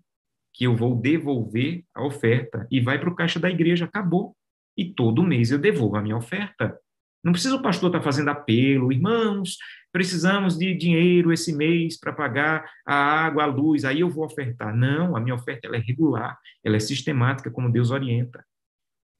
que 0.53 0.65
eu 0.65 0.75
vou 0.75 0.95
devolver 0.95 1.83
a 1.93 2.05
oferta 2.05 2.67
e 2.69 2.79
vai 2.79 2.99
para 2.99 3.09
o 3.09 3.15
caixa 3.15 3.39
da 3.39 3.49
igreja, 3.49 3.85
acabou. 3.85 4.35
E 4.77 4.85
todo 4.85 5.23
mês 5.23 5.51
eu 5.51 5.57
devolvo 5.57 5.95
a 5.95 6.01
minha 6.01 6.17
oferta. 6.17 6.77
Não 7.23 7.31
precisa 7.31 7.55
o 7.55 7.61
pastor 7.61 7.89
estar 7.89 8.01
fazendo 8.01 8.29
apelo, 8.29 8.91
irmãos, 8.91 9.57
precisamos 9.93 10.57
de 10.57 10.75
dinheiro 10.75 11.31
esse 11.31 11.55
mês 11.55 11.97
para 11.97 12.11
pagar 12.11 12.69
a 12.85 12.93
água, 12.93 13.43
a 13.43 13.45
luz, 13.45 13.85
aí 13.85 14.01
eu 14.01 14.09
vou 14.09 14.25
ofertar. 14.25 14.75
Não, 14.75 15.15
a 15.15 15.21
minha 15.21 15.35
oferta 15.35 15.67
ela 15.67 15.77
é 15.77 15.79
regular, 15.79 16.37
ela 16.63 16.75
é 16.75 16.79
sistemática, 16.79 17.49
como 17.49 17.71
Deus 17.71 17.91
orienta. 17.91 18.43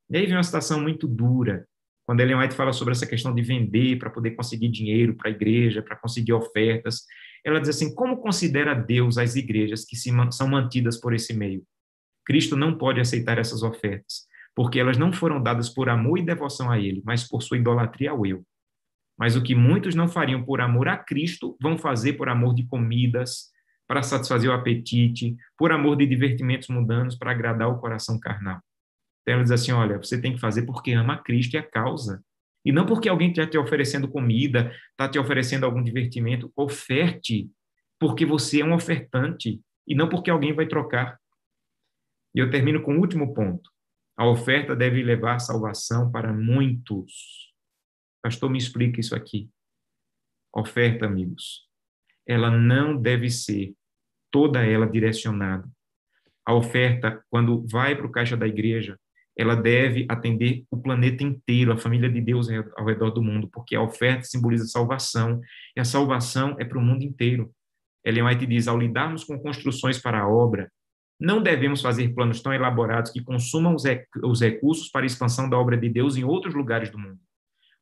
E 0.09 0.17
aí 0.17 0.25
vem 0.25 0.35
uma 0.35 0.43
situação 0.43 0.81
muito 0.81 1.07
dura, 1.07 1.65
quando 2.05 2.19
Ellen 2.19 2.35
White 2.35 2.55
fala 2.55 2.73
sobre 2.73 2.91
essa 2.91 3.07
questão 3.07 3.33
de 3.33 3.41
vender 3.41 3.97
para 3.97 4.09
poder 4.09 4.31
conseguir 4.31 4.67
dinheiro 4.67 5.15
para 5.15 5.29
a 5.29 5.31
igreja, 5.31 5.81
para 5.81 5.95
conseguir 5.95 6.33
ofertas. 6.33 7.03
Ela 7.43 7.59
diz 7.59 7.69
assim: 7.69 7.93
como 7.93 8.17
considera 8.17 8.73
Deus 8.73 9.17
as 9.17 9.35
igrejas 9.35 9.85
que 9.85 9.95
se, 9.95 10.11
são 10.31 10.47
mantidas 10.47 10.99
por 10.99 11.13
esse 11.13 11.33
meio? 11.33 11.63
Cristo 12.25 12.55
não 12.55 12.77
pode 12.77 12.99
aceitar 12.99 13.37
essas 13.37 13.63
ofertas 13.63 14.27
porque 14.55 14.79
elas 14.79 14.97
não 14.97 15.11
foram 15.11 15.41
dadas 15.41 15.69
por 15.69 15.89
amor 15.89 16.19
e 16.19 16.23
devoção 16.23 16.69
a 16.69 16.79
Ele, 16.79 17.01
mas 17.05 17.27
por 17.27 17.41
sua 17.41 17.57
idolatria 17.57 18.11
ao 18.11 18.25
eu. 18.25 18.45
Mas 19.17 19.35
o 19.35 19.43
que 19.43 19.55
muitos 19.55 19.95
não 19.95 20.07
fariam 20.07 20.43
por 20.43 20.61
amor 20.61 20.87
a 20.87 20.97
Cristo, 20.97 21.57
vão 21.61 21.77
fazer 21.77 22.13
por 22.13 22.29
amor 22.29 22.53
de 22.53 22.65
comidas, 22.65 23.51
para 23.87 24.01
satisfazer 24.01 24.49
o 24.49 24.53
apetite, 24.53 25.35
por 25.57 25.71
amor 25.71 25.97
de 25.97 26.05
divertimentos 26.05 26.69
mundanos, 26.69 27.15
para 27.15 27.31
agradar 27.31 27.67
o 27.69 27.79
coração 27.79 28.19
carnal. 28.19 28.59
Então 29.21 29.35
ela 29.35 29.43
diz 29.43 29.51
assim: 29.51 29.71
olha, 29.71 29.97
você 29.97 30.19
tem 30.19 30.33
que 30.33 30.39
fazer 30.39 30.63
porque 30.63 30.91
ama 30.93 31.13
a 31.13 31.17
Cristo 31.17 31.55
e 31.55 31.57
a 31.57 31.63
causa. 31.63 32.23
E 32.65 32.71
não 32.71 32.85
porque 32.85 33.09
alguém 33.09 33.29
está 33.29 33.45
te 33.45 33.57
oferecendo 33.57 34.07
comida, 34.07 34.73
está 34.91 35.09
te 35.09 35.19
oferecendo 35.19 35.65
algum 35.65 35.83
divertimento. 35.83 36.51
Oferte, 36.55 37.49
porque 37.99 38.25
você 38.25 38.61
é 38.61 38.65
um 38.65 38.73
ofertante, 38.73 39.61
e 39.87 39.95
não 39.95 40.07
porque 40.07 40.29
alguém 40.29 40.53
vai 40.53 40.65
trocar. 40.65 41.19
E 42.33 42.39
eu 42.39 42.49
termino 42.49 42.81
com 42.81 42.95
o 42.95 42.99
último 42.99 43.33
ponto. 43.33 43.69
A 44.15 44.27
oferta 44.27 44.75
deve 44.75 45.03
levar 45.03 45.39
salvação 45.39 46.11
para 46.11 46.31
muitos. 46.31 47.51
Pastor, 48.21 48.49
me 48.49 48.57
explica 48.57 48.99
isso 48.99 49.15
aqui. 49.15 49.49
Oferta, 50.55 51.05
amigos, 51.05 51.67
ela 52.27 52.49
não 52.49 52.95
deve 52.95 53.29
ser 53.29 53.75
toda 54.31 54.65
ela 54.65 54.87
direcionada. 54.87 55.67
A 56.45 56.53
oferta, 56.53 57.23
quando 57.29 57.65
vai 57.67 57.95
para 57.95 58.05
o 58.05 58.11
caixa 58.11 58.37
da 58.37 58.47
igreja, 58.47 58.99
ela 59.37 59.55
deve 59.55 60.05
atender 60.09 60.63
o 60.69 60.77
planeta 60.77 61.23
inteiro, 61.23 61.71
a 61.71 61.77
família 61.77 62.09
de 62.09 62.21
Deus 62.21 62.47
ao 62.77 62.85
redor 62.85 63.09
do 63.11 63.21
mundo, 63.21 63.49
porque 63.51 63.75
a 63.75 63.81
oferta 63.81 64.23
simboliza 64.23 64.65
salvação, 64.65 65.41
e 65.75 65.79
a 65.79 65.85
salvação 65.85 66.55
é 66.59 66.65
para 66.65 66.77
o 66.77 66.81
mundo 66.81 67.03
inteiro. 67.03 67.51
Ellen 68.05 68.25
White 68.25 68.45
diz, 68.45 68.67
ao 68.67 68.77
lidarmos 68.77 69.23
com 69.23 69.39
construções 69.39 69.97
para 69.97 70.19
a 70.19 70.27
obra, 70.27 70.71
não 71.19 71.41
devemos 71.41 71.81
fazer 71.81 72.13
planos 72.13 72.41
tão 72.41 72.53
elaborados 72.53 73.11
que 73.11 73.23
consumam 73.23 73.75
os 73.75 74.41
recursos 74.41 74.89
para 74.89 75.03
a 75.03 75.05
expansão 75.05 75.49
da 75.49 75.57
obra 75.57 75.77
de 75.77 75.89
Deus 75.89 76.17
em 76.17 76.23
outros 76.23 76.53
lugares 76.53 76.89
do 76.89 76.99
mundo. 76.99 77.19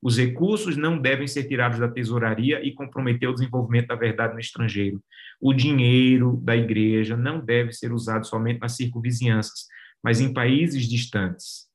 Os 0.02 0.18
recursos 0.18 0.76
não 0.78 0.98
devem 0.98 1.28
ser 1.28 1.44
tirados 1.44 1.80
da 1.80 1.88
tesouraria 1.88 2.66
e 2.66 2.74
comprometer 2.74 3.30
o 3.30 3.34
desenvolvimento 3.34 3.88
da 3.88 3.96
verdade 3.96 4.34
no 4.34 4.40
estrangeiro. 4.40 5.02
O 5.40 5.54
dinheiro 5.54 6.40
da 6.44 6.56
igreja 6.56 7.16
não 7.16 7.40
deve 7.40 7.72
ser 7.72 7.92
usado 7.92 8.26
somente 8.26 8.60
nas 8.60 8.76
circunvizinhanças, 8.76 9.68
mas 10.04 10.20
em 10.20 10.34
países 10.34 10.88
distantes. 10.88 11.68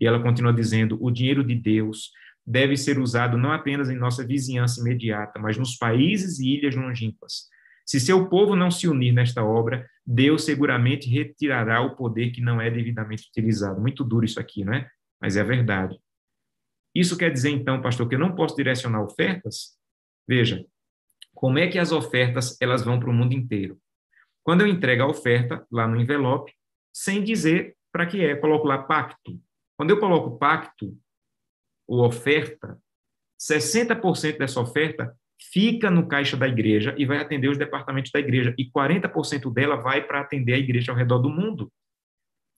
E 0.00 0.06
ela 0.06 0.22
continua 0.22 0.52
dizendo: 0.52 0.98
o 1.00 1.10
dinheiro 1.10 1.44
de 1.44 1.54
Deus 1.54 2.10
deve 2.46 2.76
ser 2.76 2.98
usado 2.98 3.36
não 3.36 3.52
apenas 3.52 3.90
em 3.90 3.96
nossa 3.96 4.26
vizinhança 4.26 4.80
imediata, 4.80 5.38
mas 5.38 5.56
nos 5.56 5.76
países 5.76 6.38
e 6.38 6.56
ilhas 6.56 6.74
longínquas 6.74 7.50
se 7.90 7.98
seu 7.98 8.28
povo 8.28 8.54
não 8.54 8.70
se 8.70 8.86
unir 8.86 9.10
nesta 9.10 9.42
obra, 9.42 9.84
Deus 10.06 10.44
seguramente 10.44 11.10
retirará 11.10 11.80
o 11.80 11.96
poder 11.96 12.30
que 12.30 12.40
não 12.40 12.60
é 12.60 12.70
devidamente 12.70 13.28
utilizado. 13.28 13.80
Muito 13.80 14.04
duro 14.04 14.24
isso 14.24 14.38
aqui, 14.38 14.64
não 14.64 14.74
é? 14.74 14.88
Mas 15.20 15.36
é 15.36 15.40
a 15.40 15.44
verdade. 15.44 15.98
Isso 16.94 17.18
quer 17.18 17.32
dizer, 17.32 17.50
então, 17.50 17.82
pastor, 17.82 18.08
que 18.08 18.14
eu 18.14 18.18
não 18.20 18.36
posso 18.36 18.54
direcionar 18.54 19.02
ofertas? 19.02 19.76
Veja, 20.28 20.64
como 21.34 21.58
é 21.58 21.66
que 21.66 21.80
as 21.80 21.90
ofertas 21.90 22.56
elas 22.60 22.84
vão 22.84 23.00
para 23.00 23.10
o 23.10 23.12
mundo 23.12 23.32
inteiro? 23.32 23.76
Quando 24.44 24.60
eu 24.60 24.68
entrego 24.68 25.02
a 25.02 25.08
oferta 25.08 25.66
lá 25.68 25.88
no 25.88 26.00
envelope, 26.00 26.52
sem 26.92 27.22
dizer 27.22 27.76
para 27.92 28.06
que 28.06 28.24
é, 28.24 28.36
coloco 28.36 28.66
lá 28.66 28.78
pacto. 28.78 29.40
Quando 29.76 29.90
eu 29.90 30.00
coloco 30.00 30.38
pacto 30.38 30.96
ou 31.88 32.04
oferta, 32.04 32.78
60% 33.40 34.38
dessa 34.38 34.60
oferta 34.60 35.16
fica 35.52 35.90
no 35.90 36.06
caixa 36.06 36.36
da 36.36 36.46
igreja 36.46 36.94
e 36.98 37.06
vai 37.06 37.18
atender 37.18 37.48
os 37.48 37.58
departamentos 37.58 38.10
da 38.10 38.20
igreja, 38.20 38.54
e 38.58 38.70
40% 38.70 39.52
dela 39.52 39.76
vai 39.76 40.06
para 40.06 40.20
atender 40.20 40.52
a 40.52 40.58
igreja 40.58 40.92
ao 40.92 40.98
redor 40.98 41.18
do 41.18 41.30
mundo. 41.30 41.72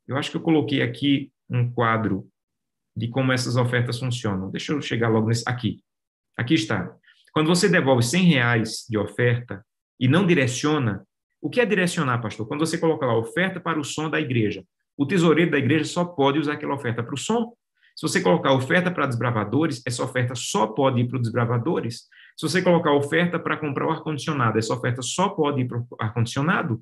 Eu 0.07 0.17
acho 0.17 0.31
que 0.31 0.37
eu 0.37 0.43
coloquei 0.43 0.83
aqui 0.83 1.33
um 1.49 1.73
quadro 1.73 2.29
de 2.97 3.09
como 3.09 3.33
essas 3.33 3.57
ofertas 3.57 3.99
funcionam. 3.99 4.51
Deixa 4.51 4.73
eu 4.73 4.83
chegar 4.83 5.09
logo 5.09 5.29
nesse. 5.29 5.45
Aqui. 5.47 5.83
Aqui 6.37 6.55
está. 6.55 6.95
Quando 7.33 7.47
você 7.47 7.69
devolve 7.69 8.03
100 8.03 8.25
reais 8.25 8.87
de 8.89 8.99
oferta 8.99 9.65
e 9.99 10.09
não 10.09 10.27
direciona, 10.27 11.07
o 11.43 11.51
que 11.51 11.61
é 11.61 11.67
direcionar, 11.67 12.23
pastor? 12.23 12.47
Quando 12.47 12.61
você 12.61 12.79
coloca 12.79 13.05
lá 13.05 13.19
oferta 13.19 13.59
para 13.59 13.79
o 13.79 13.85
som 13.85 14.09
da 14.09 14.21
igreja, 14.21 14.65
o 14.97 15.05
tesoureiro 15.05 15.51
da 15.51 15.59
igreja 15.59 15.85
só 15.85 16.05
pode 16.05 16.39
usar 16.39 16.53
aquela 16.53 16.75
oferta 16.75 17.03
para 17.03 17.15
o 17.15 17.19
som. 17.19 17.53
Se 17.97 18.03
você 18.03 18.23
colocar 18.23 18.53
oferta 18.53 18.93
para 18.93 19.07
desbravadores, 19.07 19.83
essa 19.85 20.05
oferta 20.05 20.37
só 20.37 20.69
pode 20.69 21.01
ir 21.01 21.09
para 21.09 21.17
os 21.17 21.23
desbravadores. 21.23 22.05
Se 22.37 22.49
você 22.49 22.63
colocar 22.63 22.93
oferta 22.93 23.41
para 23.41 23.57
comprar 23.57 23.87
o 23.89 23.91
ar-condicionado, 23.91 24.57
essa 24.57 24.73
oferta 24.73 25.03
só 25.03 25.31
pode 25.31 25.63
ir 25.63 25.69
para 25.69 25.79
o 25.79 25.87
ar-condicionado, 25.99 26.81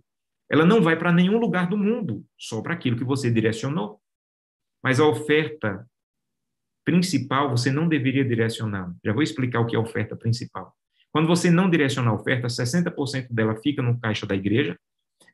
ela 0.48 0.66
não 0.66 0.82
vai 0.82 0.94
para 0.94 1.11
nenhum 1.11 1.38
lugar 1.38 1.66
do 1.66 1.78
mundo, 1.78 2.22
só 2.38 2.61
para 2.61 2.74
aquilo 2.74 2.98
que 2.98 3.04
você 3.04 3.30
direcionou. 3.30 3.98
Mas 4.84 5.00
a 5.00 5.06
oferta 5.06 5.88
principal 6.84 7.48
você 7.48 7.72
não 7.72 7.88
deveria 7.88 8.24
direcionar. 8.24 8.92
Já 9.02 9.12
vou 9.12 9.22
explicar 9.22 9.61
o 9.61 9.66
que 9.66 9.74
é 9.74 9.78
oferta 9.78 10.14
principal. 10.14 10.76
Quando 11.12 11.26
você 11.26 11.50
não 11.50 11.68
direciona 11.68 12.11
a 12.11 12.14
oferta, 12.14 12.46
60% 12.46 13.28
dela 13.30 13.56
fica 13.56 13.82
no 13.82 13.98
caixa 13.98 14.26
da 14.26 14.34
igreja, 14.34 14.78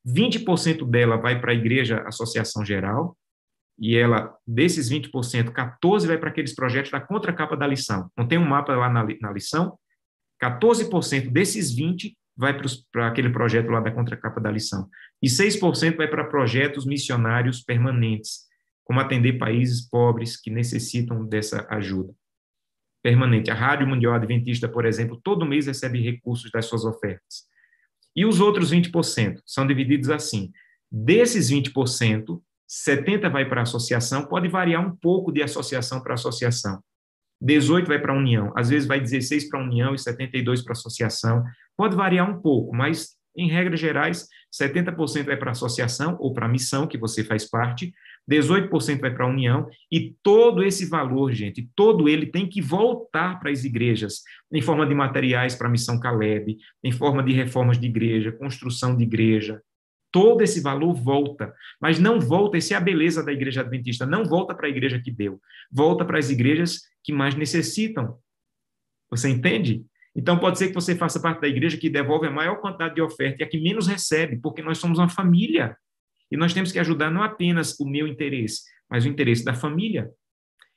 20% 0.06 0.88
dela 0.88 1.16
vai 1.16 1.40
para 1.40 1.52
a 1.52 1.54
igreja 1.54 2.02
associação 2.06 2.64
geral, 2.64 3.16
e 3.78 3.94
ela, 3.94 4.34
desses 4.46 4.88
20%, 4.90 5.10
14% 5.50 6.06
vai 6.06 6.16
para 6.16 6.30
aqueles 6.30 6.54
projetos 6.54 6.90
da 6.90 7.00
contracapa 7.00 7.56
da 7.56 7.66
lição. 7.66 8.10
Não 8.16 8.26
tem 8.26 8.38
um 8.38 8.46
mapa 8.46 8.74
lá 8.74 8.88
na, 8.88 9.06
na 9.20 9.30
lição? 9.30 9.78
14% 10.42 11.30
desses 11.30 11.76
20% 11.76 12.14
vai 12.38 12.54
para 12.92 13.08
aquele 13.08 13.30
projeto 13.30 13.70
lá 13.70 13.80
da 13.80 13.90
contracapa 13.90 14.40
da 14.40 14.50
lição. 14.50 14.88
E 15.22 15.26
6% 15.26 15.96
vai 15.96 16.08
para 16.08 16.24
projetos 16.24 16.86
missionários 16.86 17.62
permanentes, 17.62 18.44
como 18.84 19.00
atender 19.00 19.38
países 19.38 19.86
pobres 19.88 20.40
que 20.40 20.50
necessitam 20.50 21.24
dessa 21.26 21.66
ajuda 21.70 22.14
permanente. 23.06 23.52
A 23.52 23.54
Rádio 23.54 23.86
Mundial 23.86 24.14
Adventista, 24.14 24.68
por 24.68 24.84
exemplo, 24.84 25.20
todo 25.22 25.46
mês 25.46 25.68
recebe 25.68 26.02
recursos 26.02 26.50
das 26.50 26.66
suas 26.66 26.84
ofertas. 26.84 27.44
E 28.16 28.26
os 28.26 28.40
outros 28.40 28.72
20% 28.72 29.38
são 29.46 29.64
divididos 29.64 30.10
assim. 30.10 30.50
Desses 30.90 31.48
20%, 31.48 32.40
70 32.66 33.30
vai 33.30 33.48
para 33.48 33.60
a 33.60 33.62
associação, 33.62 34.26
pode 34.26 34.48
variar 34.48 34.84
um 34.84 34.90
pouco 34.96 35.30
de 35.30 35.40
associação 35.40 36.02
para 36.02 36.14
associação. 36.14 36.80
18 37.40 37.86
vai 37.86 38.00
para 38.00 38.12
a 38.12 38.16
União, 38.16 38.52
às 38.56 38.70
vezes 38.70 38.88
vai 38.88 38.98
16 38.98 39.48
para 39.48 39.60
a 39.60 39.62
União 39.62 39.94
e 39.94 39.98
72 40.00 40.64
para 40.64 40.72
a 40.72 40.76
associação. 40.76 41.44
Pode 41.76 41.94
variar 41.94 42.28
um 42.28 42.42
pouco, 42.42 42.74
mas 42.74 43.10
em 43.36 43.48
regras 43.48 43.78
gerais, 43.78 44.26
70% 44.52 45.26
vai 45.26 45.36
para 45.36 45.50
a 45.50 45.52
associação 45.52 46.16
ou 46.18 46.34
para 46.34 46.46
a 46.46 46.48
missão 46.48 46.88
que 46.88 46.98
você 46.98 47.22
faz 47.22 47.48
parte, 47.48 47.92
18% 48.28 49.00
vai 49.00 49.14
para 49.14 49.24
a 49.24 49.28
União, 49.28 49.68
e 49.90 50.14
todo 50.22 50.62
esse 50.62 50.86
valor, 50.86 51.32
gente, 51.32 51.68
todo 51.76 52.08
ele 52.08 52.26
tem 52.26 52.48
que 52.48 52.60
voltar 52.60 53.38
para 53.38 53.50
as 53.50 53.64
igrejas, 53.64 54.22
em 54.52 54.60
forma 54.60 54.86
de 54.86 54.94
materiais 54.94 55.54
para 55.54 55.68
a 55.68 55.70
Missão 55.70 56.00
Caleb, 56.00 56.56
em 56.82 56.92
forma 56.92 57.22
de 57.22 57.32
reformas 57.32 57.78
de 57.78 57.86
igreja, 57.86 58.32
construção 58.32 58.96
de 58.96 59.04
igreja. 59.04 59.62
Todo 60.10 60.42
esse 60.42 60.60
valor 60.60 60.94
volta, 60.94 61.52
mas 61.80 61.98
não 61.98 62.18
volta, 62.18 62.56
essa 62.56 62.74
é 62.74 62.76
a 62.76 62.80
beleza 62.80 63.22
da 63.22 63.32
igreja 63.32 63.60
adventista, 63.60 64.06
não 64.06 64.24
volta 64.24 64.54
para 64.54 64.66
a 64.66 64.70
igreja 64.70 65.00
que 65.00 65.10
deu, 65.10 65.40
volta 65.70 66.04
para 66.04 66.18
as 66.18 66.30
igrejas 66.30 66.80
que 67.04 67.12
mais 67.12 67.34
necessitam. 67.34 68.16
Você 69.10 69.28
entende? 69.28 69.84
Então, 70.16 70.38
pode 70.38 70.58
ser 70.58 70.68
que 70.68 70.74
você 70.74 70.96
faça 70.96 71.20
parte 71.20 71.42
da 71.42 71.48
igreja 71.48 71.76
que 71.76 71.90
devolve 71.90 72.26
a 72.26 72.30
maior 72.30 72.56
quantidade 72.56 72.94
de 72.94 73.02
oferta 73.02 73.42
e 73.42 73.44
a 73.44 73.48
que 73.48 73.60
menos 73.60 73.86
recebe, 73.86 74.38
porque 74.38 74.62
nós 74.62 74.78
somos 74.78 74.98
uma 74.98 75.10
família. 75.10 75.76
E 76.30 76.36
nós 76.36 76.52
temos 76.52 76.72
que 76.72 76.78
ajudar 76.78 77.10
não 77.10 77.22
apenas 77.22 77.78
o 77.78 77.88
meu 77.88 78.06
interesse, 78.06 78.62
mas 78.90 79.04
o 79.04 79.08
interesse 79.08 79.44
da 79.44 79.54
família. 79.54 80.10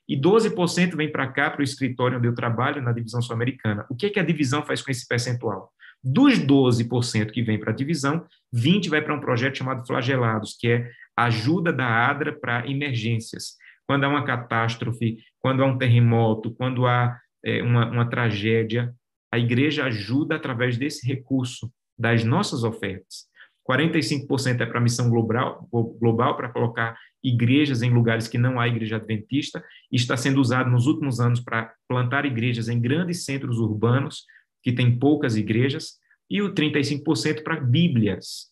E 0.08 0.20
12% 0.20 0.96
vem 0.96 1.12
para 1.12 1.28
cá, 1.28 1.52
para 1.52 1.62
o 1.62 1.64
escritório 1.64 2.18
onde 2.18 2.28
eu 2.28 2.34
trabalho, 2.34 2.82
na 2.82 2.92
divisão 2.92 3.22
sul-americana. 3.22 3.86
O 3.90 3.96
que, 3.96 4.08
é 4.08 4.10
que 4.10 4.20
a 4.20 4.26
divisão 4.26 4.66
faz 4.66 4.82
com 4.82 4.90
esse 4.90 5.08
percentual? 5.08 5.72
Dos 6.04 6.40
12% 6.40 7.32
que 7.32 7.44
vem 7.44 7.60
para 7.60 7.72
a 7.72 7.76
divisão, 7.76 8.26
20% 8.56 8.90
vai 8.90 9.02
para 9.02 9.14
um 9.14 9.20
projeto 9.20 9.58
chamado 9.58 9.86
Flagelados, 9.86 10.56
que 10.60 10.68
é 10.68 10.90
ajuda 11.16 11.72
da 11.72 12.10
ADRA 12.10 12.40
para 12.40 12.68
emergências. 12.68 13.56
Quando 13.86 14.06
há 14.06 14.08
uma 14.08 14.24
catástrofe, 14.24 15.18
quando 15.40 15.62
há 15.62 15.66
um 15.66 15.78
terremoto, 15.78 16.56
quando 16.56 16.88
há 16.88 17.20
é, 17.46 17.62
uma, 17.62 17.90
uma 17.92 18.10
tragédia, 18.10 18.94
a 19.32 19.38
igreja 19.38 19.86
ajuda 19.86 20.36
através 20.36 20.78
desse 20.78 21.06
recurso, 21.08 21.72
das 21.98 22.24
nossas 22.24 22.64
ofertas. 22.64 23.29
45% 23.70 24.62
é 24.62 24.66
para 24.66 24.82
missão 24.82 25.10
global, 25.10 25.68
global 25.72 26.36
para 26.36 26.50
colocar 26.50 26.98
igrejas 27.24 27.84
em 27.84 27.92
lugares 27.92 28.28
que 28.28 28.38
não 28.38 28.60
há 28.60 28.68
igreja 28.68 28.96
adventista, 28.96 29.64
e 29.92 29.96
está 29.96 30.18
sendo 30.18 30.42
usado 30.42 30.72
nos 30.72 30.88
últimos 30.88 31.20
anos 31.20 31.40
para 31.40 31.72
plantar 31.88 32.26
igrejas 32.26 32.68
em 32.68 32.82
grandes 32.82 33.26
centros 33.26 33.60
urbanos, 33.60 34.26
que 34.64 34.72
têm 34.72 34.98
poucas 34.98 35.38
igrejas, 35.38 36.00
e 36.30 36.42
o 36.42 36.54
35% 36.54 37.44
para 37.44 37.60
Bíblias. 37.60 38.50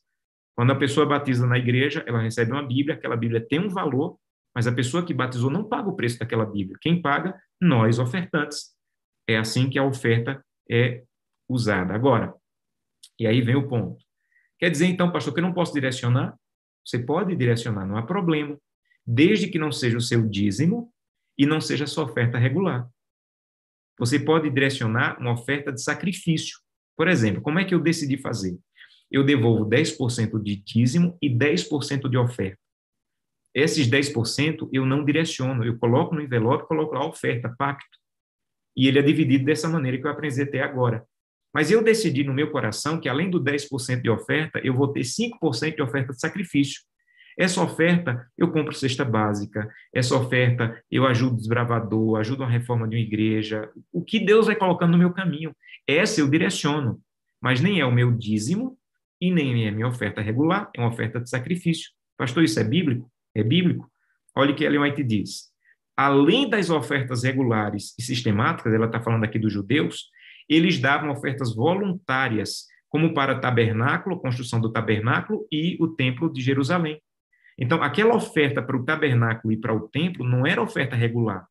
Quando 0.55 0.71
a 0.71 0.75
pessoa 0.75 1.05
batiza 1.05 1.47
na 1.47 1.57
igreja, 1.57 2.03
ela 2.07 2.21
recebe 2.21 2.51
uma 2.51 2.65
Bíblia, 2.65 2.95
aquela 2.95 3.15
Bíblia 3.15 3.45
tem 3.45 3.59
um 3.59 3.69
valor, 3.69 4.17
mas 4.55 4.67
a 4.67 4.71
pessoa 4.71 5.05
que 5.05 5.13
batizou 5.13 5.49
não 5.49 5.63
paga 5.63 5.89
o 5.89 5.95
preço 5.95 6.17
daquela 6.19 6.45
Bíblia. 6.45 6.77
Quem 6.81 7.01
paga? 7.01 7.39
Nós, 7.61 7.99
ofertantes. 7.99 8.75
É 9.29 9.37
assim 9.37 9.69
que 9.69 9.77
a 9.77 9.83
oferta 9.83 10.43
é 10.69 11.03
usada. 11.47 11.93
Agora, 11.93 12.33
e 13.19 13.27
aí 13.27 13.41
vem 13.41 13.55
o 13.55 13.67
ponto. 13.67 14.06
Quer 14.59 14.69
dizer, 14.71 14.87
então, 14.87 15.11
pastor, 15.11 15.33
que 15.33 15.39
eu 15.39 15.43
não 15.43 15.53
posso 15.53 15.73
direcionar? 15.73 16.37
Você 16.85 16.99
pode 16.99 17.35
direcionar, 17.35 17.85
não 17.85 17.97
há 17.97 18.03
problema, 18.03 18.57
desde 19.05 19.47
que 19.47 19.59
não 19.59 19.71
seja 19.71 19.97
o 19.97 20.01
seu 20.01 20.27
dízimo 20.27 20.91
e 21.37 21.45
não 21.45 21.61
seja 21.61 21.83
a 21.83 21.87
sua 21.87 22.05
oferta 22.05 22.37
regular. 22.37 22.89
Você 23.99 24.19
pode 24.19 24.49
direcionar 24.49 25.19
uma 25.19 25.33
oferta 25.33 25.71
de 25.71 25.81
sacrifício. 25.81 26.57
Por 26.95 27.07
exemplo, 27.07 27.41
como 27.41 27.59
é 27.59 27.65
que 27.65 27.73
eu 27.73 27.79
decidi 27.79 28.17
fazer? 28.17 28.57
Eu 29.11 29.23
devolvo 29.23 29.65
10% 29.65 30.41
de 30.41 30.55
dízimo 30.55 31.17
e 31.21 31.29
10% 31.29 32.09
de 32.09 32.17
oferta. 32.17 32.59
Esses 33.53 33.87
10% 33.87 34.69
eu 34.71 34.85
não 34.85 35.03
direciono, 35.03 35.65
eu 35.65 35.77
coloco 35.77 36.13
no 36.13 36.21
envelope, 36.21 36.67
coloco 36.67 36.93
lá 36.93 37.01
a 37.01 37.07
oferta, 37.07 37.53
pacto. 37.57 37.97
E 38.75 38.87
ele 38.87 38.99
é 38.99 39.01
dividido 39.01 39.45
dessa 39.45 39.67
maneira 39.67 39.97
que 39.97 40.05
eu 40.05 40.11
apresentei 40.11 40.61
agora. 40.61 41.03
Mas 41.57 41.71
eu 41.71 41.83
decidi 41.83 42.23
no 42.23 42.35
meu 42.35 42.51
coração 42.51 42.99
que, 42.99 43.09
além 43.09 43.31
do 43.31 43.43
10% 43.43 44.03
de 44.03 44.11
oferta, 44.11 44.61
eu 44.63 44.75
vou 44.75 44.89
ter 44.93 45.01
5% 45.01 45.75
de 45.75 45.81
oferta 45.81 46.13
de 46.13 46.19
sacrifício. 46.19 46.81
Essa 47.35 47.63
oferta 47.63 48.27
eu 48.37 48.51
compro 48.51 48.75
cesta 48.75 49.03
básica, 49.03 49.67
essa 49.91 50.15
oferta 50.15 50.79
eu 50.91 51.07
ajudo 51.07 51.33
o 51.33 51.37
desbravador, 51.37 52.19
ajudo 52.19 52.43
a 52.43 52.47
reforma 52.47 52.87
de 52.87 52.95
uma 52.95 53.01
igreja. 53.01 53.71
O 53.91 54.03
que 54.03 54.19
Deus 54.19 54.45
vai 54.45 54.55
colocando 54.55 54.91
no 54.91 54.99
meu 54.99 55.11
caminho, 55.11 55.51
essa 55.87 56.21
eu 56.21 56.29
direciono, 56.29 57.01
mas 57.41 57.59
nem 57.59 57.79
é 57.79 57.85
o 57.87 57.91
meu 57.91 58.11
dízimo 58.11 58.77
e 59.19 59.31
nem 59.31 59.65
é 59.65 59.69
a 59.69 59.71
minha 59.71 59.87
oferta 59.87 60.21
regular, 60.21 60.69
é 60.75 60.79
uma 60.79 60.89
oferta 60.89 61.19
de 61.19 61.27
sacrifício. 61.27 61.89
Pastor, 62.15 62.43
isso 62.43 62.59
é 62.59 62.63
bíblico? 62.63 63.11
É 63.33 63.41
bíblico? 63.41 63.89
Olha 64.35 64.51
o 64.51 64.55
que 64.55 64.63
Ellen 64.63 64.81
White 64.81 65.03
diz. 65.03 65.45
Além 65.97 66.47
das 66.47 66.69
ofertas 66.69 67.23
regulares 67.23 67.95
e 67.97 68.03
sistemáticas, 68.03 68.71
ela 68.71 68.85
está 68.85 69.01
falando 69.01 69.23
aqui 69.23 69.39
dos 69.39 69.51
judeus, 69.51 70.11
eles 70.49 70.79
davam 70.79 71.11
ofertas 71.11 71.53
voluntárias, 71.55 72.65
como 72.89 73.13
para 73.13 73.39
tabernáculo, 73.39 74.19
construção 74.19 74.61
do 74.61 74.71
tabernáculo 74.71 75.45
e 75.51 75.77
o 75.79 75.87
templo 75.87 76.31
de 76.31 76.41
Jerusalém. 76.41 77.01
Então, 77.59 77.81
aquela 77.81 78.15
oferta 78.15 78.61
para 78.61 78.77
o 78.77 78.85
tabernáculo 78.85 79.51
e 79.51 79.57
para 79.57 79.73
o 79.73 79.89
templo 79.89 80.23
não 80.23 80.45
era 80.45 80.61
oferta 80.61 80.95
regular. 80.95 81.45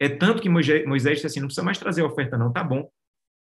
É 0.00 0.08
tanto 0.08 0.40
que 0.40 0.48
Moisés 0.48 1.16
disse 1.16 1.26
assim: 1.26 1.40
não 1.40 1.48
precisa 1.48 1.64
mais 1.64 1.78
trazer 1.78 2.02
oferta, 2.02 2.38
não, 2.38 2.52
tá 2.52 2.64
bom. 2.64 2.88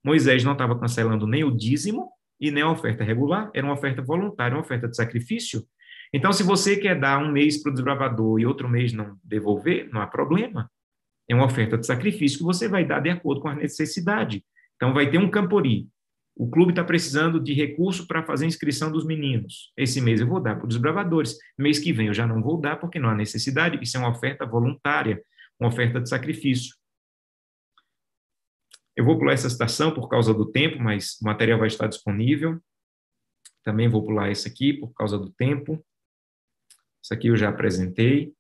Moisés 0.05 0.43
não 0.43 0.53
estava 0.53 0.79
cancelando 0.79 1.27
nem 1.27 1.45
o 1.45 1.51
dízimo 1.51 2.11
e 2.41 2.51
nem 2.51 2.63
a 2.63 2.71
oferta 2.71 3.05
regular, 3.05 3.51
era 3.55 3.67
uma 3.67 3.75
oferta 3.75 4.03
voluntária, 4.03 4.57
uma 4.57 4.63
oferta 4.63 4.89
de 4.89 4.97
sacrifício. 4.97 5.65
Então, 6.13 6.33
se 6.33 6.43
você 6.43 6.77
quer 6.77 6.99
dar 6.99 7.19
um 7.23 7.31
mês 7.31 7.63
para 7.63 7.71
o 7.71 7.75
desbravador 7.75 8.41
e 8.41 8.47
outro 8.47 8.69
mês 8.69 8.93
não 8.93 9.17
devolver, 9.23 9.89
não 9.93 10.01
há 10.01 10.07
problema. 10.07 10.71
É 11.29 11.35
uma 11.35 11.45
oferta 11.45 11.77
de 11.77 11.87
sacrifício 11.87 12.39
que 12.39 12.45
você 12.45 12.67
vai 12.69 12.85
dar 12.85 13.01
de 13.01 13.11
acordo 13.11 13.43
com 13.43 13.49
a 13.49 13.55
necessidade. 13.55 14.43
Então, 14.79 14.95
vai 14.95 15.11
ter 15.11 15.19
um 15.19 15.29
Campori. 15.29 15.89
O 16.39 16.49
clube 16.49 16.71
está 16.71 16.85
precisando 16.85 17.41
de 17.41 17.53
recurso 17.53 18.07
para 18.07 18.23
fazer 18.23 18.45
a 18.45 18.49
inscrição 18.49 18.93
dos 18.93 19.05
meninos. 19.05 19.73
Esse 19.77 20.01
mês 20.01 20.21
eu 20.21 20.29
vou 20.29 20.41
dar 20.41 20.55
para 20.55 20.69
os 20.69 20.77
bravadores. 20.77 21.37
Mês 21.59 21.81
que 21.81 21.93
vem 21.93 22.07
eu 22.07 22.15
já 22.15 22.29
não 22.29 22.41
vou 22.41 22.61
dar 22.61 22.77
porque 22.77 23.01
não 23.01 23.09
há 23.09 23.15
necessidade. 23.15 23.77
Isso 23.83 23.97
é 23.97 24.01
uma 24.01 24.11
oferta 24.11 24.47
voluntária, 24.47 25.21
uma 25.59 25.69
oferta 25.69 26.01
de 26.01 26.09
sacrifício. 26.09 26.77
Eu 28.97 29.05
vou 29.05 29.19
pular 29.19 29.33
essa 29.33 29.51
citação 29.51 29.93
por 29.93 30.09
causa 30.09 30.33
do 30.33 30.49
tempo, 30.49 30.79
mas 30.81 31.19
o 31.21 31.25
material 31.25 31.59
vai 31.59 31.67
estar 31.67 31.89
disponível. 31.89 32.61
Também 33.65 33.89
vou 33.89 34.05
pular 34.05 34.31
esse 34.31 34.47
aqui 34.47 34.73
por 34.73 34.95
causa 34.95 35.19
do 35.19 35.31
tempo. 35.31 35.85
Isso 37.03 37.13
aqui 37.13 37.27
eu 37.27 37.37
já 37.37 37.49
apresentei. 37.49 38.33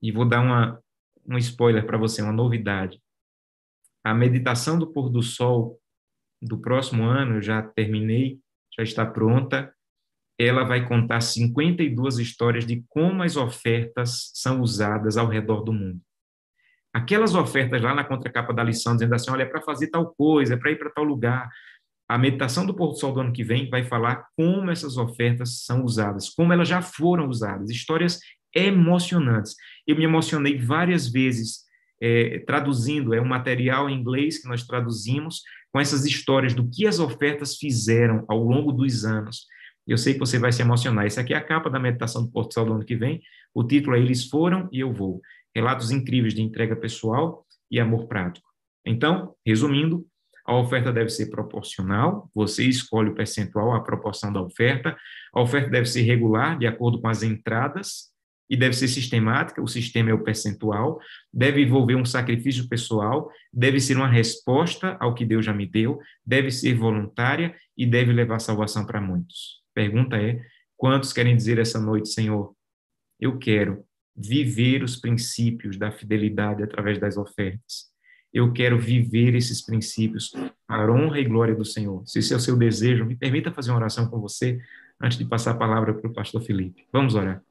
E 0.00 0.12
vou 0.12 0.24
dar 0.24 0.40
uma, 0.40 0.80
um 1.26 1.36
spoiler 1.38 1.84
para 1.84 1.98
você, 1.98 2.22
uma 2.22 2.32
novidade 2.32 3.02
a 4.04 4.12
meditação 4.12 4.78
do 4.78 4.86
pôr 4.86 5.08
do 5.08 5.22
sol 5.22 5.80
do 6.40 6.58
próximo 6.58 7.04
ano, 7.04 7.36
eu 7.36 7.42
já 7.42 7.62
terminei, 7.62 8.38
já 8.76 8.82
está 8.82 9.06
pronta. 9.06 9.74
Ela 10.38 10.64
vai 10.64 10.86
contar 10.86 11.22
52 11.22 12.18
histórias 12.18 12.66
de 12.66 12.84
como 12.88 13.22
as 13.22 13.36
ofertas 13.36 14.30
são 14.34 14.60
usadas 14.60 15.16
ao 15.16 15.26
redor 15.26 15.62
do 15.62 15.72
mundo. 15.72 16.00
Aquelas 16.92 17.34
ofertas 17.34 17.80
lá 17.80 17.94
na 17.94 18.04
contracapa 18.04 18.52
da 18.52 18.62
lição, 18.62 18.94
dizendo 18.94 19.14
assim: 19.14 19.30
olha, 19.30 19.44
é 19.44 19.46
para 19.46 19.62
fazer 19.62 19.88
tal 19.88 20.14
coisa, 20.14 20.54
é 20.54 20.56
para 20.56 20.70
ir 20.70 20.78
para 20.78 20.90
tal 20.90 21.04
lugar. 21.04 21.48
A 22.06 22.18
meditação 22.18 22.66
do 22.66 22.74
pôr 22.74 22.88
do 22.88 22.98
sol 22.98 23.14
do 23.14 23.20
ano 23.20 23.32
que 23.32 23.42
vem 23.42 23.70
vai 23.70 23.84
falar 23.84 24.26
como 24.36 24.70
essas 24.70 24.98
ofertas 24.98 25.64
são 25.64 25.82
usadas, 25.82 26.28
como 26.28 26.52
elas 26.52 26.68
já 26.68 26.82
foram 26.82 27.28
usadas. 27.28 27.70
Histórias 27.70 28.20
emocionantes. 28.54 29.56
Eu 29.86 29.96
me 29.96 30.04
emocionei 30.04 30.58
várias 30.58 31.08
vezes 31.08 31.63
é, 32.04 32.38
traduzindo, 32.40 33.14
é 33.14 33.20
um 33.20 33.24
material 33.24 33.88
em 33.88 33.98
inglês 33.98 34.38
que 34.38 34.46
nós 34.46 34.66
traduzimos 34.66 35.42
com 35.72 35.80
essas 35.80 36.04
histórias 36.04 36.52
do 36.52 36.68
que 36.68 36.86
as 36.86 36.98
ofertas 36.98 37.56
fizeram 37.56 38.26
ao 38.28 38.44
longo 38.44 38.70
dos 38.72 39.06
anos. 39.06 39.46
Eu 39.86 39.96
sei 39.96 40.12
que 40.12 40.20
você 40.20 40.38
vai 40.38 40.52
se 40.52 40.60
emocionar. 40.60 41.06
Essa 41.06 41.22
aqui 41.22 41.32
é 41.32 41.36
a 41.38 41.44
capa 41.44 41.70
da 41.70 41.80
meditação 41.80 42.22
do 42.22 42.30
Porto 42.30 42.52
Sol 42.52 42.66
do 42.66 42.74
ano 42.74 42.84
que 42.84 42.94
vem. 42.94 43.22
O 43.54 43.64
título 43.64 43.96
é 43.96 44.00
Eles 44.00 44.28
Foram 44.28 44.68
e 44.70 44.80
Eu 44.80 44.92
Vou. 44.92 45.22
Relatos 45.54 45.90
incríveis 45.90 46.34
de 46.34 46.42
entrega 46.42 46.76
pessoal 46.76 47.46
e 47.70 47.80
amor 47.80 48.06
prático. 48.06 48.46
Então, 48.84 49.34
resumindo, 49.46 50.06
a 50.46 50.54
oferta 50.54 50.92
deve 50.92 51.08
ser 51.08 51.30
proporcional, 51.30 52.30
você 52.34 52.64
escolhe 52.64 53.08
o 53.08 53.14
percentual, 53.14 53.72
a 53.72 53.80
proporção 53.80 54.30
da 54.30 54.42
oferta. 54.42 54.94
A 55.34 55.40
oferta 55.40 55.70
deve 55.70 55.86
ser 55.86 56.02
regular, 56.02 56.58
de 56.58 56.66
acordo 56.66 57.00
com 57.00 57.08
as 57.08 57.22
entradas 57.22 58.13
e 58.48 58.56
deve 58.56 58.74
ser 58.74 58.88
sistemática, 58.88 59.62
o 59.62 59.66
sistema 59.66 60.10
é 60.10 60.14
o 60.14 60.22
percentual, 60.22 61.00
deve 61.32 61.62
envolver 61.62 61.94
um 61.94 62.04
sacrifício 62.04 62.68
pessoal, 62.68 63.30
deve 63.52 63.80
ser 63.80 63.96
uma 63.96 64.08
resposta 64.08 64.96
ao 65.00 65.14
que 65.14 65.24
Deus 65.24 65.44
já 65.44 65.52
me 65.52 65.66
deu, 65.66 65.98
deve 66.24 66.50
ser 66.50 66.74
voluntária 66.74 67.54
e 67.76 67.86
deve 67.86 68.12
levar 68.12 68.38
salvação 68.38 68.86
para 68.86 69.00
muitos. 69.00 69.62
Pergunta 69.74 70.16
é: 70.16 70.40
quantos 70.76 71.12
querem 71.12 71.36
dizer 71.36 71.58
essa 71.58 71.80
noite, 71.80 72.08
Senhor, 72.08 72.54
eu 73.18 73.38
quero 73.38 73.84
viver 74.16 74.82
os 74.82 74.96
princípios 74.96 75.76
da 75.76 75.90
fidelidade 75.90 76.62
através 76.62 76.98
das 76.98 77.16
ofertas. 77.16 77.92
Eu 78.32 78.52
quero 78.52 78.78
viver 78.78 79.34
esses 79.34 79.64
princípios 79.64 80.32
para 80.66 80.92
honra 80.92 81.20
e 81.20 81.24
glória 81.24 81.54
do 81.54 81.64
Senhor. 81.64 82.02
Se 82.06 82.18
esse 82.18 82.32
é 82.32 82.36
o 82.36 82.40
seu 82.40 82.56
desejo, 82.56 83.04
me 83.04 83.16
permita 83.16 83.52
fazer 83.52 83.70
uma 83.70 83.78
oração 83.78 84.08
com 84.08 84.20
você 84.20 84.60
antes 85.00 85.18
de 85.18 85.24
passar 85.24 85.52
a 85.52 85.56
palavra 85.56 85.94
para 85.94 86.08
o 86.08 86.12
pastor 86.12 86.42
Felipe. 86.42 86.86
Vamos 86.92 87.14
orar. 87.14 87.42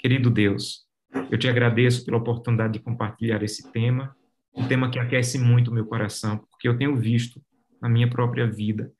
Querido 0.00 0.30
Deus, 0.30 0.86
eu 1.30 1.36
te 1.36 1.46
agradeço 1.46 2.06
pela 2.06 2.16
oportunidade 2.16 2.72
de 2.72 2.78
compartilhar 2.78 3.42
esse 3.42 3.70
tema, 3.70 4.16
um 4.56 4.66
tema 4.66 4.90
que 4.90 4.98
aquece 4.98 5.38
muito 5.38 5.70
o 5.70 5.74
meu 5.74 5.84
coração, 5.84 6.38
porque 6.50 6.66
eu 6.66 6.78
tenho 6.78 6.96
visto 6.96 7.38
na 7.82 7.86
minha 7.86 8.08
própria 8.08 8.46
vida 8.46 8.90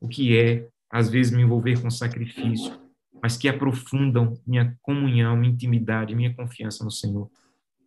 o 0.00 0.08
que 0.08 0.34
é, 0.34 0.66
às 0.90 1.10
vezes, 1.10 1.30
me 1.30 1.42
envolver 1.42 1.78
com 1.78 1.90
sacrifício, 1.90 2.72
mas 3.22 3.36
que 3.36 3.48
aprofundam 3.48 4.32
minha 4.46 4.74
comunhão, 4.80 5.36
minha 5.36 5.52
intimidade, 5.52 6.14
minha 6.14 6.34
confiança 6.34 6.82
no 6.82 6.90
Senhor. 6.90 7.30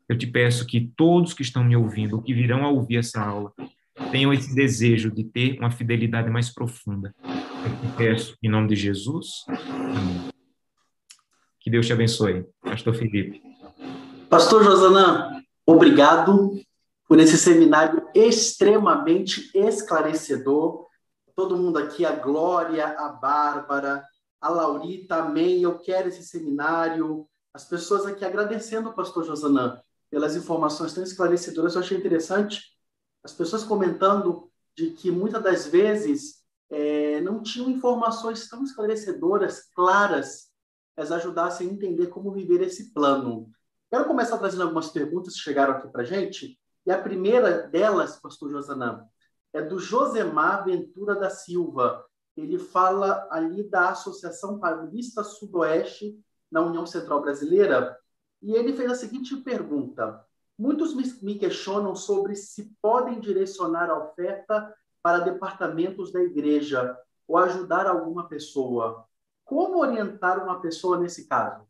Eu 0.08 0.16
te 0.16 0.28
peço 0.28 0.68
que 0.68 0.92
todos 0.96 1.34
que 1.34 1.42
estão 1.42 1.64
me 1.64 1.76
ouvindo, 1.76 2.18
ou 2.18 2.22
que 2.22 2.36
virão 2.36 2.64
a 2.64 2.70
ouvir 2.70 2.98
essa 2.98 3.20
aula, 3.20 3.52
tenham 4.12 4.32
esse 4.32 4.54
desejo 4.54 5.10
de 5.10 5.24
ter 5.24 5.58
uma 5.58 5.72
fidelidade 5.72 6.30
mais 6.30 6.54
profunda. 6.54 7.16
Eu 7.24 7.90
te 7.90 7.98
peço, 7.98 8.38
em 8.44 8.50
nome 8.50 8.68
de 8.68 8.76
Jesus. 8.76 9.44
Amém. 9.48 10.37
Que 11.68 11.72
Deus 11.72 11.86
te 11.86 11.92
abençoe. 11.92 12.48
Pastor 12.62 12.96
Felipe. 12.96 13.44
Pastor 14.30 14.64
Josanã, 14.64 15.44
obrigado 15.66 16.58
por 17.06 17.20
esse 17.20 17.38
seminário 17.38 18.08
extremamente 18.16 19.52
esclarecedor. 19.54 20.88
Todo 21.36 21.58
mundo 21.58 21.78
aqui, 21.78 22.06
a 22.06 22.14
Glória, 22.14 22.96
a 22.98 23.10
Bárbara, 23.10 24.02
a 24.40 24.48
Laurita, 24.48 25.18
amém. 25.18 25.62
Eu 25.62 25.78
quero 25.78 26.08
esse 26.08 26.24
seminário. 26.24 27.28
As 27.54 27.66
pessoas 27.66 28.06
aqui 28.06 28.24
agradecendo 28.24 28.88
o 28.88 28.94
pastor 28.94 29.26
Josanã 29.26 29.78
pelas 30.10 30.38
informações 30.38 30.94
tão 30.94 31.04
esclarecedoras. 31.04 31.76
Eu 31.76 31.82
achei 31.82 31.98
interessante 31.98 32.62
as 33.26 33.34
pessoas 33.34 33.66
comentando 33.66 34.50
de 34.74 34.92
que 34.92 35.12
muitas 35.12 35.44
das 35.44 35.68
vezes 35.68 36.46
é, 36.70 37.20
não 37.20 37.44
tinham 37.44 37.70
informações 37.70 38.48
tão 38.48 38.64
esclarecedoras, 38.64 39.64
claras, 39.76 40.47
as 40.98 41.12
ajudassem 41.12 41.70
a 41.70 41.72
entender 41.72 42.08
como 42.08 42.32
viver 42.32 42.62
esse 42.62 42.92
plano. 42.92 43.50
Quero 43.90 44.06
começar 44.06 44.38
trazendo 44.38 44.64
algumas 44.64 44.90
perguntas 44.90 45.36
que 45.36 45.42
chegaram 45.42 45.76
aqui 45.76 45.88
para 45.88 46.04
gente. 46.04 46.60
E 46.86 46.92
a 46.92 47.02
primeira 47.02 47.68
delas, 47.68 48.20
pastor 48.20 48.50
Josanã, 48.50 49.06
é 49.54 49.62
do 49.62 49.80
Josemar 49.80 50.66
Ventura 50.66 51.16
da 51.16 51.30
Silva. 51.30 52.04
Ele 52.36 52.58
fala 52.58 53.28
ali 53.32 53.64
da 53.64 53.90
Associação 53.90 54.60
Paulista 54.60 55.24
Sudoeste 55.24 56.20
na 56.52 56.62
União 56.62 56.86
Central 56.86 57.22
Brasileira. 57.22 57.98
E 58.42 58.54
ele 58.54 58.74
fez 58.74 58.92
a 58.92 58.96
seguinte 58.96 59.36
pergunta: 59.38 60.24
Muitos 60.58 60.94
me 61.22 61.36
questionam 61.36 61.96
sobre 61.96 62.36
se 62.36 62.76
podem 62.82 63.20
direcionar 63.20 63.90
a 63.90 63.98
oferta 63.98 64.74
para 65.02 65.20
departamentos 65.20 66.12
da 66.12 66.22
igreja 66.22 66.98
ou 67.28 67.38
ajudar 67.38 67.88
alguma 67.88 68.28
pessoa. 68.28 69.07
Como 69.48 69.80
orientar 69.80 70.44
uma 70.44 70.60
pessoa 70.60 71.00
nesse 71.00 71.26
caso? 71.26 71.66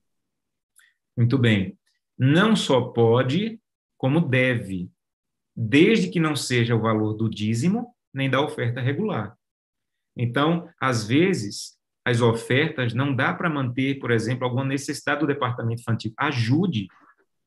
Muito 1.15 1.37
bem. 1.37 1.77
Não 2.17 2.55
só 2.55 2.81
pode, 2.81 3.61
como 3.95 4.19
deve, 4.19 4.91
desde 5.55 6.09
que 6.09 6.19
não 6.19 6.35
seja 6.35 6.75
o 6.75 6.81
valor 6.81 7.13
do 7.13 7.29
dízimo 7.29 7.95
nem 8.11 8.29
da 8.29 8.41
oferta 8.41 8.81
regular. 8.81 9.37
Então, 10.15 10.67
às 10.81 11.07
vezes, 11.07 11.77
as 12.03 12.19
ofertas 12.19 12.95
não 12.95 13.15
dá 13.15 13.31
para 13.31 13.47
manter, 13.47 13.99
por 13.99 14.09
exemplo, 14.09 14.43
alguma 14.43 14.65
necessidade 14.65 15.19
do 15.19 15.27
departamento 15.27 15.81
infantil. 15.81 16.11
Ajude 16.17 16.87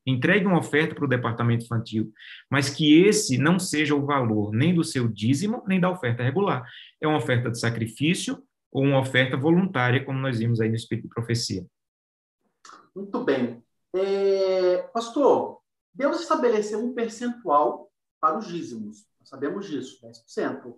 Entregue 0.05 0.47
uma 0.47 0.57
oferta 0.57 0.95
para 0.95 1.05
o 1.05 1.07
departamento 1.07 1.65
infantil, 1.65 2.11
mas 2.49 2.69
que 2.69 3.03
esse 3.03 3.37
não 3.37 3.59
seja 3.59 3.93
o 3.93 4.05
valor 4.05 4.51
nem 4.51 4.73
do 4.73 4.83
seu 4.83 5.07
dízimo, 5.07 5.63
nem 5.67 5.79
da 5.79 5.91
oferta 5.91 6.23
regular. 6.23 6.67
É 6.99 7.07
uma 7.07 7.17
oferta 7.17 7.51
de 7.51 7.59
sacrifício 7.59 8.41
ou 8.71 8.83
uma 8.83 8.99
oferta 8.99 9.35
voluntária, 9.35 10.03
como 10.03 10.19
nós 10.19 10.39
vimos 10.39 10.61
aí 10.61 10.69
no 10.69 10.75
Espírito 10.75 11.07
de 11.07 11.13
Profecia. 11.13 11.65
Muito 12.95 13.23
bem. 13.23 13.63
É, 13.93 14.83
pastor, 14.93 15.59
Deus 15.93 16.21
estabeleceu 16.21 16.79
um 16.79 16.93
percentual 16.93 17.91
para 18.19 18.37
os 18.37 18.47
dízimos, 18.47 19.05
nós 19.19 19.27
sabemos 19.27 19.67
disso, 19.67 19.99
10%, 20.05 20.75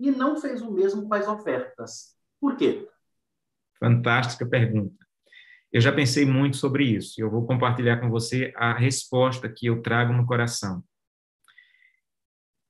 e 0.00 0.10
não 0.10 0.40
fez 0.40 0.62
o 0.62 0.70
mesmo 0.70 1.06
com 1.06 1.14
as 1.14 1.28
ofertas. 1.28 2.16
Por 2.40 2.56
quê? 2.56 2.88
Fantástica 3.78 4.46
pergunta. 4.46 5.06
Eu 5.72 5.80
já 5.80 5.92
pensei 5.92 6.24
muito 6.24 6.56
sobre 6.56 6.84
isso. 6.84 7.20
Eu 7.20 7.30
vou 7.30 7.46
compartilhar 7.46 8.00
com 8.00 8.08
você 8.08 8.52
a 8.56 8.72
resposta 8.72 9.48
que 9.48 9.66
eu 9.66 9.82
trago 9.82 10.12
no 10.12 10.24
coração. 10.24 10.82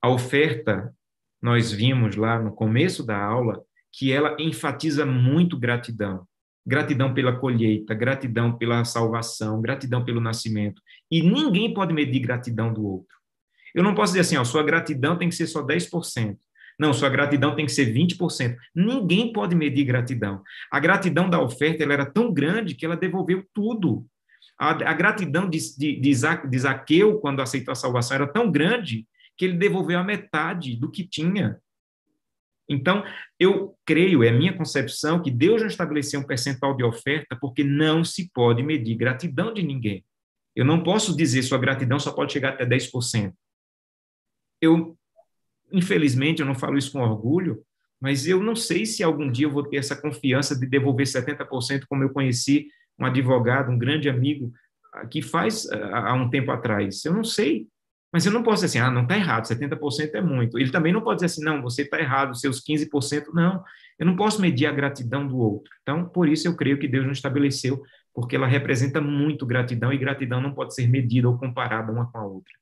A 0.03 0.09
oferta, 0.09 0.95
nós 1.41 1.71
vimos 1.71 2.17
lá 2.17 2.39
no 2.39 2.55
começo 2.55 3.05
da 3.05 3.21
aula, 3.21 3.65
que 3.97 4.13
ela 4.13 4.37
enfatiza 4.39 5.07
muito 5.07 5.59
gratidão. 5.59 6.27
Gratidão 6.67 7.15
pela 7.15 7.35
colheita, 7.35 7.95
gratidão 7.95 8.57
pela 8.57 8.85
salvação, 8.85 9.61
gratidão 9.63 10.05
pelo 10.05 10.21
nascimento. 10.21 10.83
E 11.11 11.23
ninguém 11.23 11.73
pode 11.73 11.95
medir 11.95 12.21
gratidão 12.21 12.73
do 12.73 12.85
outro. 12.85 13.17
Eu 13.75 13.83
não 13.83 13.95
posso 13.95 14.13
dizer 14.13 14.21
assim, 14.21 14.37
ó, 14.37 14.45
sua 14.45 14.63
gratidão 14.63 15.17
tem 15.17 15.29
que 15.29 15.35
ser 15.35 15.47
só 15.47 15.65
10%. 15.65 16.37
Não, 16.79 16.93
sua 16.93 17.09
gratidão 17.09 17.55
tem 17.55 17.65
que 17.65 17.73
ser 17.73 17.95
20%. 17.95 18.55
Ninguém 18.75 19.33
pode 19.33 19.55
medir 19.55 19.85
gratidão. 19.85 20.43
A 20.71 20.79
gratidão 20.79 21.31
da 21.31 21.41
oferta 21.41 21.83
ela 21.83 21.95
era 21.95 22.05
tão 22.05 22.31
grande 22.31 22.75
que 22.75 22.85
ela 22.85 22.97
devolveu 22.97 23.47
tudo. 23.55 24.05
A, 24.59 24.71
a 24.71 24.93
gratidão 24.93 25.49
de, 25.49 25.59
de, 25.79 26.01
de 26.01 26.59
Zaqueu, 26.59 27.19
quando 27.19 27.41
aceitou 27.41 27.73
a 27.73 27.77
salvação, 27.77 28.17
era 28.17 28.27
tão 28.27 28.51
grande 28.51 29.07
que 29.39 29.45
ele 29.47 29.57
devolveu 29.57 29.99
a 29.99 30.05
metade 30.05 30.77
do 30.77 30.91
que 30.91 31.07
tinha. 31.07 31.59
Então, 32.69 33.05
eu 33.39 33.77
creio, 33.85 34.25
é 34.25 34.31
minha 34.31 34.57
concepção, 34.57 35.23
que 35.23 35.31
Deus 35.31 35.61
não 35.61 35.69
estabeleceu 35.69 36.21
um 36.21 36.27
percentual 36.27 36.77
de 36.77 36.83
oferta 36.83 37.37
porque 37.41 37.63
não 37.63 38.05
se 38.05 38.31
pode 38.33 38.63
medir 38.63 38.97
gratidão 38.97 39.55
de 39.55 39.63
ninguém. 39.63 40.05
Eu 40.55 40.65
não 40.65 40.83
posso 40.83 41.17
dizer 41.17 41.43
sua 41.43 41.59
gratidão 41.59 41.99
só 41.99 42.13
pode 42.13 42.33
chegar 42.33 42.51
até 42.51 42.67
10%. 42.67 43.33
Eu 44.61 44.97
infelizmente, 45.73 46.41
eu 46.41 46.47
não 46.47 46.55
falo 46.55 46.79
isso 46.79 46.93
com 46.93 47.01
orgulho, 47.01 47.63
mas 48.01 48.27
eu 48.27 48.43
não 48.43 48.55
sei 48.55 48.85
se 48.85 49.03
algum 49.03 49.31
dia 49.31 49.47
eu 49.47 49.51
vou 49.51 49.65
ter 49.65 49.77
essa 49.77 50.01
confiança 50.01 50.59
de 50.59 50.67
devolver 50.67 51.07
70%, 51.07 51.85
como 51.89 52.03
eu 52.03 52.11
conheci 52.11 52.69
um 52.99 53.07
advogado, 53.07 53.71
um 53.71 53.79
grande 53.79 54.09
amigo, 54.09 54.53
ah, 54.95 55.07
que 55.07 55.23
faz 55.23 55.67
ah, 55.71 56.11
há 56.11 56.15
um 56.15 56.31
tempo 56.31 56.51
atrás. 56.51 57.05
Eu 57.05 57.13
não 57.13 57.25
sei. 57.25 57.67
Mas 58.13 58.25
eu 58.25 58.33
não 58.33 58.43
posso 58.43 58.65
dizer 58.65 58.79
assim, 58.79 58.89
ah, 58.89 58.91
não 58.91 59.03
está 59.03 59.17
errado, 59.17 59.47
70% 59.47 60.15
é 60.15 60.21
muito. 60.21 60.59
Ele 60.59 60.71
também 60.71 60.93
não 60.93 61.03
pode 61.03 61.17
dizer 61.17 61.27
assim, 61.27 61.45
não, 61.45 61.61
você 61.61 61.83
está 61.83 61.99
errado, 61.99 62.37
seus 62.37 62.63
15%, 62.65 63.27
não. 63.35 63.63
Eu 63.99 64.07
não 64.07 64.17
posso 64.17 64.41
medir 64.41 64.67
a 64.67 64.73
gratidão 64.73 65.27
do 65.27 65.39
outro. 65.39 65.73
Então, 65.83 66.09
por 66.09 66.29
isso 66.29 66.47
eu 66.47 66.57
creio 66.57 66.79
que 66.79 66.89
Deus 66.89 67.05
não 67.05 67.13
estabeleceu, 67.13 67.83
porque 68.15 68.37
ela 68.37 68.47
representa 68.47 69.01
muito 69.01 69.45
gratidão 69.45 69.93
e 69.93 69.99
gratidão 69.99 70.41
não 70.41 70.55
pode 70.55 70.75
ser 70.75 70.87
medida 70.87 71.29
ou 71.29 71.39
comparada 71.39 71.93
uma 71.93 72.11
com 72.11 72.19
a 72.19 72.25
outra. 72.25 72.53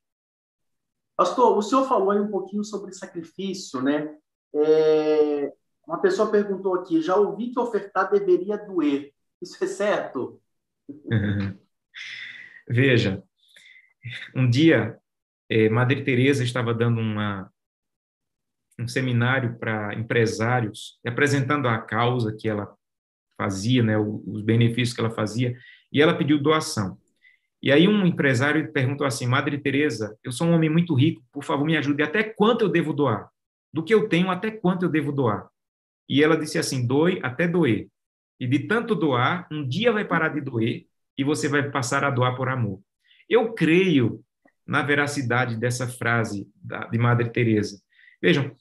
Pastor, 1.15 1.57
o 1.57 1.61
senhor 1.61 1.87
falou 1.87 2.11
aí 2.11 2.19
um 2.19 2.29
pouquinho 2.29 2.63
sobre 2.63 2.91
sacrifício, 2.91 3.81
né? 3.81 4.13
É, 4.53 5.53
uma 5.87 6.01
pessoa 6.01 6.29
perguntou 6.29 6.75
aqui, 6.75 7.01
já 7.01 7.15
ouvi 7.15 7.51
que 7.51 7.59
ofertar 7.59 8.11
deveria 8.11 8.57
doer. 8.57 9.13
Isso 9.41 9.63
é 9.63 9.67
certo? 9.67 10.41
Veja, 12.67 13.23
um 14.35 14.49
dia, 14.49 14.99
é, 15.49 15.69
Madre 15.69 16.03
Teresa 16.03 16.43
estava 16.43 16.73
dando 16.73 16.99
uma, 16.99 17.49
um 18.79 18.87
seminário 18.87 19.57
para 19.57 19.93
empresários, 19.95 20.99
apresentando 21.05 21.67
a 21.67 21.77
causa 21.79 22.35
que 22.35 22.47
ela 22.47 22.73
fazia, 23.37 23.83
né, 23.83 23.97
os 23.97 24.41
benefícios 24.41 24.93
que 24.93 25.01
ela 25.01 25.11
fazia, 25.11 25.57
e 25.91 26.01
ela 26.01 26.17
pediu 26.17 26.41
doação. 26.41 26.97
E 27.61 27.71
aí 27.71 27.87
um 27.87 28.05
empresário 28.05 28.71
perguntou 28.71 29.07
assim, 29.07 29.25
Madre 29.25 29.57
Teresa, 29.57 30.17
eu 30.23 30.31
sou 30.31 30.47
um 30.47 30.53
homem 30.53 30.69
muito 30.69 30.93
rico, 30.93 31.23
por 31.31 31.43
favor 31.43 31.65
me 31.65 31.75
ajude, 31.77 32.03
até 32.03 32.23
quanto 32.23 32.65
eu 32.65 32.69
devo 32.69 32.93
doar? 32.93 33.29
Do 33.73 33.83
que 33.83 33.93
eu 33.93 34.07
tenho, 34.07 34.29
até 34.29 34.51
quanto 34.51 34.83
eu 34.83 34.89
devo 34.89 35.11
doar? 35.11 35.49
E 36.07 36.23
ela 36.23 36.37
disse 36.37 36.57
assim, 36.57 36.85
doe 36.85 37.19
até 37.23 37.47
doer. 37.47 37.87
E 38.39 38.47
de 38.47 38.59
tanto 38.59 38.93
doar, 38.93 39.47
um 39.51 39.67
dia 39.67 39.91
vai 39.91 40.05
parar 40.05 40.29
de 40.29 40.41
doer 40.41 40.85
e 41.17 41.23
você 41.23 41.47
vai 41.47 41.69
passar 41.71 42.03
a 42.03 42.09
doar 42.09 42.35
por 42.35 42.49
amor. 42.49 42.79
Eu 43.27 43.53
creio 43.53 44.23
na 44.65 44.81
veracidade 44.81 45.55
dessa 45.57 45.87
frase 45.87 46.47
de 46.91 46.97
Madre 46.97 47.29
Teresa. 47.29 47.79
Vejam, 48.21 48.55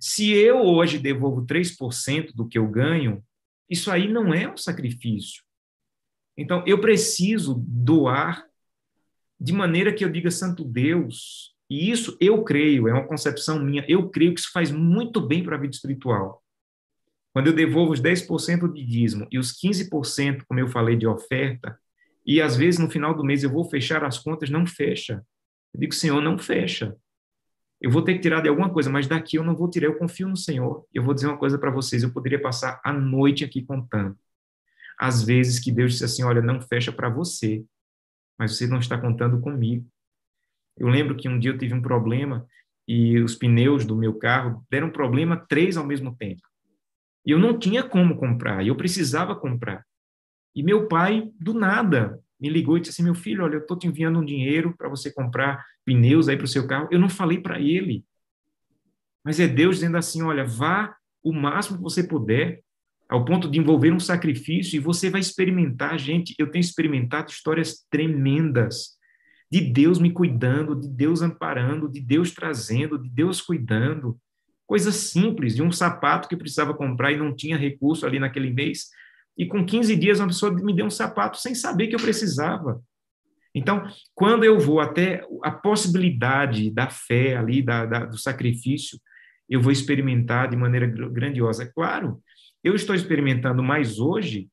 se 0.00 0.30
eu 0.32 0.60
hoje 0.60 0.98
devolvo 0.98 1.44
3% 1.44 2.32
do 2.34 2.46
que 2.46 2.58
eu 2.58 2.66
ganho, 2.68 3.22
isso 3.68 3.90
aí 3.90 4.08
não 4.08 4.32
é 4.32 4.50
um 4.50 4.56
sacrifício. 4.56 5.42
Então, 6.36 6.64
eu 6.66 6.80
preciso 6.80 7.54
doar 7.66 8.46
de 9.38 9.52
maneira 9.52 9.92
que 9.92 10.04
eu 10.04 10.10
diga 10.10 10.30
Santo 10.30 10.64
Deus, 10.64 11.54
e 11.68 11.90
isso 11.90 12.16
eu 12.20 12.42
creio, 12.42 12.88
é 12.88 12.92
uma 12.92 13.06
concepção 13.06 13.58
minha, 13.58 13.84
eu 13.88 14.10
creio 14.10 14.34
que 14.34 14.40
isso 14.40 14.50
faz 14.52 14.70
muito 14.70 15.20
bem 15.20 15.42
para 15.42 15.56
a 15.56 15.58
vida 15.58 15.74
espiritual. 15.74 16.42
Quando 17.32 17.46
eu 17.46 17.52
devolvo 17.52 17.92
os 17.92 18.00
10% 18.00 18.72
de 18.72 18.84
dízimo 18.84 19.26
e 19.30 19.38
os 19.38 19.52
15%, 19.52 20.42
como 20.46 20.60
eu 20.60 20.68
falei, 20.68 20.96
de 20.96 21.06
oferta, 21.06 21.78
e 22.26 22.42
às 22.42 22.56
vezes 22.56 22.78
no 22.80 22.90
final 22.90 23.14
do 23.14 23.24
mês 23.24 23.42
eu 23.42 23.50
vou 23.50 23.64
fechar 23.64 24.04
as 24.04 24.18
contas, 24.18 24.50
não 24.50 24.66
fecha. 24.66 25.24
Eu 25.72 25.80
digo, 25.80 25.94
Senhor, 25.94 26.20
não 26.20 26.38
fecha. 26.38 26.96
Eu 27.80 27.90
vou 27.90 28.02
ter 28.02 28.14
que 28.14 28.20
tirar 28.20 28.42
de 28.42 28.48
alguma 28.48 28.70
coisa, 28.70 28.90
mas 28.90 29.06
daqui 29.06 29.36
eu 29.36 29.44
não 29.44 29.56
vou 29.56 29.70
tirar, 29.70 29.86
eu 29.86 29.96
confio 29.96 30.28
no 30.28 30.36
Senhor. 30.36 30.86
Eu 30.92 31.02
vou 31.02 31.14
dizer 31.14 31.28
uma 31.28 31.38
coisa 31.38 31.58
para 31.58 31.70
vocês, 31.70 32.02
eu 32.02 32.12
poderia 32.12 32.40
passar 32.40 32.80
a 32.84 32.92
noite 32.92 33.44
aqui 33.44 33.62
contando. 33.62 34.18
Às 34.98 35.22
vezes 35.22 35.58
que 35.58 35.72
Deus 35.72 35.92
disse 35.92 36.04
assim, 36.04 36.22
olha, 36.22 36.42
não 36.42 36.60
fecha 36.60 36.92
para 36.92 37.08
você, 37.08 37.64
mas 38.38 38.56
você 38.56 38.66
não 38.66 38.78
está 38.78 38.98
contando 38.98 39.40
comigo. 39.40 39.86
Eu 40.76 40.88
lembro 40.88 41.16
que 41.16 41.28
um 41.28 41.38
dia 41.38 41.52
eu 41.52 41.58
tive 41.58 41.72
um 41.72 41.80
problema 41.80 42.46
e 42.86 43.18
os 43.18 43.34
pneus 43.34 43.86
do 43.86 43.96
meu 43.96 44.14
carro 44.14 44.66
deram 44.70 44.90
problema 44.90 45.36
três 45.36 45.76
ao 45.76 45.86
mesmo 45.86 46.14
tempo. 46.16 46.42
E 47.24 47.30
eu 47.30 47.38
não 47.38 47.58
tinha 47.58 47.82
como 47.82 48.16
comprar, 48.16 48.66
eu 48.66 48.76
precisava 48.76 49.34
comprar. 49.34 49.86
E 50.54 50.62
meu 50.62 50.88
pai, 50.88 51.30
do 51.38 51.54
nada, 51.54 52.20
me 52.40 52.48
ligou 52.48 52.76
e 52.76 52.80
disse 52.80 52.92
assim: 52.92 53.02
Meu 53.02 53.14
filho, 53.14 53.44
olha, 53.44 53.54
eu 53.54 53.60
estou 53.60 53.76
te 53.76 53.86
enviando 53.86 54.18
um 54.18 54.24
dinheiro 54.24 54.74
para 54.76 54.88
você 54.88 55.12
comprar 55.12 55.64
pneus 55.84 56.28
aí 56.28 56.36
para 56.36 56.44
o 56.44 56.48
seu 56.48 56.66
carro. 56.66 56.88
Eu 56.90 56.98
não 56.98 57.08
falei 57.08 57.38
para 57.38 57.60
ele. 57.60 58.04
Mas 59.24 59.38
é 59.38 59.46
Deus 59.46 59.76
dizendo 59.76 59.96
assim: 59.96 60.22
Olha, 60.22 60.44
vá 60.44 60.96
o 61.22 61.32
máximo 61.32 61.76
que 61.76 61.82
você 61.82 62.02
puder, 62.02 62.60
ao 63.08 63.24
ponto 63.24 63.50
de 63.50 63.58
envolver 63.58 63.92
um 63.92 64.00
sacrifício, 64.00 64.76
e 64.76 64.80
você 64.80 65.10
vai 65.10 65.20
experimentar, 65.20 65.98
gente. 65.98 66.34
Eu 66.38 66.50
tenho 66.50 66.60
experimentado 66.60 67.30
histórias 67.30 67.86
tremendas 67.90 68.98
de 69.50 69.60
Deus 69.60 69.98
me 69.98 70.12
cuidando, 70.12 70.76
de 70.76 70.88
Deus 70.88 71.20
amparando, 71.22 71.88
de 71.88 72.00
Deus 72.00 72.32
trazendo, 72.32 72.96
de 72.96 73.10
Deus 73.10 73.42
cuidando. 73.42 74.16
Coisas 74.64 74.94
simples, 74.94 75.56
de 75.56 75.62
um 75.62 75.72
sapato 75.72 76.28
que 76.28 76.36
precisava 76.36 76.72
comprar 76.72 77.10
e 77.10 77.16
não 77.16 77.34
tinha 77.34 77.56
recurso 77.56 78.06
ali 78.06 78.20
naquele 78.20 78.50
mês. 78.50 78.88
E 79.40 79.46
com 79.46 79.64
15 79.64 79.96
dias, 79.96 80.20
uma 80.20 80.26
pessoa 80.26 80.52
me 80.52 80.74
deu 80.74 80.84
um 80.84 80.90
sapato 80.90 81.38
sem 81.38 81.54
saber 81.54 81.86
que 81.86 81.94
eu 81.94 81.98
precisava. 81.98 82.78
Então, 83.54 83.82
quando 84.14 84.44
eu 84.44 84.58
vou 84.60 84.80
até 84.80 85.26
a 85.42 85.50
possibilidade 85.50 86.70
da 86.70 86.90
fé 86.90 87.38
ali, 87.38 87.62
da, 87.62 87.86
da, 87.86 88.04
do 88.04 88.18
sacrifício, 88.18 89.00
eu 89.48 89.58
vou 89.62 89.72
experimentar 89.72 90.50
de 90.50 90.58
maneira 90.58 90.86
grandiosa. 90.86 91.62
É 91.62 91.66
claro, 91.66 92.20
eu 92.62 92.74
estou 92.74 92.94
experimentando 92.94 93.62
mais 93.62 93.98
hoje 93.98 94.46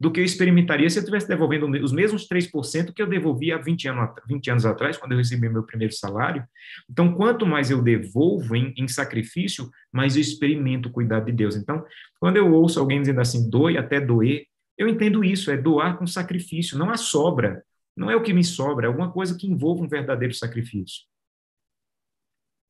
do 0.00 0.10
que 0.10 0.18
eu 0.18 0.24
experimentaria 0.24 0.88
se 0.88 0.98
eu 0.98 1.02
estivesse 1.02 1.28
devolvendo 1.28 1.66
os 1.84 1.92
mesmos 1.92 2.26
3% 2.26 2.94
que 2.94 3.02
eu 3.02 3.06
devolvia 3.06 3.56
há 3.56 3.58
20 3.58 3.88
anos, 3.88 4.10
20 4.26 4.50
anos 4.50 4.64
atrás, 4.64 4.96
quando 4.96 5.12
eu 5.12 5.18
recebi 5.18 5.46
meu 5.46 5.62
primeiro 5.62 5.92
salário. 5.92 6.42
Então, 6.88 7.12
quanto 7.12 7.44
mais 7.44 7.70
eu 7.70 7.82
devolvo 7.82 8.56
em, 8.56 8.72
em 8.78 8.88
sacrifício, 8.88 9.70
mais 9.92 10.16
eu 10.16 10.22
experimento 10.22 10.88
o 10.88 10.92
cuidado 10.92 11.26
de 11.26 11.32
Deus. 11.32 11.54
Então, 11.54 11.84
quando 12.18 12.38
eu 12.38 12.50
ouço 12.50 12.80
alguém 12.80 13.00
dizendo 13.00 13.20
assim, 13.20 13.50
doe 13.50 13.76
até 13.76 14.00
doer, 14.00 14.46
eu 14.78 14.88
entendo 14.88 15.22
isso, 15.22 15.50
é 15.50 15.56
doar 15.58 15.98
com 15.98 16.06
sacrifício, 16.06 16.78
não 16.78 16.88
a 16.88 16.96
sobra. 16.96 17.62
Não 17.94 18.10
é 18.10 18.16
o 18.16 18.22
que 18.22 18.32
me 18.32 18.42
sobra, 18.42 18.86
é 18.86 18.88
alguma 18.88 19.12
coisa 19.12 19.36
que 19.36 19.46
envolva 19.46 19.84
um 19.84 19.88
verdadeiro 19.88 20.32
sacrifício. 20.32 21.04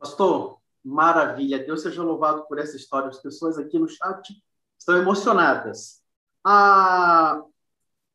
Pastor, 0.00 0.58
maravilha. 0.84 1.64
Deus 1.64 1.82
seja 1.82 2.02
louvado 2.02 2.44
por 2.48 2.58
essa 2.58 2.74
história. 2.74 3.08
As 3.08 3.22
pessoas 3.22 3.56
aqui 3.56 3.78
no 3.78 3.88
chat 3.88 4.34
estão 4.76 4.96
emocionadas. 4.96 5.99
Ah, 6.44 7.42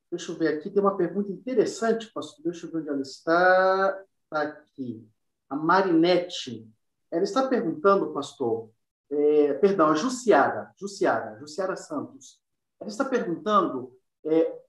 deixa 0.10 0.32
eu 0.32 0.38
ver 0.38 0.58
aqui, 0.58 0.70
tem 0.70 0.82
uma 0.82 0.98
pergunta 0.98 1.32
interessante, 1.32 2.12
pastor. 2.12 2.44
Deixa 2.44 2.66
eu 2.66 2.72
ver 2.72 2.80
onde 2.80 2.90
ela 2.90 3.02
está. 3.02 4.04
Está 4.24 4.42
aqui. 4.42 5.08
A 5.50 5.56
Marinette. 5.56 6.68
Ela 7.12 7.24
está 7.24 7.48
perguntando, 7.48 8.12
pastor, 8.14 8.70
é, 9.10 9.54
perdão, 9.54 9.90
a 9.90 9.96
Jussiara, 9.96 10.72
Jussiara, 10.78 11.38
Jussiara 11.40 11.76
Santos. 11.76 12.40
Ela 12.80 12.90
está 12.90 13.06
perguntando, 13.06 13.92
é, 14.26 14.60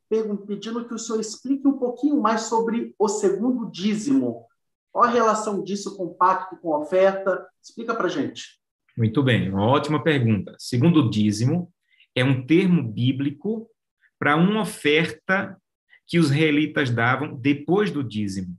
pedindo 0.46 0.86
que 0.86 0.94
o 0.94 0.98
senhor 0.98 1.20
explique 1.20 1.66
um 1.66 1.78
pouquinho 1.78 2.20
mais 2.20 2.42
sobre 2.42 2.94
o 2.98 3.09
segundo 3.09 3.70
dízimo. 3.70 4.46
Qual 4.92 5.04
a 5.04 5.11
relação 5.11 5.62
disso 5.62 5.96
com 5.96 6.04
o 6.04 6.14
pacto, 6.14 6.57
com 6.59 6.74
a 6.74 6.78
oferta? 6.78 7.46
Explica 7.62 7.94
para 7.94 8.09
gente. 8.09 8.61
Muito 8.96 9.22
bem, 9.22 9.50
uma 9.50 9.66
ótima 9.66 10.02
pergunta. 10.02 10.54
Segundo 10.59 11.11
dízimo 11.11 11.72
é 12.16 12.24
um 12.24 12.44
termo 12.44 12.82
bíblico 12.82 13.68
para 14.18 14.34
uma 14.34 14.62
oferta 14.62 15.56
que 16.06 16.18
os 16.18 16.26
israelitas 16.26 16.90
davam 16.90 17.36
depois 17.36 17.90
do 17.90 18.02
dízimo. 18.02 18.56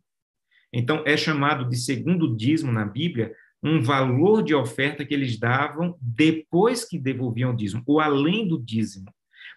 Então, 0.72 1.04
é 1.06 1.18
chamado 1.18 1.68
de 1.68 1.76
segundo 1.76 2.36
dízimo 2.36 2.72
na 2.72 2.86
Bíblia 2.86 3.34
um 3.64 3.82
valor 3.82 4.44
de 4.44 4.54
oferta 4.54 5.04
que 5.04 5.14
eles 5.14 5.40
davam 5.40 5.98
depois 6.00 6.86
que 6.86 7.00
devolviam 7.00 7.52
o 7.52 7.56
dízimo, 7.56 7.82
ou 7.88 8.00
além 8.00 8.48
do 8.48 8.62
dízimo. 8.62 9.12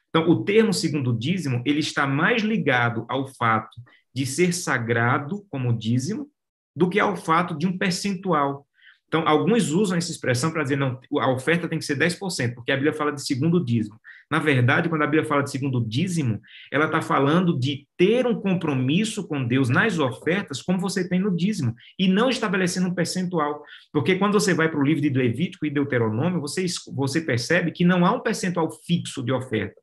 Então, 0.08 0.28
o 0.28 0.42
termo 0.42 0.72
segundo 0.72 1.16
dízimo, 1.16 1.62
ele 1.66 1.80
está 1.80 2.06
mais 2.06 2.42
ligado 2.42 3.04
ao 3.08 3.28
fato 3.28 3.80
de 4.14 4.24
ser 4.24 4.52
sagrado 4.54 5.46
como 5.50 5.76
dízimo 5.76 6.28
do 6.74 6.88
que 6.88 6.98
ao 6.98 7.16
fato 7.16 7.56
de 7.56 7.66
um 7.66 7.76
percentual. 7.76 8.66
Então, 9.10 9.26
alguns 9.26 9.72
usam 9.72 9.98
essa 9.98 10.12
expressão 10.12 10.52
para 10.52 10.62
dizer, 10.62 10.76
não, 10.76 11.00
a 11.18 11.32
oferta 11.32 11.66
tem 11.66 11.80
que 11.80 11.84
ser 11.84 11.98
10%, 11.98 12.54
porque 12.54 12.70
a 12.70 12.76
Bíblia 12.76 12.92
fala 12.92 13.10
de 13.10 13.20
segundo 13.26 13.62
dízimo. 13.62 14.00
Na 14.30 14.38
verdade, 14.38 14.88
quando 14.88 15.02
a 15.02 15.06
Bíblia 15.06 15.24
fala 15.24 15.42
de 15.42 15.50
segundo 15.50 15.84
dízimo, 15.84 16.40
ela 16.70 16.84
está 16.84 17.02
falando 17.02 17.58
de 17.58 17.88
ter 17.96 18.24
um 18.24 18.40
compromisso 18.40 19.26
com 19.26 19.44
Deus 19.44 19.68
nas 19.68 19.98
ofertas, 19.98 20.62
como 20.62 20.78
você 20.78 21.08
tem 21.08 21.18
no 21.18 21.34
dízimo, 21.34 21.74
e 21.98 22.06
não 22.06 22.30
estabelecendo 22.30 22.86
um 22.86 22.94
percentual. 22.94 23.64
Porque 23.92 24.14
quando 24.14 24.34
você 24.34 24.54
vai 24.54 24.68
para 24.68 24.78
o 24.78 24.84
livro 24.84 25.02
de 25.02 25.08
Levítico 25.08 25.66
e 25.66 25.70
Deuteronômio, 25.70 26.40
você, 26.40 26.64
você 26.94 27.20
percebe 27.20 27.72
que 27.72 27.84
não 27.84 28.06
há 28.06 28.12
um 28.12 28.20
percentual 28.20 28.70
fixo 28.86 29.24
de 29.24 29.32
oferta. 29.32 29.74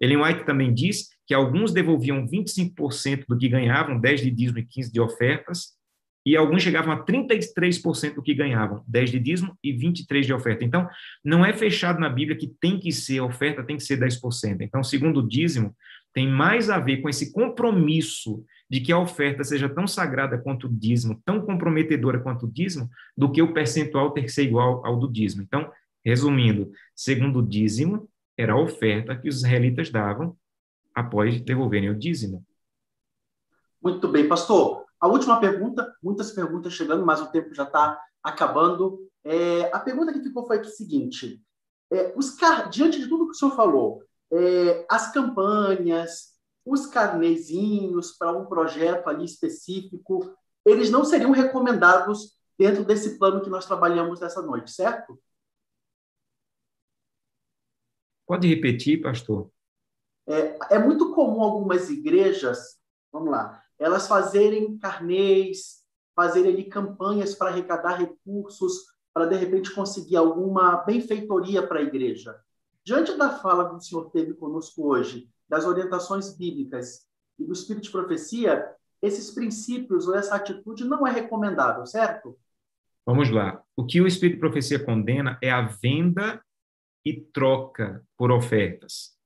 Ellen 0.00 0.22
White 0.22 0.46
também 0.46 0.72
diz 0.72 1.10
que 1.26 1.34
alguns 1.34 1.72
devolviam 1.72 2.26
25% 2.26 3.24
do 3.28 3.36
que 3.36 3.50
ganhavam, 3.50 4.00
10 4.00 4.22
de 4.22 4.30
dízimo 4.30 4.60
e 4.60 4.66
15 4.66 4.90
de 4.90 5.00
ofertas, 5.00 5.75
e 6.26 6.36
alguns 6.36 6.60
chegavam 6.60 6.92
a 6.92 7.04
33% 7.04 8.16
do 8.16 8.22
que 8.22 8.34
ganhavam, 8.34 8.82
10 8.88 9.12
de 9.12 9.20
dízimo 9.20 9.56
e 9.62 9.72
23 9.72 10.26
de 10.26 10.34
oferta. 10.34 10.64
Então, 10.64 10.88
não 11.24 11.46
é 11.46 11.52
fechado 11.52 12.00
na 12.00 12.08
Bíblia 12.08 12.36
que 12.36 12.48
tem 12.48 12.80
que 12.80 12.90
ser, 12.90 13.20
oferta 13.20 13.62
tem 13.62 13.76
que 13.76 13.84
ser 13.84 13.96
10%. 13.96 14.60
Então, 14.60 14.82
segundo 14.82 15.20
o 15.20 15.28
dízimo, 15.28 15.72
tem 16.12 16.28
mais 16.28 16.68
a 16.68 16.80
ver 16.80 16.96
com 16.96 17.08
esse 17.08 17.32
compromisso 17.32 18.44
de 18.68 18.80
que 18.80 18.90
a 18.90 18.98
oferta 18.98 19.44
seja 19.44 19.68
tão 19.68 19.86
sagrada 19.86 20.36
quanto 20.36 20.66
o 20.66 20.72
dízimo, 20.72 21.22
tão 21.24 21.40
comprometedora 21.40 22.18
quanto 22.18 22.46
o 22.46 22.50
dízimo, 22.50 22.90
do 23.16 23.30
que 23.30 23.40
o 23.40 23.54
percentual 23.54 24.10
ter 24.10 24.22
que 24.22 24.32
ser 24.32 24.42
igual 24.42 24.84
ao 24.84 24.98
do 24.98 25.08
dízimo. 25.08 25.42
Então, 25.42 25.70
resumindo, 26.04 26.72
segundo 26.92 27.38
o 27.38 27.46
dízimo, 27.46 28.10
era 28.36 28.54
a 28.54 28.60
oferta 28.60 29.16
que 29.16 29.28
os 29.28 29.36
israelitas 29.36 29.90
davam 29.90 30.36
após 30.92 31.40
devolverem 31.40 31.90
o 31.90 31.94
dízimo. 31.94 32.44
Muito 33.80 34.08
bem, 34.08 34.26
pastor. 34.26 34.85
A 35.06 35.08
última 35.08 35.38
pergunta, 35.38 35.96
muitas 36.02 36.32
perguntas 36.32 36.72
chegando, 36.72 37.06
mas 37.06 37.20
o 37.20 37.30
tempo 37.30 37.54
já 37.54 37.62
está 37.62 38.02
acabando. 38.20 39.08
É, 39.22 39.72
a 39.72 39.78
pergunta 39.78 40.12
que 40.12 40.20
ficou 40.20 40.44
foi 40.44 40.58
a 40.58 40.64
seguinte: 40.64 41.40
é, 41.92 42.12
os 42.16 42.36
diante 42.72 42.98
de 42.98 43.08
tudo 43.08 43.26
que 43.26 43.30
o 43.30 43.34
senhor 43.34 43.54
falou, 43.54 44.02
é, 44.32 44.84
as 44.90 45.12
campanhas, 45.12 46.34
os 46.64 46.86
carnezinhos 46.86 48.18
para 48.18 48.36
um 48.36 48.46
projeto 48.46 49.06
ali 49.06 49.24
específico, 49.24 50.36
eles 50.64 50.90
não 50.90 51.04
seriam 51.04 51.30
recomendados 51.30 52.36
dentro 52.58 52.84
desse 52.84 53.16
plano 53.16 53.40
que 53.40 53.50
nós 53.50 53.64
trabalhamos 53.64 54.18
nessa 54.18 54.42
noite, 54.42 54.72
certo? 54.72 55.16
Pode 58.26 58.48
repetir, 58.48 59.00
pastor? 59.00 59.52
É, 60.26 60.74
é 60.74 60.78
muito 60.80 61.14
comum 61.14 61.42
algumas 61.42 61.90
igrejas, 61.90 62.76
vamos 63.12 63.30
lá, 63.30 63.62
elas 63.78 64.08
fazerem 64.08 64.78
carnês, 64.78 65.84
fazerem 66.14 66.52
ali 66.52 66.64
campanhas 66.64 67.34
para 67.34 67.50
arrecadar 67.50 67.98
recursos, 67.98 68.86
para 69.12 69.26
de 69.26 69.36
repente 69.36 69.74
conseguir 69.74 70.16
alguma 70.16 70.76
benfeitoria 70.78 71.66
para 71.66 71.80
a 71.80 71.82
igreja. 71.82 72.38
Diante 72.84 73.16
da 73.16 73.30
fala 73.38 73.68
que 73.68 73.76
o 73.76 73.80
senhor 73.80 74.10
teve 74.10 74.34
conosco 74.34 74.88
hoje, 74.88 75.28
das 75.48 75.64
orientações 75.64 76.36
bíblicas 76.36 77.06
e 77.38 77.44
do 77.44 77.52
espírito 77.52 77.84
de 77.84 77.90
profecia, 77.90 78.66
esses 79.02 79.30
princípios 79.30 80.08
ou 80.08 80.14
essa 80.14 80.34
atitude 80.34 80.84
não 80.84 81.06
é 81.06 81.10
recomendável, 81.10 81.84
certo? 81.86 82.38
Vamos 83.04 83.30
lá. 83.30 83.62
O 83.76 83.84
que 83.84 84.00
o 84.00 84.06
espírito 84.06 84.36
de 84.36 84.40
profecia 84.40 84.84
condena 84.84 85.38
é 85.42 85.50
a 85.50 85.62
venda 85.62 86.42
e 87.04 87.20
troca 87.20 88.04
por 88.16 88.32
ofertas. 88.32 89.16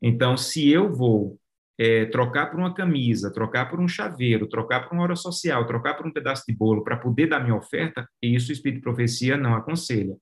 Então, 0.00 0.36
se 0.36 0.70
eu 0.70 0.92
vou 0.92 1.38
é, 1.78 2.06
trocar 2.06 2.50
por 2.50 2.58
uma 2.58 2.74
camisa, 2.74 3.32
trocar 3.32 3.70
por 3.70 3.78
um 3.78 3.86
chaveiro, 3.86 4.48
trocar 4.48 4.80
por 4.80 4.94
uma 4.94 5.04
hora 5.04 5.16
social, 5.16 5.64
trocar 5.66 5.94
por 5.94 6.06
um 6.06 6.12
pedaço 6.12 6.44
de 6.48 6.54
bolo 6.54 6.82
para 6.82 6.96
poder 6.96 7.28
dar 7.28 7.40
minha 7.40 7.54
oferta, 7.54 8.08
isso 8.20 8.50
o 8.50 8.52
Espírito 8.52 8.78
de 8.78 8.82
Profecia 8.82 9.36
não 9.36 9.54
aconselha. 9.54 10.16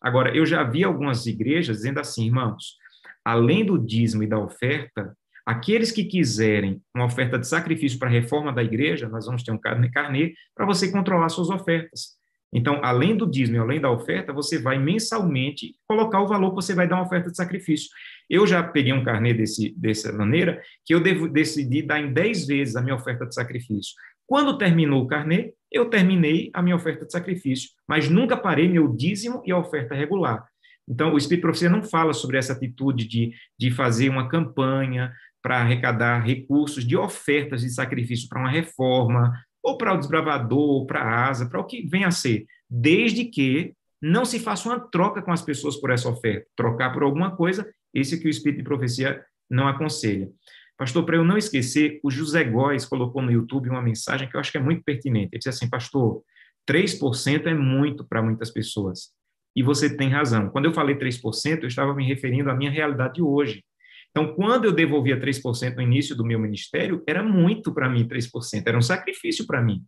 Agora, 0.00 0.34
eu 0.36 0.44
já 0.44 0.62
vi 0.62 0.84
algumas 0.84 1.26
igrejas 1.26 1.78
dizendo 1.78 2.00
assim, 2.00 2.26
irmãos, 2.26 2.76
além 3.24 3.64
do 3.64 3.78
dízimo 3.78 4.22
e 4.22 4.26
da 4.26 4.38
oferta, 4.38 5.14
aqueles 5.44 5.90
que 5.90 6.04
quiserem 6.04 6.82
uma 6.94 7.06
oferta 7.06 7.38
de 7.38 7.46
sacrifício 7.46 7.98
para 7.98 8.08
a 8.08 8.12
reforma 8.12 8.52
da 8.52 8.62
igreja, 8.62 9.08
nós 9.08 9.26
vamos 9.26 9.42
ter 9.42 9.52
um 9.52 9.58
carnê, 9.58 10.34
para 10.54 10.66
você 10.66 10.90
controlar 10.90 11.28
suas 11.28 11.50
ofertas. 11.50 12.20
Então, 12.52 12.80
além 12.82 13.16
do 13.16 13.30
dízimo 13.30 13.56
e 13.56 13.60
além 13.60 13.80
da 13.80 13.90
oferta, 13.90 14.32
você 14.32 14.58
vai 14.58 14.76
mensalmente 14.78 15.74
colocar 15.86 16.20
o 16.20 16.26
valor 16.26 16.50
que 16.50 16.56
você 16.56 16.74
vai 16.74 16.88
dar 16.88 16.96
uma 16.96 17.04
oferta 17.04 17.30
de 17.30 17.36
sacrifício. 17.36 17.88
Eu 18.30 18.46
já 18.46 18.62
peguei 18.62 18.92
um 18.92 19.02
carnê 19.02 19.34
desse, 19.34 19.74
dessa 19.76 20.12
maneira, 20.12 20.62
que 20.86 20.94
eu 20.94 21.00
devo, 21.00 21.28
decidi 21.28 21.82
dar 21.82 22.00
em 22.00 22.12
10 22.12 22.46
vezes 22.46 22.76
a 22.76 22.80
minha 22.80 22.94
oferta 22.94 23.26
de 23.26 23.34
sacrifício. 23.34 23.92
Quando 24.24 24.56
terminou 24.56 25.02
o 25.02 25.08
carnê, 25.08 25.52
eu 25.72 25.86
terminei 25.86 26.48
a 26.54 26.62
minha 26.62 26.76
oferta 26.76 27.04
de 27.04 27.10
sacrifício, 27.10 27.70
mas 27.88 28.08
nunca 28.08 28.36
parei 28.36 28.68
meu 28.68 28.86
dízimo 28.86 29.42
e 29.44 29.50
a 29.50 29.58
oferta 29.58 29.96
regular. 29.96 30.46
Então, 30.88 31.12
o 31.12 31.18
Espírito 31.18 31.42
Profecia 31.42 31.68
não 31.68 31.82
fala 31.82 32.12
sobre 32.12 32.38
essa 32.38 32.52
atitude 32.52 33.08
de, 33.08 33.32
de 33.58 33.70
fazer 33.72 34.08
uma 34.08 34.28
campanha 34.28 35.12
para 35.42 35.58
arrecadar 35.58 36.24
recursos 36.24 36.84
de 36.86 36.96
ofertas 36.96 37.62
de 37.62 37.70
sacrifício 37.70 38.28
para 38.28 38.40
uma 38.40 38.50
reforma, 38.50 39.32
ou 39.62 39.76
para 39.76 39.94
o 39.94 39.98
desbravador, 39.98 40.58
ou 40.58 40.86
para 40.86 41.00
a 41.00 41.28
asa, 41.28 41.48
para 41.48 41.60
o 41.60 41.64
que 41.64 41.86
venha 41.86 42.08
a 42.08 42.12
ser, 42.12 42.46
desde 42.68 43.24
que 43.24 43.74
não 44.00 44.24
se 44.24 44.38
faça 44.38 44.68
uma 44.68 44.80
troca 44.80 45.20
com 45.20 45.32
as 45.32 45.42
pessoas 45.42 45.76
por 45.76 45.90
essa 45.90 46.08
oferta. 46.08 46.46
Trocar 46.56 46.92
por 46.92 47.02
alguma 47.02 47.36
coisa, 47.36 47.68
esse 47.94 48.14
é 48.14 48.18
que 48.18 48.26
o 48.26 48.30
Espírito 48.30 48.58
de 48.58 48.64
Profecia 48.64 49.24
não 49.48 49.66
aconselha. 49.68 50.28
Pastor, 50.76 51.04
para 51.04 51.16
eu 51.16 51.24
não 51.24 51.36
esquecer, 51.36 52.00
o 52.02 52.10
José 52.10 52.42
Góes 52.44 52.86
colocou 52.86 53.20
no 53.20 53.30
YouTube 53.30 53.68
uma 53.68 53.82
mensagem 53.82 54.28
que 54.28 54.34
eu 54.34 54.40
acho 54.40 54.50
que 54.50 54.58
é 54.58 54.62
muito 54.62 54.82
pertinente. 54.82 55.30
Ele 55.32 55.38
disse 55.38 55.50
assim, 55.50 55.68
pastor, 55.68 56.22
3% 56.68 57.46
é 57.46 57.54
muito 57.54 58.04
para 58.06 58.22
muitas 58.22 58.50
pessoas. 58.50 59.10
E 59.54 59.62
você 59.62 59.94
tem 59.94 60.08
razão. 60.08 60.48
Quando 60.48 60.66
eu 60.66 60.72
falei 60.72 60.96
3%, 60.96 61.62
eu 61.62 61.68
estava 61.68 61.94
me 61.94 62.06
referindo 62.06 62.50
à 62.50 62.54
minha 62.54 62.70
realidade 62.70 63.20
hoje. 63.20 63.62
Então, 64.10 64.34
quando 64.34 64.64
eu 64.64 64.72
devolvia 64.72 65.20
3% 65.20 65.76
no 65.76 65.82
início 65.82 66.16
do 66.16 66.24
meu 66.24 66.38
ministério, 66.38 67.02
era 67.06 67.22
muito 67.22 67.72
para 67.72 67.88
mim 67.88 68.06
3%, 68.06 68.62
era 68.66 68.78
um 68.78 68.82
sacrifício 68.82 69.46
para 69.46 69.62
mim. 69.62 69.84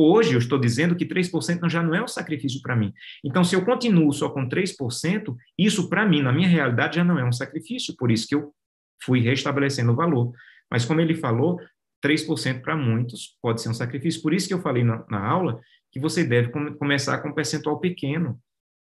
Hoje 0.00 0.32
eu 0.32 0.38
estou 0.38 0.60
dizendo 0.60 0.94
que 0.94 1.04
3% 1.04 1.68
já 1.68 1.82
não 1.82 1.92
é 1.92 2.00
um 2.00 2.06
sacrifício 2.06 2.62
para 2.62 2.76
mim. 2.76 2.92
Então, 3.24 3.42
se 3.42 3.56
eu 3.56 3.64
continuo 3.64 4.12
só 4.12 4.30
com 4.30 4.48
3%, 4.48 5.34
isso 5.58 5.88
para 5.88 6.06
mim, 6.06 6.22
na 6.22 6.32
minha 6.32 6.46
realidade, 6.46 6.96
já 6.96 7.04
não 7.04 7.18
é 7.18 7.24
um 7.24 7.32
sacrifício, 7.32 7.96
por 7.96 8.12
isso 8.12 8.28
que 8.28 8.34
eu 8.36 8.54
fui 9.02 9.18
restabelecendo 9.18 9.90
o 9.90 9.96
valor. 9.96 10.32
Mas 10.70 10.84
como 10.84 11.00
ele 11.00 11.16
falou, 11.16 11.58
3% 12.04 12.62
para 12.62 12.76
muitos 12.76 13.36
pode 13.42 13.60
ser 13.60 13.70
um 13.70 13.74
sacrifício. 13.74 14.22
Por 14.22 14.32
isso 14.32 14.46
que 14.46 14.54
eu 14.54 14.60
falei 14.60 14.84
na, 14.84 15.04
na 15.10 15.26
aula 15.26 15.60
que 15.90 15.98
você 15.98 16.22
deve 16.22 16.50
com, 16.50 16.72
começar 16.74 17.18
com 17.18 17.30
um 17.30 17.34
percentual 17.34 17.80
pequeno. 17.80 18.38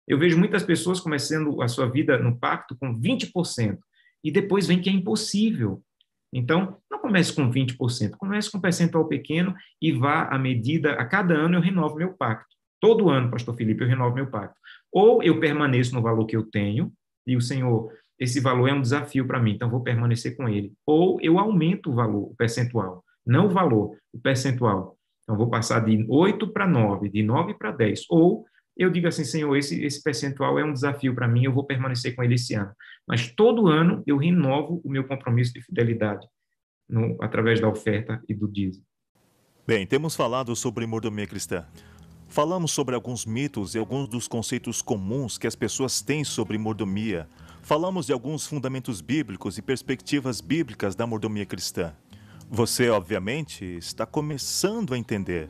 Eu 0.05 0.19
vejo 0.19 0.37
muitas 0.37 0.63
pessoas 0.63 0.99
começando 0.99 1.61
a 1.61 1.67
sua 1.69 1.89
vida 1.89 2.17
no 2.17 2.37
pacto 2.37 2.75
com 2.77 2.93
20%, 2.93 3.77
e 4.23 4.31
depois 4.31 4.67
vem 4.67 4.81
que 4.81 4.89
é 4.89 4.93
impossível. 4.93 5.81
Então, 6.37 6.75
não 6.91 6.99
comece 6.99 7.33
com 7.33 7.49
20%, 7.49 8.17
comece 8.17 8.51
com 8.51 8.57
um 8.57 8.61
percentual 8.61 9.07
pequeno 9.07 9.55
e 9.81 9.93
vá 9.93 10.23
à 10.23 10.37
medida, 10.37 10.91
a 10.91 11.05
cada 11.05 11.33
ano 11.33 11.55
eu 11.55 11.61
renovo 11.61 11.95
meu 11.95 12.11
pacto. 12.11 12.53
Todo 12.81 13.09
ano, 13.09 13.31
pastor 13.31 13.55
Felipe, 13.55 13.81
eu 13.81 13.87
renovo 13.87 14.15
meu 14.15 14.27
pacto. 14.27 14.59
Ou 14.91 15.23
eu 15.23 15.39
permaneço 15.39 15.95
no 15.95 16.01
valor 16.01 16.25
que 16.25 16.35
eu 16.35 16.43
tenho, 16.43 16.91
e 17.25 17.37
o 17.37 17.41
Senhor, 17.41 17.89
esse 18.19 18.41
valor 18.41 18.67
é 18.67 18.73
um 18.73 18.81
desafio 18.81 19.25
para 19.25 19.41
mim, 19.41 19.53
então 19.53 19.69
vou 19.69 19.81
permanecer 19.81 20.35
com 20.35 20.49
ele. 20.49 20.73
Ou 20.85 21.17
eu 21.21 21.39
aumento 21.39 21.89
o 21.89 21.95
valor, 21.95 22.31
o 22.31 22.35
percentual, 22.35 23.01
não 23.25 23.45
o 23.45 23.49
valor, 23.49 23.97
o 24.11 24.19
percentual. 24.19 24.97
Então, 25.23 25.37
vou 25.37 25.49
passar 25.49 25.85
de 25.85 26.05
8 26.09 26.49
para 26.49 26.67
9, 26.67 27.07
de 27.07 27.23
9 27.23 27.53
para 27.53 27.71
10. 27.71 28.03
Ou 28.09 28.45
eu 28.77 28.89
digo 28.89 29.07
assim, 29.07 29.23
Senhor, 29.23 29.55
esse, 29.55 29.83
esse 29.83 30.01
percentual 30.03 30.59
é 30.59 30.63
um 30.63 30.73
desafio 30.73 31.15
para 31.15 31.27
mim, 31.27 31.43
eu 31.43 31.53
vou 31.53 31.65
permanecer 31.65 32.15
com 32.15 32.23
ele 32.23 32.35
esse 32.35 32.53
ano. 32.53 32.71
Mas 33.07 33.31
todo 33.31 33.67
ano 33.67 34.03
eu 34.05 34.17
renovo 34.17 34.81
o 34.83 34.89
meu 34.89 35.07
compromisso 35.07 35.53
de 35.53 35.61
fidelidade 35.61 36.27
no, 36.89 37.17
através 37.21 37.59
da 37.59 37.69
oferta 37.69 38.21
e 38.27 38.33
do 38.33 38.47
dízimo. 38.47 38.83
Bem, 39.65 39.87
temos 39.87 40.15
falado 40.15 40.55
sobre 40.55 40.85
mordomia 40.85 41.25
cristã. 41.25 41.65
Falamos 42.27 42.71
sobre 42.71 42.95
alguns 42.95 43.25
mitos 43.25 43.75
e 43.75 43.79
alguns 43.79 44.07
dos 44.07 44.27
conceitos 44.27 44.81
comuns 44.81 45.37
que 45.37 45.47
as 45.47 45.55
pessoas 45.55 46.01
têm 46.01 46.23
sobre 46.23 46.57
mordomia. 46.57 47.29
Falamos 47.61 48.05
de 48.07 48.13
alguns 48.13 48.45
fundamentos 48.45 48.99
bíblicos 48.99 49.57
e 49.57 49.61
perspectivas 49.61 50.41
bíblicas 50.41 50.95
da 50.95 51.07
mordomia 51.07 51.45
cristã. 51.45 51.93
Você, 52.49 52.89
obviamente, 52.89 53.65
está 53.65 54.05
começando 54.05 54.93
a 54.93 54.97
entender 54.97 55.47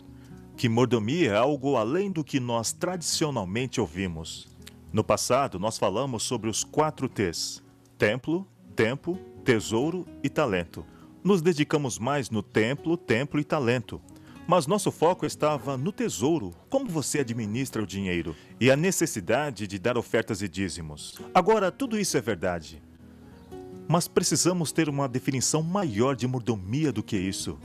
que 0.57 0.69
mordomia 0.69 1.31
é 1.31 1.35
algo 1.35 1.75
além 1.75 2.11
do 2.11 2.23
que 2.23 2.39
nós 2.39 2.71
tradicionalmente 2.71 3.81
ouvimos. 3.81 4.47
No 4.91 5.03
passado, 5.03 5.59
nós 5.59 5.77
falamos 5.77 6.23
sobre 6.23 6.49
os 6.49 6.63
quatro 6.63 7.09
T's: 7.09 7.61
templo, 7.97 8.47
tempo, 8.75 9.19
tesouro 9.43 10.05
e 10.23 10.29
talento. 10.29 10.85
Nos 11.23 11.41
dedicamos 11.41 11.99
mais 11.99 12.29
no 12.29 12.41
templo, 12.41 12.95
templo 12.95 13.39
e 13.39 13.43
talento. 13.43 14.01
Mas 14.47 14.67
nosso 14.67 14.91
foco 14.91 15.25
estava 15.25 15.75
no 15.75 15.91
tesouro, 15.91 16.53
como 16.69 16.87
você 16.87 17.19
administra 17.19 17.81
o 17.81 17.87
dinheiro, 17.87 18.35
e 18.59 18.69
a 18.69 18.75
necessidade 18.75 19.65
de 19.65 19.79
dar 19.79 19.97
ofertas 19.97 20.43
e 20.43 20.47
dízimos. 20.47 21.19
Agora, 21.33 21.71
tudo 21.71 21.99
isso 21.99 22.15
é 22.15 22.21
verdade. 22.21 22.81
Mas 23.87 24.07
precisamos 24.07 24.71
ter 24.71 24.87
uma 24.87 25.07
definição 25.09 25.63
maior 25.63 26.15
de 26.15 26.27
mordomia 26.27 26.91
do 26.91 27.01
que 27.03 27.17
isso. 27.17 27.57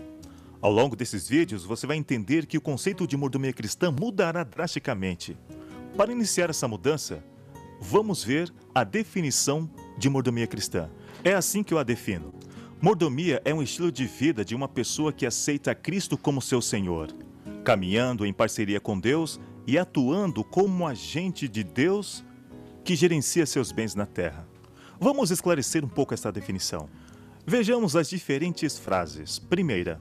Ao 0.63 0.71
longo 0.71 0.95
desses 0.95 1.27
vídeos, 1.27 1.65
você 1.65 1.87
vai 1.87 1.97
entender 1.97 2.45
que 2.45 2.59
o 2.59 2.61
conceito 2.61 3.07
de 3.07 3.17
mordomia 3.17 3.53
cristã 3.53 3.91
mudará 3.91 4.45
drasticamente. 4.45 5.35
Para 5.97 6.13
iniciar 6.13 6.51
essa 6.51 6.69
mudança, 6.69 7.25
vamos 7.81 8.23
ver 8.23 8.53
a 8.75 8.85
definição 8.85 9.71
de 9.97 10.11
mordomia 10.11 10.47
cristã. 10.47 10.91
É 11.25 11.33
assim 11.33 11.63
que 11.63 11.73
eu 11.73 11.79
a 11.79 11.83
defino. 11.83 12.35
Mordomia 12.79 13.41
é 13.43 13.55
um 13.55 13.63
estilo 13.63 13.91
de 13.91 14.05
vida 14.05 14.45
de 14.45 14.55
uma 14.55 14.69
pessoa 14.69 15.15
que 15.15 15.25
aceita 15.25 15.75
Cristo 15.75 16.19
como 16.19 16.43
seu 16.43 16.61
Senhor, 16.61 17.09
caminhando 17.65 18.27
em 18.27 18.33
parceria 18.33 18.81
com 18.81 19.01
Deus 19.01 19.41
e 19.67 19.79
atuando 19.79 20.45
como 20.45 20.87
agente 20.87 21.49
de 21.49 21.65
Deus 21.65 22.23
que 22.85 22.95
gerencia 22.95 23.47
seus 23.47 23.73
bens 23.73 23.95
na 23.95 24.05
terra. 24.05 24.47
Vamos 24.99 25.31
esclarecer 25.31 25.83
um 25.83 25.89
pouco 25.89 26.13
essa 26.13 26.31
definição. 26.31 26.89
Vejamos 27.47 27.97
as 27.97 28.09
diferentes 28.09 28.79
frases. 28.79 29.39
Primeira, 29.39 30.01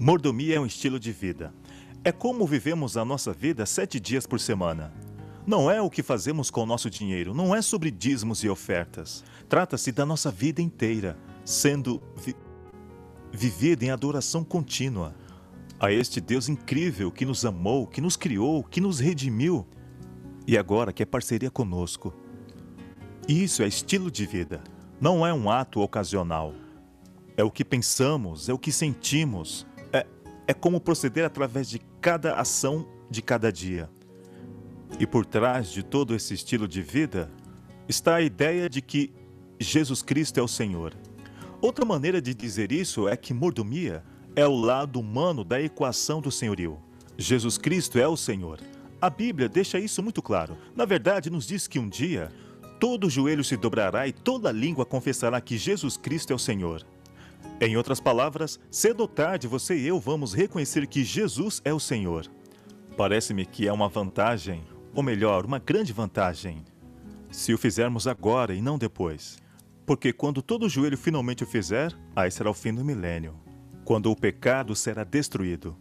Mordomia 0.00 0.56
é 0.56 0.60
um 0.60 0.64
estilo 0.64 0.98
de 0.98 1.12
vida. 1.12 1.52
É 2.02 2.10
como 2.10 2.46
vivemos 2.46 2.96
a 2.96 3.04
nossa 3.04 3.34
vida 3.34 3.66
sete 3.66 4.00
dias 4.00 4.26
por 4.26 4.40
semana. 4.40 4.90
Não 5.46 5.70
é 5.70 5.82
o 5.82 5.90
que 5.90 6.02
fazemos 6.02 6.50
com 6.50 6.62
o 6.62 6.66
nosso 6.66 6.88
dinheiro, 6.88 7.34
não 7.34 7.54
é 7.54 7.60
sobre 7.60 7.90
dízimos 7.90 8.42
e 8.42 8.48
ofertas. 8.48 9.22
Trata-se 9.46 9.92
da 9.92 10.06
nossa 10.06 10.30
vida 10.30 10.62
inteira, 10.62 11.18
sendo 11.44 12.02
vi 12.16 12.34
vivida 13.30 13.84
em 13.84 13.90
adoração 13.90 14.42
contínua 14.42 15.14
a 15.78 15.92
este 15.92 16.18
Deus 16.18 16.48
incrível 16.48 17.12
que 17.12 17.26
nos 17.26 17.44
amou, 17.44 17.86
que 17.86 18.00
nos 18.00 18.16
criou, 18.16 18.64
que 18.64 18.80
nos 18.80 19.00
redimiu 19.00 19.66
e 20.46 20.56
agora 20.56 20.94
quer 20.94 21.04
parceria 21.04 21.50
conosco. 21.50 22.14
Isso 23.28 23.62
é 23.62 23.68
estilo 23.68 24.10
de 24.10 24.24
vida, 24.24 24.64
não 24.98 25.26
é 25.26 25.32
um 25.34 25.50
ato 25.50 25.82
ocasional. 25.82 26.54
É 27.36 27.44
o 27.44 27.50
que 27.50 27.64
pensamos, 27.64 28.48
é 28.48 28.52
o 28.52 28.58
que 28.58 28.72
sentimos, 28.72 29.66
é 30.50 30.52
como 30.52 30.80
proceder 30.80 31.24
através 31.24 31.70
de 31.70 31.78
cada 32.00 32.34
ação 32.34 32.84
de 33.08 33.22
cada 33.22 33.52
dia. 33.52 33.88
E 34.98 35.06
por 35.06 35.24
trás 35.24 35.70
de 35.70 35.80
todo 35.80 36.12
esse 36.12 36.34
estilo 36.34 36.66
de 36.66 36.82
vida 36.82 37.30
está 37.88 38.16
a 38.16 38.20
ideia 38.20 38.68
de 38.68 38.82
que 38.82 39.12
Jesus 39.60 40.02
Cristo 40.02 40.40
é 40.40 40.42
o 40.42 40.48
Senhor. 40.48 40.92
Outra 41.60 41.84
maneira 41.84 42.20
de 42.20 42.34
dizer 42.34 42.72
isso 42.72 43.08
é 43.08 43.16
que 43.16 43.32
mordomia 43.32 44.02
é 44.34 44.44
o 44.44 44.56
lado 44.56 44.98
humano 44.98 45.44
da 45.44 45.62
equação 45.62 46.20
do 46.20 46.32
senhorio. 46.32 46.80
Jesus 47.16 47.56
Cristo 47.56 47.96
é 47.96 48.08
o 48.08 48.16
Senhor. 48.16 48.58
A 49.00 49.08
Bíblia 49.08 49.48
deixa 49.48 49.78
isso 49.78 50.02
muito 50.02 50.20
claro. 50.20 50.58
Na 50.74 50.84
verdade, 50.84 51.30
nos 51.30 51.46
diz 51.46 51.68
que 51.68 51.78
um 51.78 51.88
dia 51.88 52.28
todo 52.80 53.08
joelho 53.08 53.44
se 53.44 53.56
dobrará 53.56 54.08
e 54.08 54.12
toda 54.12 54.50
língua 54.50 54.84
confessará 54.84 55.40
que 55.40 55.56
Jesus 55.56 55.96
Cristo 55.96 56.32
é 56.32 56.34
o 56.34 56.40
Senhor. 56.40 56.84
Em 57.62 57.76
outras 57.76 58.00
palavras, 58.00 58.58
cedo 58.70 59.00
ou 59.02 59.08
tarde 59.08 59.46
você 59.46 59.76
e 59.76 59.86
eu 59.86 60.00
vamos 60.00 60.32
reconhecer 60.32 60.86
que 60.86 61.04
Jesus 61.04 61.60
é 61.62 61.74
o 61.74 61.78
Senhor. 61.78 62.26
Parece-me 62.96 63.44
que 63.44 63.68
é 63.68 63.72
uma 63.72 63.86
vantagem, 63.86 64.64
ou 64.94 65.02
melhor, 65.02 65.44
uma 65.44 65.58
grande 65.58 65.92
vantagem, 65.92 66.64
se 67.30 67.52
o 67.52 67.58
fizermos 67.58 68.06
agora 68.06 68.54
e 68.54 68.62
não 68.62 68.78
depois. 68.78 69.36
Porque 69.84 70.10
quando 70.10 70.40
todo 70.40 70.70
joelho 70.70 70.96
finalmente 70.96 71.44
o 71.44 71.46
fizer, 71.46 71.92
aí 72.16 72.30
será 72.30 72.50
o 72.50 72.54
fim 72.54 72.72
do 72.72 72.82
milênio, 72.82 73.38
quando 73.84 74.10
o 74.10 74.16
pecado 74.16 74.74
será 74.74 75.04
destruído. 75.04 75.76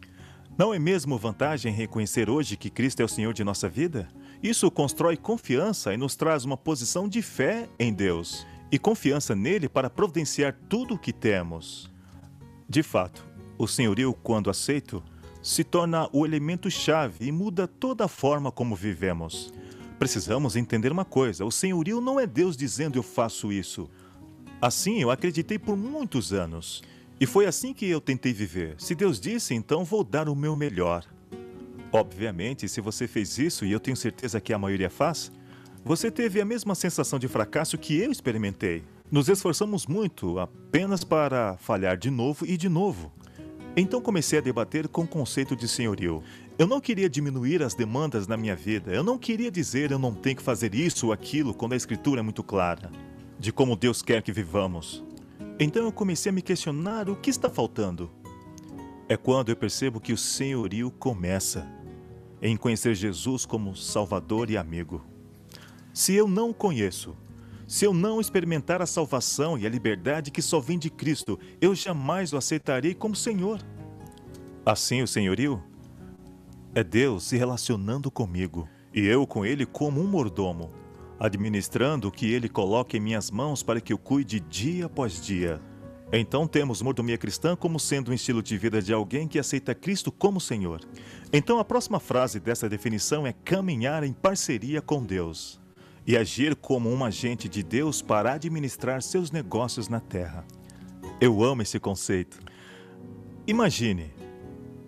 Não 0.57 0.73
é 0.73 0.79
mesmo 0.79 1.17
vantagem 1.17 1.71
reconhecer 1.71 2.29
hoje 2.29 2.57
que 2.57 2.69
Cristo 2.69 2.99
é 2.99 3.05
o 3.05 3.09
Senhor 3.09 3.33
de 3.33 3.45
nossa 3.45 3.69
vida? 3.69 4.09
Isso 4.43 4.69
constrói 4.69 5.15
confiança 5.15 5.93
e 5.93 5.97
nos 5.97 6.17
traz 6.17 6.43
uma 6.43 6.57
posição 6.57 7.07
de 7.07 7.21
fé 7.21 7.69
em 7.79 7.93
Deus 7.93 8.45
e 8.71 8.77
confiança 8.77 9.35
nele 9.35 9.67
para 9.67 9.89
providenciar 9.89 10.55
tudo 10.67 10.95
o 10.95 10.99
que 10.99 11.11
temos. 11.13 11.89
De 12.67 12.83
fato, 12.83 13.25
o 13.57 13.67
senhorio, 13.67 14.13
quando 14.13 14.49
aceito, 14.49 15.03
se 15.41 15.63
torna 15.63 16.09
o 16.13 16.25
elemento-chave 16.25 17.27
e 17.27 17.31
muda 17.31 17.67
toda 17.67 18.05
a 18.05 18.07
forma 18.07 18.51
como 18.51 18.75
vivemos. 18.75 19.53
Precisamos 19.97 20.55
entender 20.55 20.91
uma 20.91 21.05
coisa: 21.05 21.45
o 21.45 21.51
senhorio 21.51 21.99
não 21.99 22.19
é 22.19 22.27
Deus 22.27 22.55
dizendo 22.55 22.97
eu 22.97 23.03
faço 23.03 23.51
isso. 23.51 23.89
Assim 24.61 25.01
eu 25.01 25.11
acreditei 25.11 25.57
por 25.57 25.75
muitos 25.75 26.33
anos. 26.33 26.81
E 27.19 27.25
foi 27.25 27.45
assim 27.45 27.73
que 27.73 27.85
eu 27.85 27.99
tentei 27.99 28.31
viver. 28.31 28.75
Se 28.77 28.95
Deus 28.95 29.19
disse, 29.19 29.53
então 29.53 29.83
vou 29.83 30.05
dar 30.05 30.29
o 30.29 30.35
meu 30.35 30.55
melhor. 30.55 31.03
Obviamente, 31.91 32.69
se 32.69 32.79
você 32.79 33.07
fez 33.07 33.37
isso, 33.37 33.65
e 33.65 33.71
eu 33.71 33.79
tenho 33.79 33.97
certeza 33.97 34.39
que 34.39 34.53
a 34.53 34.57
maioria 34.57 34.89
faz, 34.89 35.31
você 35.83 36.11
teve 36.11 36.41
a 36.41 36.45
mesma 36.45 36.75
sensação 36.75 37.17
de 37.17 37.27
fracasso 37.27 37.77
que 37.77 37.97
eu 37.97 38.11
experimentei. 38.11 38.83
Nos 39.11 39.27
esforçamos 39.27 39.87
muito 39.87 40.37
apenas 40.37 41.03
para 41.03 41.57
falhar 41.57 41.97
de 41.97 42.11
novo 42.11 42.45
e 42.45 42.57
de 42.57 42.69
novo. 42.69 43.11
Então 43.75 44.01
comecei 44.01 44.39
a 44.39 44.41
debater 44.41 44.87
com 44.87 45.03
o 45.03 45.07
conceito 45.07 45.55
de 45.55 45.67
senhorio. 45.67 46.21
Eu 46.57 46.67
não 46.67 46.81
queria 46.81 47.09
diminuir 47.09 47.63
as 47.63 47.73
demandas 47.73 48.27
na 48.27 48.35
minha 48.35 48.55
vida. 48.55 48.91
Eu 48.91 49.03
não 49.03 49.17
queria 49.17 49.49
dizer 49.49 49.91
eu 49.91 49.99
não 49.99 50.13
tenho 50.13 50.35
que 50.35 50.43
fazer 50.43 50.75
isso 50.75 51.07
ou 51.07 51.13
aquilo 51.13 51.53
quando 51.53 51.73
a 51.73 51.77
escritura 51.77 52.19
é 52.19 52.23
muito 52.23 52.43
clara 52.43 52.91
de 53.39 53.53
como 53.53 53.75
Deus 53.75 54.01
quer 54.01 54.21
que 54.21 54.33
vivamos. 54.33 55.03
Então 55.57 55.83
eu 55.83 55.91
comecei 55.91 56.29
a 56.29 56.33
me 56.33 56.41
questionar 56.41 57.09
o 57.09 57.15
que 57.15 57.29
está 57.29 57.49
faltando. 57.49 58.11
É 59.07 59.15
quando 59.15 59.49
eu 59.49 59.55
percebo 59.55 59.99
que 59.99 60.13
o 60.13 60.17
senhorio 60.17 60.91
começa 60.91 61.65
em 62.41 62.55
conhecer 62.57 62.93
Jesus 62.93 63.45
como 63.45 63.75
Salvador 63.75 64.49
e 64.49 64.57
amigo. 64.57 65.01
Se 65.93 66.13
eu 66.13 66.27
não 66.27 66.53
conheço, 66.53 67.15
Se 67.71 67.85
eu 67.85 67.93
não 67.93 68.19
experimentar 68.19 68.81
a 68.81 68.87
salvação 68.87 69.55
e 69.55 69.63
a 69.63 69.69
liberdade 69.69 70.31
que 70.31 70.41
só 70.41 70.59
vem 70.59 70.79
de 70.79 70.89
Cristo, 70.89 71.37
eu 71.61 71.75
jamais 71.75 72.33
o 72.33 72.37
aceitarei 72.37 72.95
como 72.95 73.15
Senhor. 73.15 73.61
Assim, 74.65 75.03
o 75.03 75.07
senhorio 75.07 75.61
é 76.73 76.83
Deus 76.83 77.25
se 77.25 77.37
relacionando 77.37 78.09
comigo 78.09 78.67
e 78.91 79.05
eu 79.05 79.27
com 79.27 79.45
ele 79.45 79.67
como 79.67 80.01
um 80.01 80.07
mordomo, 80.07 80.71
administrando 81.19 82.07
o 82.07 82.11
que 82.11 82.33
ele 82.33 82.49
coloca 82.49 82.97
em 82.97 82.99
minhas 82.99 83.29
mãos 83.29 83.61
para 83.61 83.79
que 83.79 83.93
eu 83.93 83.99
cuide 83.99 84.39
dia 84.39 84.87
após 84.87 85.21
dia. 85.21 85.61
Então 86.11 86.47
temos 86.47 86.81
mordomia 86.81 87.19
cristã 87.19 87.55
como 87.55 87.79
sendo 87.79 88.09
um 88.09 88.15
estilo 88.15 88.41
de 88.41 88.57
vida 88.57 88.81
de 88.81 88.91
alguém 88.91 89.27
que 89.27 89.37
aceita 89.37 89.75
Cristo 89.75 90.11
como 90.11 90.41
Senhor. 90.41 90.81
Então 91.31 91.59
a 91.59 91.63
próxima 91.63 91.99
frase 91.99 92.39
dessa 92.39 92.67
definição 92.67 93.27
é 93.27 93.31
caminhar 93.31 94.03
em 94.03 94.11
parceria 94.11 94.81
com 94.81 95.03
Deus 95.03 95.58
e 96.09 96.17
agir 96.17 96.55
como 96.55 96.91
um 96.91 97.05
agente 97.05 97.47
de 97.47 97.61
Deus 97.61 98.01
para 98.01 98.33
administrar 98.33 98.99
seus 98.99 99.29
negócios 99.29 99.87
na 99.87 99.99
terra. 99.99 100.43
Eu 101.21 101.43
amo 101.43 101.61
esse 101.61 101.79
conceito. 101.79 102.39
Imagine, 103.45 104.11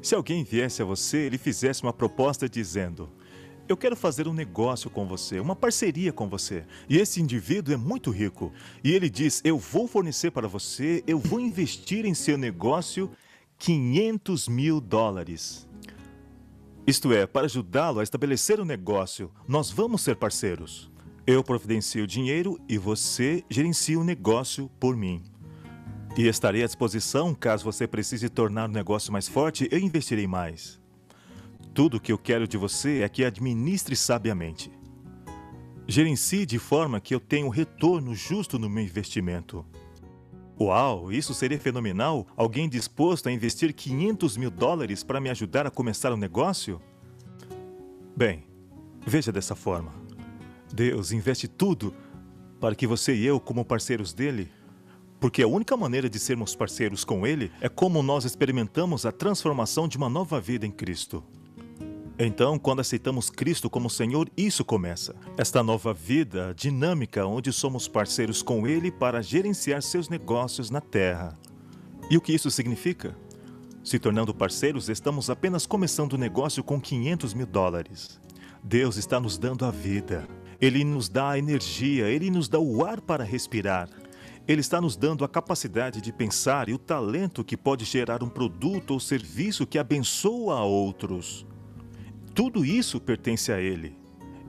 se 0.01 0.15
alguém 0.15 0.43
viesse 0.43 0.82
a 0.82 0.86
você 0.86 1.28
e 1.28 1.30
lhe 1.30 1.38
fizesse 1.38 1.84
uma 1.84 1.93
proposta 1.93 2.49
dizendo: 2.49 3.07
eu 3.69 3.78
quero 3.78 3.95
fazer 3.95 4.28
um 4.28 4.34
negócio 4.34 4.89
com 4.89 5.05
você, 5.05 5.39
uma 5.39 5.55
parceria 5.55 6.11
com 6.11 6.28
você. 6.28 6.65
E 6.89 6.97
esse 6.97 7.22
indivíduo 7.22 7.72
é 7.72 7.78
muito 7.78 8.09
rico. 8.09 8.51
E 8.84 8.91
ele 8.91 9.07
diz: 9.07 9.41
Eu 9.43 9.59
vou 9.59 9.88
fornecer 9.88 10.32
para 10.32 10.47
você, 10.47 11.03
eu 11.05 11.19
vou 11.19 11.39
investir 11.39 12.03
em 12.03 12.15
seu 12.15 12.36
negócio 12.36 13.11
500 13.59 14.47
mil 14.47 14.82
dólares. 14.82 15.69
Isto 16.88 17.13
é, 17.13 17.28
para 17.28 17.45
ajudá-lo 17.45 17.99
a 17.99 18.03
estabelecer 18.03 18.59
o 18.59 18.63
um 18.63 18.65
negócio, 18.65 19.32
nós 19.47 19.69
vamos 19.69 20.01
ser 20.01 20.15
parceiros. 20.15 20.89
Eu 21.26 21.43
providencio 21.43 22.03
o 22.03 22.07
dinheiro 22.07 22.59
e 22.67 22.80
você 22.80 23.43
gerencia 23.47 23.99
o 23.99 24.03
negócio 24.03 24.69
por 24.80 24.97
mim. 24.97 25.24
E 26.17 26.28
estarei 26.28 26.63
à 26.63 26.65
disposição 26.65 27.34
caso 27.36 27.63
você 27.63 27.88
precise 27.88 28.28
tornar 28.28 28.67
o 28.67 28.74
negócio 28.74 29.13
mais 29.13 29.28
forte, 29.28 29.67
eu 29.72 29.78
investirei 29.78 30.26
mais. 30.26 30.82
Tudo 31.74 31.97
o 31.97 31.99
que 31.99 32.11
eu 32.11 32.17
quero 32.17 32.47
de 32.47 32.57
você 32.57 33.01
é 33.01 33.07
que 33.07 33.24
administre 33.24 33.95
sabiamente. 33.95 34.72
Gerencie 35.88 36.45
de 36.45 36.57
forma 36.57 36.99
que 36.99 37.13
eu 37.13 37.19
tenha 37.19 37.45
um 37.45 37.49
retorno 37.49 38.15
justo 38.15 38.57
no 38.57 38.69
meu 38.69 38.84
investimento. 38.84 39.63
Uau, 40.59 41.11
isso 41.11 41.34
seria 41.34 41.59
fenomenal! 41.59 42.28
Alguém 42.36 42.67
disposto 42.67 43.30
a 43.30 43.32
investir 43.32 43.74
500 43.74 44.38
mil 44.38 44.51
dólares 44.51 45.03
para 45.03 45.22
me 45.22 45.30
ajudar 45.30 45.67
a 45.67 45.72
começar 45.72 46.11
um 46.11 46.17
negócio? 46.17 46.82
Bem, 48.15 48.43
veja 49.05 49.32
dessa 49.32 49.55
forma. 49.55 50.00
Deus 50.74 51.11
investe 51.11 51.47
tudo 51.47 51.93
para 52.59 52.76
que 52.76 52.88
você 52.88 53.15
e 53.15 53.26
eu, 53.26 53.39
como 53.39 53.65
parceiros 53.65 54.13
dele, 54.13 54.51
porque 55.19 55.43
a 55.43 55.47
única 55.47 55.78
maneira 55.78 56.09
de 56.09 56.17
sermos 56.17 56.55
parceiros 56.55 57.03
com 57.03 57.28
Ele 57.28 57.51
é 57.61 57.69
como 57.69 58.01
nós 58.01 58.26
experimentamos 58.26 59.05
a 59.05 59.11
transformação 59.11 59.88
de 59.88 59.97
uma 59.97 60.09
nova 60.09 60.41
vida 60.41 60.65
em 60.65 60.72
Cristo. 60.72 61.24
Então, 62.17 62.57
quando 62.57 62.82
aceitamos 62.82 63.30
Cristo 63.30 63.69
como 63.69 63.89
Senhor, 63.89 64.30
isso 64.38 64.63
começa. 64.63 65.15
Esta 65.38 65.63
nova 65.63 65.93
vida 65.93 66.53
dinâmica 66.55 67.26
onde 67.26 67.51
somos 67.51 67.88
parceiros 67.88 68.41
com 68.41 68.67
Ele 68.67 68.91
para 68.91 69.22
gerenciar 69.22 69.82
seus 69.82 70.09
negócios 70.09 70.69
na 70.69 70.82
terra. 70.82 71.38
E 72.09 72.17
o 72.17 72.22
que 72.22 72.34
isso 72.34 72.49
significa? 72.51 73.15
Se 73.84 73.97
tornando 73.97 74.34
parceiros, 74.34 74.89
estamos 74.89 75.30
apenas 75.30 75.65
começando 75.65 76.13
o 76.13 76.17
negócio 76.17 76.63
com 76.63 76.80
500 76.80 77.34
mil 77.34 77.47
dólares. 77.47 78.19
Deus 78.63 78.97
está 78.97 79.19
nos 79.19 79.38
dando 79.38 79.65
a 79.65 79.72
vida. 79.72 80.28
Ele 80.62 80.84
nos 80.84 81.09
dá 81.09 81.32
a 81.32 81.39
energia, 81.39 82.07
Ele 82.07 82.30
nos 82.30 82.47
dá 82.47 82.59
o 82.59 82.86
ar 82.86 83.01
para 83.01 83.24
respirar. 83.24 83.89
Ele 84.47 84.62
está 84.62 84.80
nos 84.80 84.95
dando 84.95 85.26
a 85.26 85.30
capacidade 85.30 86.01
de 86.01 86.14
pensar 86.14 86.70
e 86.70 86.74
o 86.74 86.78
talento 86.78 87.43
que 87.43 87.57
pode 87.57 87.84
gerar 87.84 88.24
um 88.24 88.30
produto 88.30 88.91
ou 88.91 88.99
serviço 88.99 89.66
que 89.66 89.80
abençoa 89.80 90.59
a 90.59 90.64
outros. 90.64 91.45
Tudo 92.36 92.64
isso 92.64 92.99
pertence 92.99 93.51
a 93.51 93.59
Ele. 93.59 93.97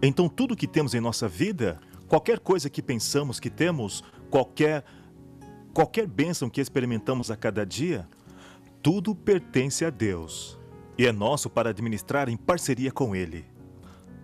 Então, 0.02 0.28
tudo 0.28 0.56
que 0.56 0.66
temos 0.66 0.94
em 0.94 1.00
nossa 1.00 1.28
vida, 1.28 1.80
qualquer 2.08 2.40
coisa 2.40 2.68
que 2.68 2.82
pensamos 2.82 3.40
que 3.40 3.48
temos, 3.48 4.02
qualquer, 4.28 4.84
qualquer 5.72 6.06
bênção 6.06 6.50
que 6.50 6.60
experimentamos 6.60 7.30
a 7.30 7.36
cada 7.36 7.64
dia, 7.64 8.06
tudo 8.82 9.14
pertence 9.14 9.84
a 9.84 9.90
Deus 9.90 10.58
e 10.98 11.06
é 11.06 11.12
nosso 11.12 11.48
para 11.48 11.70
administrar 11.70 12.28
em 12.28 12.36
parceria 12.36 12.90
com 12.90 13.14
Ele. 13.14 13.44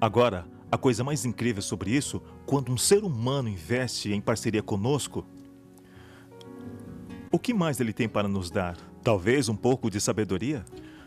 Agora, 0.00 0.46
a 0.70 0.76
coisa 0.76 1.02
mais 1.02 1.24
incrível 1.24 1.62
sobre 1.62 1.90
isso, 1.90 2.22
quando 2.44 2.70
um 2.70 2.76
ser 2.76 3.02
humano 3.04 3.48
investe 3.48 4.12
em 4.12 4.20
parceria 4.20 4.62
conosco, 4.62 5.26
o 7.30 7.38
que 7.38 7.54
mais 7.54 7.80
ele 7.80 7.92
tem 7.92 8.08
para 8.08 8.28
nos 8.28 8.50
dar? 8.50 8.76
Talvez 9.02 9.48
um 9.48 9.56
pouco 9.56 9.90
de 9.90 10.00
sabedoria? 10.00 10.64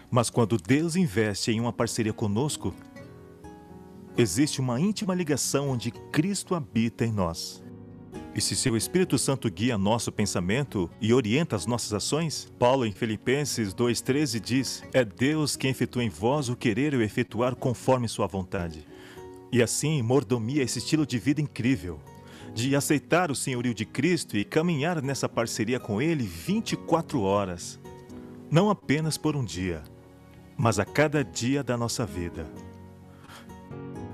Mas 0.10 0.30
quando 0.30 0.58
Deus 0.58 0.96
investe 0.96 1.52
em 1.52 1.60
uma 1.60 1.72
parceria 1.72 2.14
conosco, 2.14 2.74
existe 4.18 4.60
uma 4.60 4.80
íntima 4.80 5.16
ligação 5.16 5.70
onde 5.70 5.92
Cristo 5.92 6.54
habita 6.54 7.06
em 7.06 7.12
nós. 7.12 7.64
E 8.34 8.40
se 8.40 8.56
seu 8.56 8.78
Espírito 8.78 9.18
Santo 9.18 9.50
guia 9.50 9.78
nosso 9.78 10.12
pensamento 10.12 10.90
e 11.02 11.14
orienta 11.14 11.56
as 11.56 11.66
nossas 11.66 11.94
ações, 11.94 12.52
Paulo 12.58 12.86
em 12.86 12.92
Filipenses 12.92 13.74
2,13 13.74 14.40
diz: 14.40 14.84
É 14.94 15.04
Deus 15.04 15.56
quem 15.56 15.72
efetua 15.72 16.04
em 16.04 16.10
vós 16.10 16.50
o 16.50 16.56
querer 16.56 16.94
e 16.94 16.98
o 16.98 17.02
efetuar 17.02 17.56
conforme 17.56 18.08
sua 18.08 18.28
vontade. 18.28 18.86
E 19.52 19.62
assim, 19.62 20.02
mordomia 20.02 20.64
esse 20.64 20.80
estilo 20.80 21.06
de 21.06 21.20
vida 21.20 21.42
incrível, 21.42 22.00
de 22.54 22.76
aceitar 22.76 23.30
o 23.30 23.36
senhorio 23.36 23.74
de 23.74 23.86
Cristo 23.86 24.38
e 24.38 24.46
caminhar 24.46 25.02
nessa 25.02 25.28
parceria 25.28 25.80
com 25.80 26.02
Ele 26.02 26.24
24 26.24 27.22
horas, 27.22 27.80
não 28.50 28.70
apenas 28.70 29.18
por 29.18 29.36
um 29.36 29.44
dia, 29.44 29.84
mas 30.58 30.80
a 30.80 30.86
cada 30.86 31.24
dia 31.24 31.64
da 31.64 31.76
nossa 31.76 32.06
vida. 32.06 32.50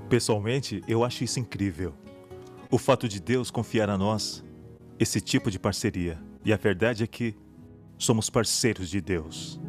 Pessoalmente, 0.09 0.81
eu 0.87 1.03
acho 1.03 1.23
isso 1.23 1.39
incrível. 1.39 1.93
O 2.71 2.77
fato 2.77 3.07
de 3.07 3.19
Deus 3.19 3.51
confiar 3.51 3.89
a 3.89 3.97
nós 3.97 4.43
esse 4.99 5.21
tipo 5.21 5.51
de 5.51 5.59
parceria. 5.59 6.17
E 6.43 6.53
a 6.53 6.57
verdade 6.57 7.03
é 7.03 7.07
que 7.07 7.35
somos 7.97 8.29
parceiros 8.29 8.89
de 8.89 9.01
Deus. 9.01 9.59